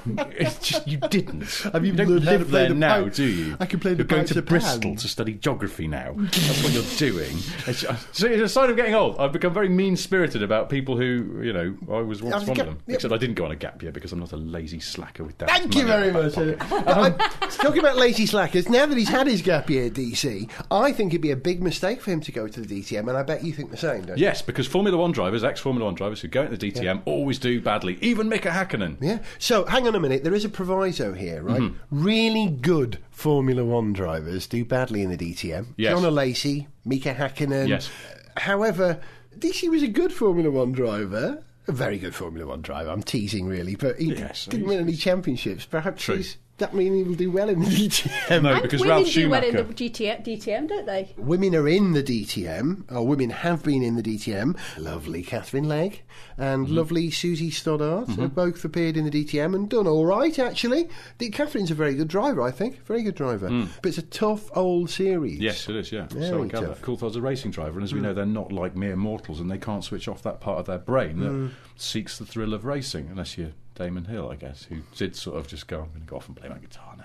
It's 0.06 0.58
just 0.58 0.86
you 0.88 0.98
didn't. 0.98 1.44
Have 1.72 1.84
you 1.84 1.92
you 1.92 1.96
don't 1.96 2.08
learned 2.08 2.24
live 2.24 2.50
there 2.50 2.68
the 2.68 2.74
now, 2.74 3.04
do 3.08 3.24
you? 3.24 3.56
I 3.60 3.66
can 3.66 3.80
play 3.80 3.92
the 3.94 3.98
You're 3.98 4.06
going 4.06 4.24
to 4.26 4.38
of 4.38 4.44
Bristol 4.46 4.96
to 4.96 5.08
study 5.08 5.34
geography 5.34 5.86
now. 5.86 6.14
That's 6.16 6.62
what 6.62 6.72
you're 6.72 6.82
doing. 7.12 7.36
It's, 7.66 7.80
so 8.12 8.26
it's 8.26 8.42
a 8.42 8.48
sign 8.48 8.70
of 8.70 8.76
getting 8.76 8.94
old. 8.94 9.18
I've 9.18 9.32
become 9.32 9.52
very 9.54 9.68
mean 9.68 9.96
spirited 9.96 10.42
about 10.42 10.68
people 10.70 10.96
who, 10.96 11.40
you 11.42 11.52
know, 11.52 11.76
I 11.90 12.00
was 12.00 12.22
once 12.22 12.46
one 12.46 12.58
of 12.60 12.66
them. 12.66 12.78
yeah. 12.86 12.94
Except 12.96 13.12
I 13.14 13.16
didn't 13.18 13.34
go 13.36 13.44
on 13.44 13.52
a 13.52 13.56
gap 13.56 13.82
year 13.82 13.92
because 13.92 14.12
I'm 14.12 14.18
not 14.20 14.32
a 14.32 14.36
lazy 14.36 14.80
slacker 14.80 15.24
with 15.24 15.38
that. 15.38 15.48
Thank 15.50 15.74
you 15.74 15.86
very 15.86 16.10
much. 16.12 16.36
Uh, 16.36 16.54
I'm 16.70 17.14
talking 17.50 17.78
about 17.80 17.96
lazy 17.96 18.26
slackers. 18.54 18.72
Now 18.72 18.86
that 18.86 18.98
he's 18.98 19.08
had 19.08 19.26
his 19.26 19.42
gap 19.42 19.68
year 19.70 19.86
at 19.86 19.92
DC, 19.92 20.50
I 20.70 20.92
think 20.92 21.12
it'd 21.12 21.20
be 21.22 21.30
a 21.30 21.36
big 21.36 21.62
mistake 21.62 22.00
for 22.00 22.10
him 22.10 22.20
to 22.20 22.32
go 22.32 22.48
to 22.48 22.60
the 22.60 22.80
DTM, 22.80 23.08
and 23.08 23.16
I 23.16 23.22
bet 23.22 23.44
you 23.44 23.52
think 23.52 23.70
the 23.70 23.76
same, 23.76 24.04
don't 24.04 24.18
you? 24.18 24.22
Yes, 24.24 24.42
because 24.42 24.66
Formula 24.66 24.96
One 24.96 25.12
drivers, 25.12 25.44
ex 25.44 25.60
Formula 25.60 25.84
One 25.86 25.94
drivers 25.94 26.20
who 26.20 26.28
go 26.28 26.42
into 26.42 26.56
the 26.56 26.70
DTM 26.72 27.02
always 27.04 27.38
do 27.38 27.60
badly. 27.60 27.98
Even 28.00 28.28
Mika 28.28 28.50
Hakkinen. 28.50 28.96
Yeah. 29.00 29.18
So 29.38 29.64
hang 29.64 29.86
on 29.86 29.94
a 29.94 30.00
minute. 30.00 30.24
There 30.24 30.34
is 30.34 30.44
a 30.44 30.48
proviso 30.48 31.12
here, 31.12 31.42
right? 31.42 31.60
Mm-hmm. 31.60 32.04
Really 32.04 32.48
good 32.48 32.98
Formula 33.10 33.64
One 33.64 33.92
drivers 33.92 34.46
do 34.46 34.64
badly 34.64 35.02
in 35.02 35.10
the 35.10 35.16
DTM. 35.16 35.66
Yes. 35.76 35.94
Jean 35.98 36.10
Alesi, 36.10 36.66
Mika 36.84 37.14
Hakkinen. 37.14 37.68
Yes. 37.68 37.90
However, 38.36 39.00
DC 39.38 39.68
was 39.70 39.82
a 39.82 39.88
good 39.88 40.12
Formula 40.12 40.50
One 40.50 40.72
driver. 40.72 41.42
A 41.66 41.72
very 41.72 41.98
good 41.98 42.14
Formula 42.14 42.46
One 42.46 42.60
driver. 42.60 42.90
I'm 42.90 43.02
teasing, 43.02 43.46
really, 43.46 43.74
but 43.74 43.98
he 43.98 44.14
Yes, 44.14 44.46
didn't 44.46 44.66
win 44.66 44.80
any 44.80 44.96
championships. 44.96 45.64
Perhaps 45.64 46.02
True. 46.02 46.16
he's 46.16 46.36
that 46.58 46.72
mean 46.74 46.94
he 46.94 47.02
will 47.02 47.14
do 47.14 47.30
well 47.30 47.48
in 47.48 47.60
the 47.60 47.66
DTM? 47.66 48.42
No, 48.42 48.52
And 48.52 48.62
because 48.62 48.80
women 48.80 48.96
Ralph 48.96 49.12
do 49.12 49.28
well 49.28 49.42
in 49.42 49.56
the 49.56 49.64
GTM, 49.64 50.24
DTM, 50.24 50.68
don't 50.68 50.86
they? 50.86 51.12
Women 51.16 51.54
are 51.56 51.66
in 51.68 51.92
the 51.92 52.02
DTM, 52.02 52.92
or 52.92 53.06
women 53.06 53.30
have 53.30 53.62
been 53.64 53.82
in 53.82 53.96
the 53.96 54.02
DTM. 54.02 54.56
Lovely 54.78 55.22
Katherine 55.22 55.64
Legge 55.68 56.02
and 56.38 56.66
Mm-hmm. 56.66 56.76
lovely 56.76 57.10
Susie 57.10 57.50
Stoddart 57.50 58.08
have 58.10 58.34
both 58.34 58.64
appeared 58.64 58.96
in 58.96 59.04
the 59.04 59.10
DTM 59.10 59.54
and 59.54 59.68
done 59.68 59.86
all 59.86 60.06
right, 60.06 60.36
actually. 60.38 60.88
The, 61.18 61.30
Catherine's 61.30 61.70
a 61.70 61.74
very 61.74 61.94
good 61.94 62.08
driver, 62.08 62.42
I 62.42 62.50
think. 62.50 62.84
Very 62.86 63.02
good 63.02 63.14
driver. 63.14 63.48
But 63.82 63.88
it's 63.88 63.98
a 63.98 64.02
tough 64.02 64.48
old 64.56 64.90
series. 64.90 65.38
Mm. 65.38 65.42
Yes, 65.42 65.68
it 65.68 65.76
is. 65.76 65.90
Yeah, 65.92 66.06
Very 66.06 66.26
so 66.28 66.42
I 66.44 66.46
gather. 66.48 66.66
tough. 66.68 66.82
Coulthard's 66.82 67.16
a 67.16 67.20
racing 67.20 67.50
driver, 67.50 67.74
and 67.78 67.82
as 67.84 67.92
we 67.92 68.00
know, 68.00 68.14
they're 68.14 68.26
not 68.26 68.52
like 68.52 68.76
mere 68.76 68.96
mortals, 68.96 69.40
and 69.40 69.50
they 69.50 69.58
can't 69.58 69.82
switch 69.84 70.06
off 70.08 70.22
that 70.22 70.40
part 70.40 70.58
of 70.58 70.66
their 70.66 70.78
brain 70.78 71.18
that 71.20 71.50
seeks 71.76 72.18
the 72.18 72.24
thrill 72.26 72.54
of 72.54 72.64
racing. 72.64 73.08
Unless 73.10 73.36
you're 73.38 73.52
Damon 73.74 74.04
Hill, 74.04 74.28
I 74.30 74.36
guess, 74.36 74.64
who 74.64 74.76
did 74.96 75.16
sort 75.16 75.36
of 75.36 75.46
just 75.48 75.66
go, 75.66 75.80
"I'm 75.80 75.88
going 75.88 76.00
to 76.02 76.06
go 76.06 76.16
off 76.16 76.28
and 76.28 76.36
play 76.36 76.48
my 76.48 76.58
guitar 76.58 76.94
now." 76.96 77.04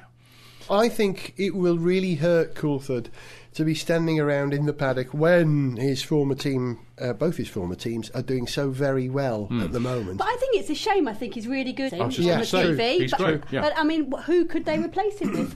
I 0.72 0.88
think 0.88 1.34
it 1.36 1.56
will 1.56 1.80
really 1.80 2.16
hurt 2.16 2.54
Coulthard 2.54 3.08
to 3.56 3.64
be 3.66 3.74
standing 3.74 4.20
around 4.20 4.54
in 4.54 4.68
the 4.68 4.74
paddock 4.74 5.12
when 5.16 5.78
his 5.78 6.04
former 6.04 6.36
team, 6.36 6.78
uh, 7.02 7.14
both 7.14 7.38
his 7.38 7.48
former 7.50 7.74
teams, 7.74 8.12
are 8.12 8.22
doing 8.22 8.46
so 8.46 8.70
very 8.70 9.10
well 9.10 9.46
Hmm. 9.46 9.62
at 9.62 9.72
the 9.72 9.80
moment. 9.80 10.20
But 10.20 10.28
I 10.28 10.36
think 10.40 10.58
it's 10.58 10.70
a 10.70 10.76
shame. 10.76 11.08
I 11.08 11.14
think 11.16 11.34
he's 11.34 11.48
really 11.48 11.74
good 11.74 11.92
I 11.94 12.00
on 12.00 12.12
just 12.12 12.20
Yeah, 12.20 12.40
the 12.44 12.52
going 12.52 12.68
to 12.68 12.76
say, 12.78 12.98
TV. 12.98 13.02
he's 13.02 13.12
but, 13.12 13.18
great. 13.20 13.42
Yeah. 13.52 13.62
but 13.62 13.74
I 13.78 13.84
mean, 13.84 14.12
who 14.28 14.46
could 14.46 14.66
they 14.66 14.78
replace 14.78 15.18
him 15.18 15.32
with? 15.32 15.56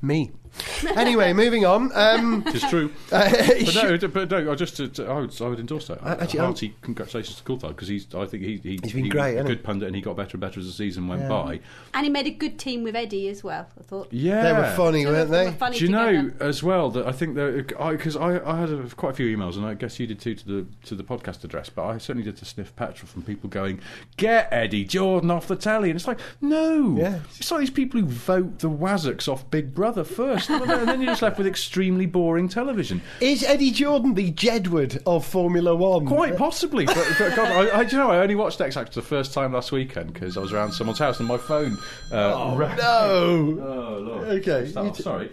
Me. 0.00 0.30
Anyway, 0.96 1.32
moving 1.32 1.64
on. 1.64 1.90
Um, 1.94 2.42
It's 2.48 2.68
true. 2.68 2.92
uh, 3.12 3.30
But 3.30 3.74
no, 3.74 4.08
but 4.08 4.30
no, 4.30 4.52
I 4.52 4.54
just 4.54 4.80
uh, 4.80 5.02
I, 5.04 5.20
would, 5.20 5.40
I 5.42 5.48
would 5.48 5.60
endorse 5.60 5.88
that. 5.88 6.02
Uh, 6.02 6.16
actually, 6.20 6.40
I'm- 6.40 6.48
Hearty 6.50 6.74
congratulations 6.82 7.36
to 7.36 7.42
Coulthard 7.44 7.68
because 7.70 7.88
he's 7.88 8.06
I 8.14 8.26
think 8.26 8.42
he, 8.44 8.56
he 8.58 8.78
He's 8.82 8.92
been 8.92 9.04
he 9.04 9.10
great, 9.10 9.36
was 9.36 9.44
a 9.44 9.48
good 9.48 9.62
pundit 9.64 9.86
and 9.88 9.96
he 9.96 10.02
got 10.02 10.16
better 10.16 10.32
and 10.32 10.40
better 10.40 10.60
as 10.60 10.66
the 10.66 10.72
season 10.72 11.08
went 11.08 11.22
Yeah. 11.22 11.28
by. 11.28 11.60
And 11.94 12.04
he 12.04 12.10
made 12.10 12.26
a 12.26 12.30
good 12.30 12.58
team 12.58 12.82
with 12.82 12.94
Eddie 12.96 13.28
as 13.28 13.42
well. 13.44 13.66
I 13.78 13.82
thought. 13.82 14.08
Yeah, 14.12 14.42
they 14.42 14.52
were 14.52 14.70
funny, 14.76 15.04
They 15.04 15.10
were- 15.10 15.16
weren't 15.16 15.30
they 15.30 15.44
they? 15.44 15.50
were 15.50 15.56
funny 15.56 15.78
Do 15.78 15.84
you 15.84 15.90
know 15.90 16.30
as 16.40 16.62
well 16.62 16.90
that 16.90 17.06
I 17.06 17.12
think 17.12 17.34
that 17.36 17.66
because 17.90 18.16
I, 18.16 18.38
I, 18.44 18.60
had 18.60 18.70
a, 18.70 18.88
quite 18.90 19.10
a 19.10 19.14
few 19.14 19.36
emails 19.36 19.56
and 19.56 19.66
I 19.66 19.74
guess 19.74 19.98
you 20.00 20.06
did 20.06 20.20
too 20.20 20.34
to 20.34 20.46
the 20.46 20.66
to 20.84 20.94
the 20.94 21.04
podcast 21.04 21.44
address, 21.44 21.68
but 21.68 21.84
I 21.86 21.98
certainly 21.98 22.24
did 22.24 22.36
to 22.38 22.44
Sniff 22.44 22.74
Petrol 22.76 23.06
from 23.08 23.22
people 23.22 23.48
going, 23.50 23.80
"Get 24.16 24.48
Eddie 24.52 24.84
Jordan 24.84 25.30
off 25.30 25.46
the 25.48 25.56
telly," 25.56 25.90
and 25.90 25.96
it's 25.98 26.06
like, 26.08 26.20
no, 26.40 26.96
Yeah. 26.98 27.20
it's 27.38 27.50
like 27.50 27.60
these 27.60 27.70
people 27.70 28.00
who 28.00 28.06
vote 28.06 28.60
the 28.60 28.70
Wazzocks 28.70 29.28
off 29.28 29.48
Big 29.50 29.74
Brother 29.74 30.04
first, 30.04 30.37
and 30.48 30.88
then 30.88 31.00
you're 31.00 31.12
just 31.12 31.22
left 31.22 31.38
with 31.38 31.46
extremely 31.46 32.06
boring 32.06 32.48
television. 32.48 33.02
Is 33.20 33.42
Eddie 33.42 33.70
Jordan 33.70 34.14
the 34.14 34.32
Jedward 34.32 35.02
of 35.06 35.26
Formula 35.26 35.74
One? 35.74 36.06
Quite 36.06 36.36
possibly, 36.36 36.86
but, 36.86 36.96
but 37.18 37.34
God, 37.36 37.48
I, 37.50 37.78
I, 37.78 37.82
you 37.82 37.98
know, 37.98 38.10
I 38.10 38.18
only 38.18 38.34
watched 38.34 38.60
X 38.60 38.74
Factor 38.74 39.00
the 39.00 39.06
first 39.06 39.32
time 39.32 39.52
last 39.52 39.72
weekend 39.72 40.12
because 40.12 40.36
I 40.36 40.40
was 40.40 40.52
around 40.52 40.72
someone's 40.72 40.98
house 40.98 41.18
and 41.18 41.28
my 41.28 41.38
phone. 41.38 41.78
Uh, 42.12 42.54
rang. 42.56 42.76
No. 42.76 43.58
Oh 43.60 43.98
Lord. 44.00 44.28
Okay. 44.28 44.72
Oh, 44.76 44.92
sorry. 44.92 45.30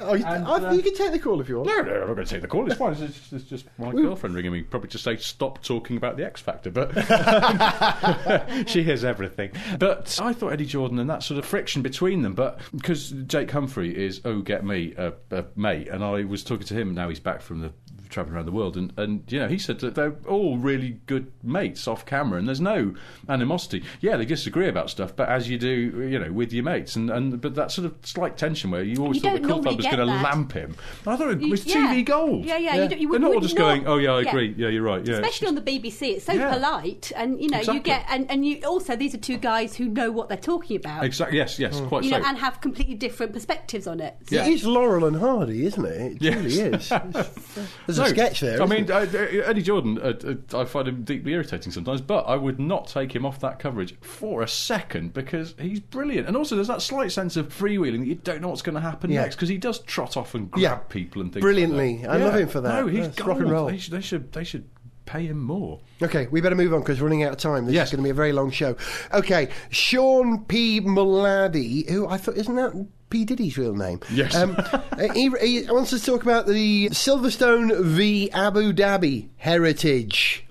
Oh, 0.00 0.14
you, 0.14 0.24
And, 0.24 0.44
I- 0.46 0.68
uh, 0.68 0.72
you 0.72 0.82
can 0.82 0.94
take 0.94 1.12
the 1.12 1.18
call 1.18 1.40
if 1.40 1.48
you 1.48 1.56
want. 1.56 1.68
No, 1.68 1.80
no, 1.82 1.92
I'm 1.92 2.00
not 2.08 2.14
going 2.14 2.26
to 2.26 2.32
take 2.32 2.42
the 2.42 2.48
call. 2.48 2.66
It's 2.66 2.76
fine. 2.78 2.92
It's 2.92 3.00
just, 3.00 3.32
it's 3.32 3.44
just 3.44 3.66
my 3.78 3.92
girlfriend 3.92 4.34
ringing 4.34 4.52
me, 4.52 4.62
probably 4.62 4.88
to 4.90 4.98
say 4.98 5.16
stop 5.16 5.62
talking 5.62 5.96
about 5.96 6.16
the 6.16 6.24
X 6.24 6.40
Factor, 6.40 6.70
but 6.70 6.92
she 8.68 8.82
hears 8.82 9.04
everything. 9.04 9.50
But 9.78 10.18
I 10.22 10.32
thought 10.32 10.52
Eddie 10.52 10.66
Jordan 10.66 10.98
and 10.98 11.08
that 11.10 11.22
sort 11.22 11.38
of 11.38 11.44
friction 11.44 11.82
between 11.82 12.22
them, 12.22 12.34
but 12.34 12.60
because 12.74 13.10
Jake 13.26 13.50
Humphrey 13.50 13.96
is 13.96 14.20
oh 14.24 14.40
get 14.40 14.64
me 14.64 14.94
a, 14.96 15.12
a 15.30 15.44
mate, 15.56 15.88
and 15.88 16.02
I 16.04 16.24
was 16.24 16.42
talking 16.44 16.66
to 16.66 16.74
him. 16.74 16.94
Now 16.94 17.08
he's 17.08 17.20
back 17.20 17.40
from 17.40 17.60
the 17.60 17.72
traveling 18.14 18.36
around 18.36 18.46
the 18.46 18.52
world, 18.52 18.76
and 18.76 18.92
and 18.96 19.24
you 19.30 19.38
know 19.40 19.48
he 19.48 19.58
said 19.58 19.80
that 19.80 19.94
they're 19.94 20.14
all 20.28 20.56
really 20.56 21.00
good 21.06 21.30
mates 21.42 21.86
off 21.88 22.06
camera, 22.06 22.38
and 22.38 22.46
there's 22.48 22.60
no 22.60 22.94
animosity. 23.28 23.82
Yeah, 24.00 24.16
they 24.16 24.24
disagree 24.24 24.68
about 24.68 24.88
stuff, 24.88 25.14
but 25.16 25.28
as 25.28 25.48
you 25.50 25.58
do, 25.58 25.68
you 26.08 26.18
know, 26.18 26.32
with 26.32 26.52
your 26.52 26.64
mates, 26.64 26.96
and 26.96 27.10
and 27.10 27.40
but 27.40 27.54
that 27.56 27.72
sort 27.72 27.86
of 27.86 27.94
slight 28.02 28.36
tension 28.36 28.70
where 28.70 28.82
you 28.82 29.02
always 29.02 29.16
You 29.16 29.22
thought 29.22 29.32
don't 29.32 29.42
that 29.42 29.48
Coulthard 29.48 29.64
normally 29.64 29.76
was 29.76 29.86
going 29.86 29.98
to 29.98 30.04
lamp 30.06 30.52
him. 30.52 30.76
I 31.06 31.16
thought 31.16 31.30
it 31.32 31.40
You- 31.40 31.50
was 31.50 31.66
yeah. 31.66 31.74
TV 31.92 32.04
gold. 32.04 32.44
Yeah, 32.44 32.56
yeah. 32.58 32.74
You, 32.82 32.88
don't- 32.88 33.00
you 33.00 33.10
They're 33.10 33.20
not 33.20 33.34
all 33.34 33.40
just 33.40 33.54
not- 33.56 33.60
going, 33.62 33.86
"Oh 33.86 33.98
yeah, 33.98 34.12
I 34.12 34.20
yeah. 34.20 34.28
agree. 34.28 34.54
Yeah, 34.56 34.68
you're 34.68 34.82
right." 34.82 35.04
Yeah, 35.06 35.14
Especially 35.14 35.48
on 35.48 35.54
the 35.56 35.60
BBC, 35.60 36.02
it's 36.16 36.24
so 36.26 36.32
Yeah. 36.32 36.52
polite, 36.54 37.10
and 37.16 37.40
you 37.42 37.48
know 37.50 37.58
Exactly. 37.58 37.78
you 37.78 37.82
get, 37.82 38.06
and, 38.08 38.30
and 38.30 38.46
you 38.46 38.60
also 38.64 38.94
these 38.96 39.14
are 39.14 39.18
two 39.18 39.36
guys 39.38 39.74
who 39.76 39.86
know 39.86 40.10
what 40.12 40.28
they're 40.28 40.36
talking 40.38 40.76
about, 40.76 41.04
exactly. 41.04 41.36
Yes, 41.38 41.58
yes, 41.58 41.78
hmm. 41.80 41.86
quite 41.88 42.04
you 42.04 42.10
so. 42.10 42.18
know, 42.18 42.24
and 42.28 42.38
have 42.38 42.60
completely 42.60 42.94
different 42.94 43.32
perspectives 43.32 43.86
on 43.88 44.00
it. 44.00 44.14
So 44.28 44.36
Yeah. 44.36 44.46
It 44.46 44.52
is 44.54 44.64
Laurel 44.64 45.04
and 45.04 45.16
Hardy, 45.16 45.66
isn't 45.66 45.84
it? 45.84 46.12
It 46.12 46.22
Yes. 46.22 46.34
really 46.36 46.48
is. 46.76 46.92
It's- 46.92 47.30
There's 47.86 47.98
No, 48.04 48.12
sketch 48.12 48.40
there. 48.40 48.62
I 48.62 48.66
mean, 48.66 48.90
uh, 48.90 49.06
uh, 49.12 49.18
Eddie 49.18 49.62
Jordan, 49.62 49.98
uh, 50.00 50.12
uh, 50.54 50.60
I 50.60 50.64
find 50.64 50.88
him 50.88 51.04
deeply 51.04 51.32
irritating 51.32 51.72
sometimes, 51.72 52.00
but 52.00 52.22
I 52.28 52.36
would 52.36 52.58
not 52.60 52.86
take 52.88 53.14
him 53.14 53.24
off 53.26 53.40
that 53.40 53.58
coverage 53.58 53.94
for 54.00 54.42
a 54.42 54.48
second 54.48 55.12
because 55.14 55.54
he's 55.58 55.80
brilliant. 55.80 56.28
And 56.28 56.36
also, 56.36 56.54
there's 56.54 56.68
that 56.68 56.82
slight 56.82 57.12
sense 57.12 57.36
of 57.36 57.48
freewheeling 57.48 58.00
that 58.00 58.06
you 58.06 58.14
don't 58.16 58.40
know 58.40 58.48
what's 58.48 58.62
going 58.62 58.74
to 58.74 58.80
happen 58.80 59.10
Yeah. 59.10 59.22
next 59.22 59.36
because 59.36 59.48
he 59.48 59.58
does 59.58 59.78
trot 59.80 60.16
off 60.16 60.34
and 60.34 60.50
grab 60.50 60.62
Yeah. 60.62 60.74
people 60.88 61.22
and 61.22 61.32
things. 61.32 61.42
Brilliantly. 61.42 61.94
Like 61.98 62.02
that. 62.02 62.10
I 62.10 62.16
love 62.24 62.36
him 62.36 62.48
for 62.48 62.60
that. 62.60 62.80
No, 62.80 62.86
he's 62.86 63.20
rock 63.20 63.38
and 63.38 63.50
roll. 63.50 63.66
They 63.68 63.78
should, 63.78 63.92
they 63.92 64.00
should, 64.00 64.32
they 64.32 64.44
should 64.44 64.64
pay 65.06 65.26
him 65.26 65.38
more. 65.42 65.80
Okay, 66.02 66.26
we 66.30 66.40
better 66.40 66.54
move 66.54 66.72
on 66.72 66.80
because 66.80 66.98
we're 67.00 67.06
running 67.08 67.24
out 67.24 67.32
of 67.32 67.38
time. 67.38 67.66
This 67.66 67.74
Yes. 67.74 67.88
is 67.88 67.92
going 67.92 68.02
to 68.02 68.04
be 68.04 68.10
a 68.10 68.14
very 68.14 68.32
long 68.32 68.50
show. 68.50 68.74
Okay, 69.12 69.50
Sean 69.70 70.44
P. 70.46 70.80
Mullady, 70.80 71.88
who 71.90 72.06
I 72.08 72.16
thought, 72.16 72.36
isn't 72.36 72.54
that 72.56 72.86
P. 73.14 73.24
Diddy's 73.24 73.56
real 73.56 73.76
name? 73.76 74.00
Yes. 74.10 74.34
Um, 74.34 74.56
uh, 74.58 74.80
he, 75.14 75.30
he 75.40 75.70
wants 75.70 75.92
us 75.92 76.00
to 76.00 76.06
talk 76.06 76.24
about 76.24 76.48
the 76.48 76.88
Silverstone 76.88 77.80
v. 77.80 78.28
Abu 78.32 78.72
Dhabi 78.72 79.28
heritage. 79.36 80.44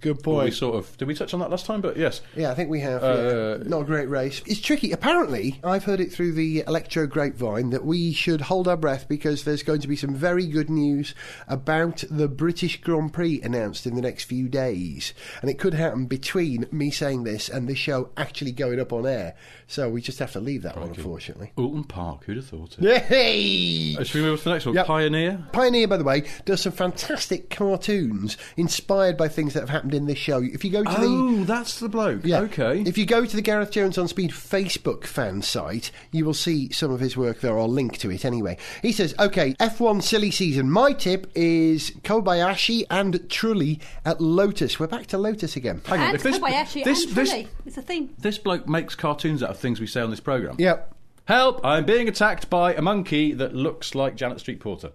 Good 0.00 0.22
Well, 0.36 0.46
we 0.46 0.50
sort 0.50 0.76
of 0.76 0.96
did 0.96 1.06
we 1.06 1.14
touch 1.14 1.34
on 1.34 1.40
that 1.40 1.50
last 1.50 1.66
time? 1.66 1.82
But 1.82 1.98
yes, 1.98 2.22
Yeah, 2.34 2.50
I 2.50 2.54
think 2.54 2.70
we 2.70 2.80
have. 2.80 3.04
Uh, 3.04 3.58
yeah. 3.60 3.68
Not 3.68 3.82
a 3.82 3.84
great 3.84 4.08
race. 4.08 4.42
It's 4.46 4.60
tricky. 4.60 4.90
Apparently, 4.90 5.60
I've 5.62 5.84
heard 5.84 6.00
it 6.00 6.10
through 6.10 6.32
the 6.32 6.64
electro 6.66 7.06
grapevine 7.06 7.70
that 7.70 7.84
we 7.84 8.12
should 8.12 8.40
hold 8.40 8.66
our 8.66 8.76
breath 8.76 9.06
because 9.06 9.44
there's 9.44 9.62
going 9.62 9.82
to 9.82 9.88
be 9.88 9.96
some 9.96 10.14
very 10.14 10.46
good 10.46 10.70
news 10.70 11.14
about 11.46 12.02
the 12.10 12.26
British 12.26 12.80
Grand 12.80 13.12
Prix 13.12 13.40
announced 13.42 13.86
in 13.86 13.94
the 13.94 14.02
next 14.02 14.24
few 14.24 14.48
days. 14.48 15.12
And 15.40 15.50
it 15.50 15.58
could 15.58 15.74
happen 15.74 16.06
between 16.06 16.66
me 16.72 16.90
saying 16.90 17.24
this 17.24 17.48
and 17.48 17.68
this 17.68 17.78
show 17.78 18.10
actually 18.16 18.52
going 18.52 18.80
up 18.80 18.92
on 18.92 19.06
air. 19.06 19.36
So 19.66 19.90
we 19.90 20.00
just 20.00 20.18
have 20.20 20.32
to 20.32 20.40
leave 20.40 20.62
that 20.62 20.78
one, 20.78 20.88
unfortunately. 20.88 21.52
Oulton 21.58 21.86
Park. 21.86 22.07
Who'd 22.26 22.36
have 22.36 22.46
thought 22.46 22.76
it? 22.78 23.02
Hey! 23.02 23.96
Uh, 23.98 24.04
Should 24.04 24.14
we 24.16 24.20
move 24.22 24.32
on 24.32 24.38
to 24.38 24.44
the 24.44 24.50
next 24.50 24.66
one? 24.66 24.74
Yep. 24.74 24.86
Pioneer. 24.86 25.44
Pioneer, 25.52 25.88
by 25.88 25.96
the 25.96 26.04
way, 26.04 26.24
does 26.44 26.60
some 26.62 26.72
fantastic 26.72 27.50
cartoons 27.50 28.36
inspired 28.56 29.16
by 29.16 29.28
things 29.28 29.54
that 29.54 29.60
have 29.60 29.70
happened 29.70 29.94
in 29.94 30.06
this 30.06 30.18
show. 30.18 30.38
If 30.42 30.64
you 30.64 30.70
go 30.70 30.84
to 30.84 30.90
the 30.90 31.06
Oh, 31.06 31.44
that's 31.44 31.78
the 31.80 31.88
bloke. 31.88 32.20
Yeah. 32.24 32.40
Okay. 32.40 32.82
If 32.82 32.96
you 32.98 33.06
go 33.06 33.24
to 33.26 33.36
the 33.36 33.42
Gareth 33.42 33.70
Jones 33.70 33.98
on 33.98 34.08
Speed 34.08 34.30
Facebook 34.30 35.04
fan 35.04 35.42
site, 35.42 35.90
you 36.10 36.24
will 36.24 36.34
see 36.34 36.70
some 36.72 36.90
of 36.90 37.00
his 37.00 37.16
work 37.16 37.40
there. 37.40 37.58
I'll 37.58 37.68
link 37.68 37.98
to 37.98 38.10
it 38.10 38.24
anyway. 38.24 38.56
He 38.82 38.92
says, 38.92 39.14
okay, 39.18 39.54
F1 39.54 40.02
silly 40.02 40.30
season. 40.30 40.70
My 40.70 40.92
tip 40.92 41.30
is 41.34 41.90
Kobayashi 42.02 42.84
and 42.90 43.14
Trulli 43.28 43.80
at 44.04 44.20
Lotus. 44.20 44.78
We're 44.80 44.86
back 44.86 45.06
to 45.08 45.18
Lotus 45.18 45.56
again. 45.56 45.80
Hang 45.86 46.00
on, 46.00 46.14
if 46.14 46.22
this- 46.22 46.38
Kobayashi 46.38 46.84
this- 46.84 47.04
and 47.06 47.14
this- 47.14 47.32
Trulli. 47.32 47.48
It's 47.66 47.76
a 47.76 47.82
theme. 47.82 48.10
This 48.18 48.38
bloke 48.38 48.68
makes 48.68 48.94
cartoons 48.94 49.42
out 49.42 49.50
of 49.50 49.58
things 49.58 49.80
we 49.80 49.86
say 49.86 50.00
on 50.00 50.10
this 50.10 50.20
programme. 50.20 50.56
Yep. 50.58 50.94
Help! 51.28 51.60
I'm 51.62 51.84
being 51.84 52.08
attacked 52.08 52.48
by 52.48 52.72
a 52.72 52.80
monkey 52.80 53.34
that 53.34 53.54
looks 53.54 53.94
like 53.94 54.16
Janet 54.16 54.40
Street 54.40 54.60
Porter. 54.60 54.92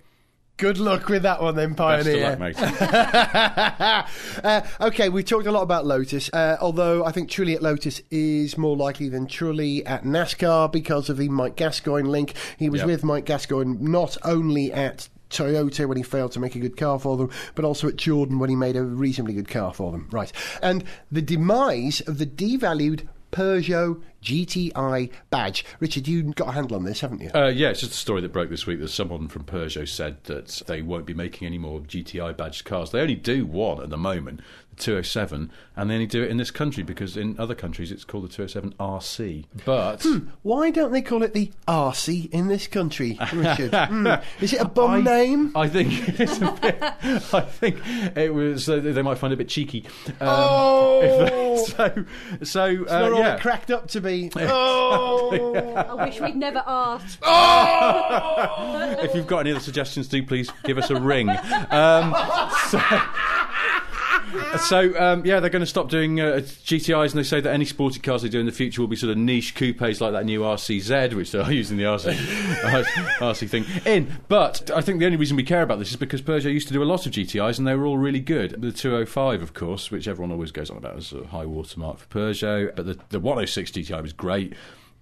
Good 0.58 0.80
luck 0.80 1.08
with 1.08 1.22
that 1.22 1.40
one 1.44 1.56
then, 1.56 1.74
Best 1.74 2.08
of 2.08 2.14
Pioneer. 2.14 2.30
luck, 2.30 2.40
mate. 2.40 2.56
uh, 4.44 4.62
okay, 4.82 5.10
we've 5.10 5.26
talked 5.26 5.46
a 5.46 5.52
lot 5.52 5.62
about 5.62 5.86
Lotus, 5.86 6.32
uh, 6.34 6.58
although 6.60 7.06
I 7.06 7.12
think 7.12 7.30
Trulli 7.30 7.54
at 7.54 7.62
Lotus 7.62 8.02
is 8.10 8.58
more 8.58 8.76
likely 8.76 9.10
than 9.10 9.28
Trulli 9.28 9.84
at 9.86 10.06
NASCAR 10.06 10.72
because 10.72 11.08
of 11.08 11.18
the 11.18 11.30
Mike 11.30 11.56
Gascoyne 11.56 12.08
link. 12.08 12.34
He 12.58 12.68
was 12.68 12.80
Yep. 12.82 12.88
with 12.88 13.04
Mike 13.04 13.26
Gascoyne 13.26 13.78
not 13.80 14.18
only 14.24 14.74
at 14.74 15.10
Toyota 15.30 15.88
when 15.88 15.98
he 15.98 16.04
failed 16.04 16.32
to 16.32 16.40
make 16.40 16.56
a 16.56 16.60
good 16.60 16.78
car 16.78 16.98
for 16.98 17.16
them, 17.16 17.30
but 17.54 17.64
also 17.64 17.88
at 17.88 17.96
Jordan 17.96 18.40
when 18.40 18.50
he 18.50 18.56
made 18.56 18.76
a 18.76 18.84
reasonably 18.84 19.36
good 19.36 19.50
car 19.50 19.72
for 19.72 19.92
them. 19.92 20.08
Right. 20.12 20.32
And 20.64 20.84
the 21.12 21.22
demise 21.22 22.02
of 22.02 22.18
the 22.18 22.26
devalued 22.26 23.08
Peugeot 23.34 24.02
GTI 24.24 25.12
badge. 25.30 25.66
Richard, 25.80 26.08
you 26.08 26.24
got 26.34 26.50
a 26.50 26.52
handle 26.52 26.78
on 26.78 26.86
this, 26.86 27.02
haven't 27.02 27.22
you? 27.22 27.32
Uh, 27.34 27.48
yeah, 27.48 27.70
it's 27.70 27.82
just 27.82 27.92
a 27.94 27.98
story 27.98 28.22
that 28.22 28.32
broke 28.32 28.50
this 28.50 28.66
week 28.66 28.80
that 28.80 28.90
someone 28.90 29.28
from 29.28 29.44
Peugeot 29.44 29.88
said 29.88 30.24
that 30.26 30.62
they 30.68 30.82
won't 30.82 31.06
be 31.06 31.14
making 31.14 31.46
any 31.46 31.58
more 31.58 31.82
GTI 31.82 32.38
badged 32.38 32.64
cars. 32.64 32.92
They 32.92 33.02
only 33.02 33.16
do 33.16 33.46
one 33.46 33.82
at 33.82 33.90
the 33.90 33.98
moment, 33.98 34.42
207, 34.78 35.52
and 35.76 35.90
they 35.90 35.94
only 35.96 36.06
do 36.08 36.24
it 36.24 36.30
in 36.30 36.38
this 36.38 36.52
country 36.52 36.84
because 36.84 37.16
in 37.18 37.40
other 37.40 37.56
countries 37.56 37.92
it's 37.92 38.04
called 38.04 38.24
the 38.26 38.28
207 38.30 38.74
RC. 38.80 39.46
But 39.66 40.06
Why 40.42 40.70
don't 40.72 40.92
they 40.92 41.02
call 41.02 41.24
it 41.24 41.34
the 41.34 41.52
RC 41.68 42.30
in 42.32 42.48
this 42.48 42.68
country, 42.68 43.18
Richard? 43.34 43.74
Hmm. 43.94 44.08
Is 44.42 44.54
it 44.54 44.62
a 44.62 44.66
bum 44.66 44.92
I, 44.92 45.02
name? 45.02 45.52
I 45.56 45.68
think 45.68 45.90
it's 46.20 46.40
a 46.42 46.52
bit, 46.62 46.78
I 46.82 47.42
think 47.42 47.78
it 48.18 48.34
was. 48.34 48.68
Uh, 48.70 48.78
they 48.80 49.02
might 49.02 49.18
find 49.18 49.32
it 49.32 49.36
a 49.36 49.38
bit 49.38 49.50
cheeky. 49.50 49.86
Um, 50.20 50.28
Oh! 50.30 51.02
if 51.04 51.30
they- 51.30 51.54
so, 51.66 52.06
so 52.44 52.66
It's 52.84 52.92
uh, 52.92 53.00
not 53.00 53.12
all 53.14 53.20
yeah. 53.20 53.36
it 53.36 53.42
cracked 53.42 53.72
up 53.72 53.88
to 53.90 54.02
be. 54.02 54.32
Oh! 54.38 55.54
I 55.76 56.06
wish 56.06 56.20
we'd 56.20 56.36
never 56.36 56.64
asked. 56.66 57.20
Oh! 57.24 58.96
if 59.02 59.14
you've 59.16 59.28
got 59.28 59.40
any 59.40 59.52
other 59.52 59.60
suggestions, 59.60 60.08
do 60.08 60.24
please 60.24 60.50
give 60.64 60.78
us 60.78 60.90
a 60.90 61.00
ring. 61.00 61.30
Um, 61.30 62.16
so, 62.70 62.80
so 64.58 64.98
um, 65.00 65.26
yeah, 65.26 65.40
they're 65.40 65.50
going 65.50 65.62
to 65.62 65.66
stop 65.66 65.90
doing 65.90 66.20
uh, 66.20 66.42
GTIs, 66.44 67.12
and 67.12 67.20
they 67.20 67.24
say 67.24 67.42
that 67.42 67.52
any 67.52 67.66
sporty 67.66 68.00
cars 68.00 68.22
they 68.22 68.30
do 68.30 68.40
in 68.40 68.46
the 68.46 68.52
future 68.52 68.82
will 68.82 68.88
be 68.88 68.96
sort 68.96 69.12
of 69.12 69.18
niche 69.18 69.56
coupes 69.56 70.02
like 70.02 70.12
that 70.14 70.26
new 70.26 70.42
RCZ, 70.42 71.14
which 71.14 71.32
they're 71.32 71.52
using 71.52 71.78
the 71.78 71.84
RC, 71.84 72.14
RC 73.20 73.50
thing 73.50 73.66
in. 73.86 74.20
But 74.28 74.72
I 74.72 74.82
think 74.82 75.00
the 75.00 75.06
only 75.06 75.18
reason 75.18 75.38
we 75.38 75.44
care 75.44 75.62
about 75.62 75.80
this 75.80 75.92
is 75.92 75.98
because 75.98 76.22
Peugeot 76.22 76.52
used 76.52 76.68
to 76.68 76.74
do 76.74 76.84
a 76.84 76.86
lot 76.86 77.06
of 77.06 77.12
GTIs, 77.12 77.58
and 77.58 77.68
they 77.68 77.76
were 77.76 77.86
all 77.86 77.98
really 77.98 78.20
good. 78.20 78.62
The 78.62 78.72
205, 78.72 79.42
of 79.42 79.54
course, 79.54 79.92
which 79.92 80.08
everyone 80.08 80.32
always 80.32 80.52
goes 80.52 80.70
on 80.70 80.78
about 80.78 80.98
as 80.98 81.14
a 81.14 81.26
high 81.28 81.46
watermark 81.46 82.00
for 82.00 82.08
Peugeot, 82.08 82.76
but 82.76 82.86
the, 82.86 83.00
the 83.10 83.20
106 83.20 83.72
GTI 83.72 84.02
was 84.02 84.14
great. 84.14 84.54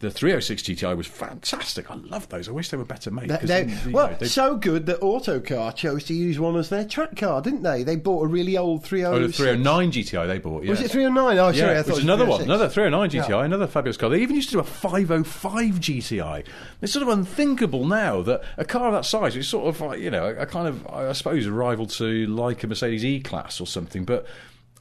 The 0.01 0.09
306 0.09 0.63
GTI 0.63 0.97
was 0.97 1.05
fantastic. 1.07 1.89
I 1.91 1.95
love 1.95 2.27
those. 2.29 2.49
I 2.49 2.51
wish 2.51 2.69
they 2.69 2.77
were 2.77 2.85
better 2.85 3.11
made. 3.11 3.29
They- 3.29 3.65
know, 3.65 3.77
well, 3.91 4.15
they- 4.19 4.25
so 4.27 4.55
good 4.55 4.87
that 4.87 4.99
Autocar 5.01 5.71
chose 5.73 6.03
to 6.05 6.13
use 6.15 6.39
one 6.39 6.55
as 6.57 6.69
their 6.69 6.83
track 6.85 7.15
car, 7.15 7.39
didn't 7.41 7.61
they? 7.61 7.83
They 7.83 7.95
bought 7.97 8.23
a 8.23 8.27
really 8.27 8.57
old 8.57 8.83
306. 8.83 9.15
Oh, 9.15 9.27
the 9.27 9.31
309 9.31 9.91
GTI 9.91 10.25
they 10.27 10.39
bought. 10.39 10.65
Was 10.65 10.81
it 10.81 10.89
309? 10.89 11.37
Oh, 11.37 11.51
sorry, 11.51 11.57
yeah, 11.73 11.79
I 11.79 11.83
thought 11.83 11.89
it 11.89 11.95
was 11.95 12.03
another 12.03 12.25
one, 12.25 12.41
another 12.41 12.67
309 12.67 13.09
GTI, 13.11 13.29
Yeah. 13.29 13.45
another 13.45 13.67
fabulous 13.67 13.95
car. 13.97 14.09
They 14.09 14.21
even 14.21 14.35
used 14.35 14.49
to 14.49 14.53
do 14.55 14.59
a 14.59 14.63
505 14.63 15.79
GTI. 15.79 16.43
It's 16.81 16.91
sort 16.93 17.03
of 17.03 17.09
unthinkable 17.09 17.85
now 17.85 18.23
that 18.23 18.41
a 18.57 18.65
car 18.65 18.87
of 18.87 18.93
that 18.93 19.05
size, 19.05 19.35
is 19.35 19.47
sort 19.47 19.67
of 19.67 19.79
like, 19.81 19.99
you 19.99 20.09
know, 20.09 20.25
a 20.25 20.45
kind 20.47 20.67
of, 20.67 20.87
I 20.87 21.11
suppose, 21.13 21.45
a 21.45 21.51
rival 21.51 21.85
to 21.85 22.25
like 22.25 22.63
a 22.63 22.67
Mercedes 22.67 23.05
E 23.05 23.19
Class 23.19 23.61
or 23.61 23.67
something, 23.67 24.03
but 24.03 24.25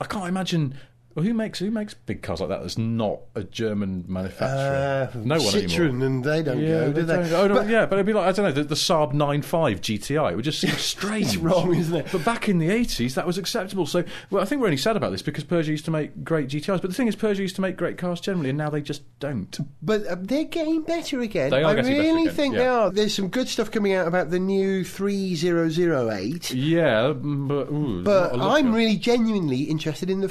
I 0.00 0.06
can't 0.06 0.26
imagine. 0.28 0.74
Well, 1.14 1.24
who 1.24 1.34
makes 1.34 1.58
who 1.58 1.72
makes 1.72 1.92
big 1.92 2.22
cars 2.22 2.38
like 2.38 2.50
that? 2.50 2.60
That's 2.62 2.78
not 2.78 3.18
a 3.34 3.42
German 3.42 4.04
manufacturer. 4.06 5.10
Uh, 5.12 5.18
no 5.24 5.36
one 5.38 5.44
Citroen, 5.52 5.88
anymore. 5.88 6.06
and 6.06 6.24
they 6.24 6.42
don't 6.44 6.60
go, 6.60 6.92
do 6.92 7.02
they? 7.02 7.14
don't. 7.16 7.32
Oh, 7.32 7.48
no, 7.48 7.54
But- 7.54 7.68
yeah, 7.68 7.84
but 7.86 7.96
it'd 7.96 8.06
be 8.06 8.12
like 8.12 8.28
I 8.28 8.32
don't 8.32 8.44
know 8.46 8.52
the, 8.52 8.62
the 8.62 8.76
Saab 8.76 9.12
95 9.12 9.80
GTI. 9.80 10.32
It 10.32 10.36
would 10.36 10.44
just 10.44 10.60
seem 10.60 10.70
strange. 10.76 11.26
It's 11.26 11.36
wrong, 11.36 11.74
isn't 11.74 11.94
it? 11.96 12.06
But 12.12 12.24
back 12.24 12.48
in 12.48 12.58
the 12.58 12.68
80s, 12.68 13.14
that 13.14 13.26
was 13.26 13.38
acceptable. 13.38 13.86
So, 13.86 14.04
well, 14.30 14.40
I 14.40 14.46
think 14.46 14.60
we're 14.60 14.68
only 14.68 14.76
sad 14.76 14.96
about 14.96 15.10
this 15.10 15.22
because 15.22 15.42
Peugeot 15.42 15.66
used 15.66 15.84
to 15.86 15.90
make 15.90 16.22
great 16.22 16.48
GTIs. 16.48 16.80
But 16.80 16.90
the 16.90 16.94
thing 16.94 17.08
is, 17.08 17.16
Peugeot 17.16 17.38
used 17.38 17.56
to 17.56 17.60
make 17.60 17.76
great 17.76 17.98
cars 17.98 18.20
generally, 18.20 18.50
and 18.50 18.58
now 18.58 18.70
they 18.70 18.80
just 18.80 19.02
don't. 19.18 19.58
But 19.82 20.06
uh, 20.06 20.16
they're 20.20 20.44
getting 20.44 20.82
better 20.82 21.20
again. 21.20 21.50
They 21.50 21.64
are 21.64 21.72
I 21.72 21.74
getting 21.74 21.90
better 21.92 22.02
really 22.02 22.22
again, 22.22 22.34
think 22.36 22.54
yeah. 22.54 22.60
they 22.60 22.68
are. 22.68 22.90
There's 22.92 23.14
some 23.16 23.28
good 23.28 23.48
stuff 23.48 23.72
coming 23.72 23.94
out 23.94 24.06
about 24.06 24.30
the 24.30 24.38
new 24.38 24.84
3008. 24.84 26.52
Yeah, 26.52 27.12
mm, 27.14 27.48
but, 27.48 27.68
ooh, 27.72 28.02
But 28.04 28.32
not 28.32 28.32
a 28.32 28.36
lot 28.36 28.58
I'm 28.58 28.72
really 28.72 28.96
genuinely 28.96 29.62
interested 29.64 30.08
in 30.10 30.20
the 30.20 30.28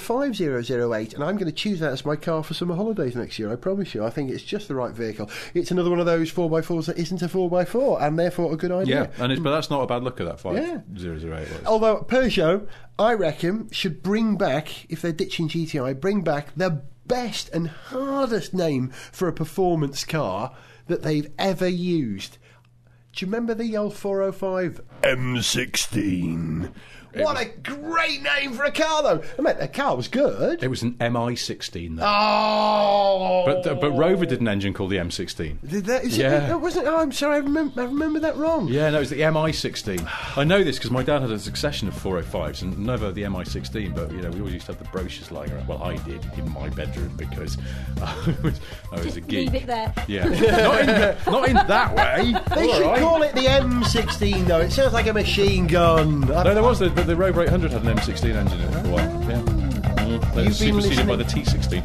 5008, 0.69 1.13
and 1.13 1.23
I'm 1.23 1.35
going 1.35 1.47
to 1.47 1.51
choose 1.51 1.79
that 1.79 1.91
as 1.91 2.05
my 2.05 2.15
car 2.15 2.43
for 2.43 2.53
summer 2.53 2.75
holidays 2.75 3.15
next 3.15 3.39
year. 3.39 3.51
I 3.51 3.55
promise 3.55 3.93
you. 3.93 4.03
I 4.03 4.09
think 4.09 4.29
it's 4.29 4.43
just 4.43 4.67
the 4.67 4.75
right 4.75 4.93
vehicle. 4.93 5.29
It's 5.53 5.71
another 5.71 5.89
one 5.89 5.99
of 5.99 6.05
those 6.05 6.31
4x4s 6.31 6.85
that 6.85 6.97
isn't 6.97 7.21
a 7.21 7.27
4x4, 7.27 8.01
and 8.01 8.19
therefore 8.19 8.53
a 8.53 8.57
good 8.57 8.71
idea. 8.71 9.11
Yeah, 9.17 9.23
and 9.23 9.31
it's, 9.31 9.41
but 9.41 9.51
that's 9.51 9.69
not 9.69 9.81
a 9.81 9.87
bad 9.87 10.03
look 10.03 10.19
at 10.21 10.27
that 10.27 10.53
Yeah. 10.55 10.81
5008 10.93 11.51
was. 11.51 11.65
Although 11.65 12.01
Peugeot, 12.03 12.67
I 12.97 13.13
reckon, 13.13 13.69
should 13.71 14.03
bring 14.03 14.37
back, 14.37 14.85
if 14.89 15.01
they're 15.01 15.11
ditching 15.11 15.49
GTI, 15.49 15.99
bring 15.99 16.21
back 16.21 16.49
the 16.55 16.83
best 17.07 17.49
and 17.49 17.67
hardest 17.67 18.53
name 18.53 18.89
for 18.89 19.27
a 19.27 19.33
performance 19.33 20.03
car 20.05 20.55
that 20.87 21.01
they've 21.01 21.31
ever 21.39 21.67
used. 21.67 22.37
Do 23.13 23.25
you 23.25 23.31
remember 23.31 23.55
the 23.55 23.75
old 23.75 23.95
405 23.95 24.81
M16? 25.01 26.71
What 27.15 27.39
a 27.41 27.45
great 27.45 28.21
name 28.21 28.53
for 28.53 28.63
a 28.65 28.71
car, 28.71 29.01
though. 29.03 29.23
I 29.37 29.41
mean, 29.41 29.57
the 29.59 29.67
car 29.67 29.95
was 29.95 30.07
good. 30.07 30.63
It 30.63 30.67
was 30.67 30.81
an 30.83 30.93
MI16, 30.93 31.97
though. 31.97 32.03
Oh, 32.05 33.43
But, 33.45 33.65
uh, 33.67 33.75
but 33.75 33.91
Rover 33.91 34.25
did 34.25 34.41
an 34.41 34.47
engine 34.47 34.73
called 34.73 34.91
the 34.91 34.97
M16. 34.97 35.57
Did 35.67 35.85
that, 35.85 36.03
is 36.03 36.17
Yeah. 36.17 36.47
it, 36.47 36.51
it 36.51 36.61
wasn't. 36.61 36.87
Oh, 36.87 36.97
I'm 36.97 37.11
sorry. 37.11 37.35
I 37.35 37.39
remember, 37.39 37.81
I 37.81 37.85
remember 37.85 38.19
that 38.19 38.37
wrong. 38.37 38.67
Yeah, 38.67 38.89
no, 38.89 38.97
it 38.97 39.01
was 39.01 39.09
the 39.09 39.21
MI16. 39.21 40.07
I 40.37 40.43
know 40.43 40.63
this 40.63 40.77
because 40.77 40.91
my 40.91 41.03
dad 41.03 41.21
had 41.21 41.31
a 41.31 41.39
succession 41.39 41.87
of 41.87 41.93
405s 41.95 42.61
and 42.61 42.77
never 42.79 43.11
the 43.11 43.23
MI16, 43.23 43.95
but 43.95 44.11
you 44.11 44.21
know, 44.21 44.29
we 44.29 44.39
always 44.39 44.53
used 44.53 44.65
to 44.67 44.73
have 44.73 44.79
the 44.83 44.87
brochures 44.89 45.31
lying 45.31 45.51
around. 45.51 45.67
Well, 45.67 45.81
I 45.83 45.97
did 45.97 46.23
in 46.37 46.51
my 46.53 46.69
bedroom 46.69 47.13
because 47.17 47.57
I 48.01 48.35
was, 48.43 48.59
I 48.91 48.99
was 49.03 49.17
a 49.17 49.21
geek. 49.21 49.51
Leave 49.51 49.63
it 49.63 49.67
there. 49.67 49.93
Yeah, 50.07 50.25
not, 50.25 50.79
in, 50.81 51.31
not 51.31 51.49
in 51.49 51.55
that 51.55 51.95
way. 51.95 52.33
They 52.55 52.67
All 52.67 52.73
should 52.75 52.85
right. 52.85 52.99
call 52.99 53.21
it 53.23 53.33
the 53.33 53.45
M16, 53.45 54.45
though. 54.47 54.59
It 54.61 54.71
sounds 54.71 54.93
like 54.93 55.07
a 55.07 55.13
machine 55.13 55.67
gun. 55.67 56.21
No, 56.21 56.43
there 56.53 56.63
was 56.63 56.79
the, 56.79 56.89
but 56.99 57.07
the 57.07 57.15
Rover 57.15 57.43
800 57.43 57.71
had 57.71 57.85
an 57.85 57.95
M16 57.95 58.35
engine 58.35 58.59
in 58.59 58.67
it 58.67 58.71
for 58.73 58.87
a 58.87 58.91
while. 58.91 59.23
Yeah, 59.23 59.41
mm, 59.41 60.33
they 60.33 60.41
were 60.41 60.49
been 60.49 60.53
superseded 60.53 61.07
by 61.07 61.15
the 61.15 61.23
T16. 61.23 61.81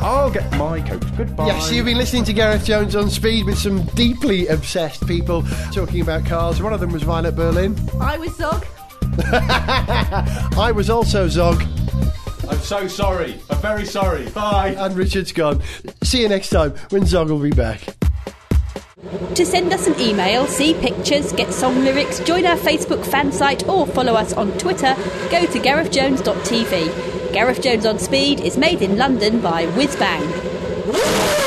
I'll 0.00 0.30
get 0.30 0.48
my 0.52 0.80
coat. 0.80 1.04
Goodbye. 1.16 1.46
Yes, 1.48 1.72
you've 1.72 1.86
been 1.86 1.98
listening 1.98 2.22
to 2.24 2.32
Gareth 2.32 2.64
Jones 2.64 2.94
on 2.94 3.10
Speed 3.10 3.46
with 3.46 3.58
some 3.58 3.82
deeply 3.96 4.46
obsessed 4.46 5.08
people 5.08 5.42
talking 5.72 6.02
about 6.02 6.24
cars. 6.24 6.62
One 6.62 6.72
of 6.72 6.78
them 6.78 6.92
was 6.92 7.02
Violet 7.02 7.34
Berlin. 7.34 7.76
I 8.00 8.16
was 8.16 8.36
Zog. 8.36 8.64
I 9.24 10.72
was 10.72 10.88
also 10.88 11.26
Zog, 11.26 11.60
I'm 12.48 12.58
so 12.58 12.86
sorry. 12.86 13.40
I'm 13.50 13.58
very 13.58 13.86
sorry. 13.86 14.28
Bye. 14.30 14.76
and 14.78 14.94
Richard's 14.94 15.32
gone. 15.32 15.62
See 16.04 16.20
you 16.22 16.28
next 16.28 16.50
time 16.50 16.74
when 16.90 17.06
Zog 17.06 17.28
will 17.28 17.40
be 17.40 17.50
back. 17.50 17.96
To 19.34 19.44
send 19.44 19.72
us 19.72 19.86
an 19.86 20.00
email, 20.00 20.46
see 20.46 20.72
pictures, 20.72 21.32
get 21.32 21.52
song 21.52 21.84
lyrics, 21.84 22.20
join 22.20 22.46
our 22.46 22.56
Facebook 22.56 23.04
fan 23.04 23.32
site, 23.32 23.68
or 23.68 23.86
follow 23.86 24.14
us 24.14 24.32
on 24.32 24.52
Twitter, 24.58 24.94
go 25.30 25.44
to 25.44 25.58
garethjones.tv. 25.58 27.32
Gareth 27.32 27.60
Jones 27.60 27.84
on 27.84 27.98
Speed 27.98 28.40
is 28.40 28.56
made 28.56 28.80
in 28.80 28.96
London 28.96 29.40
by 29.40 29.66
Whizbang. 29.66 31.43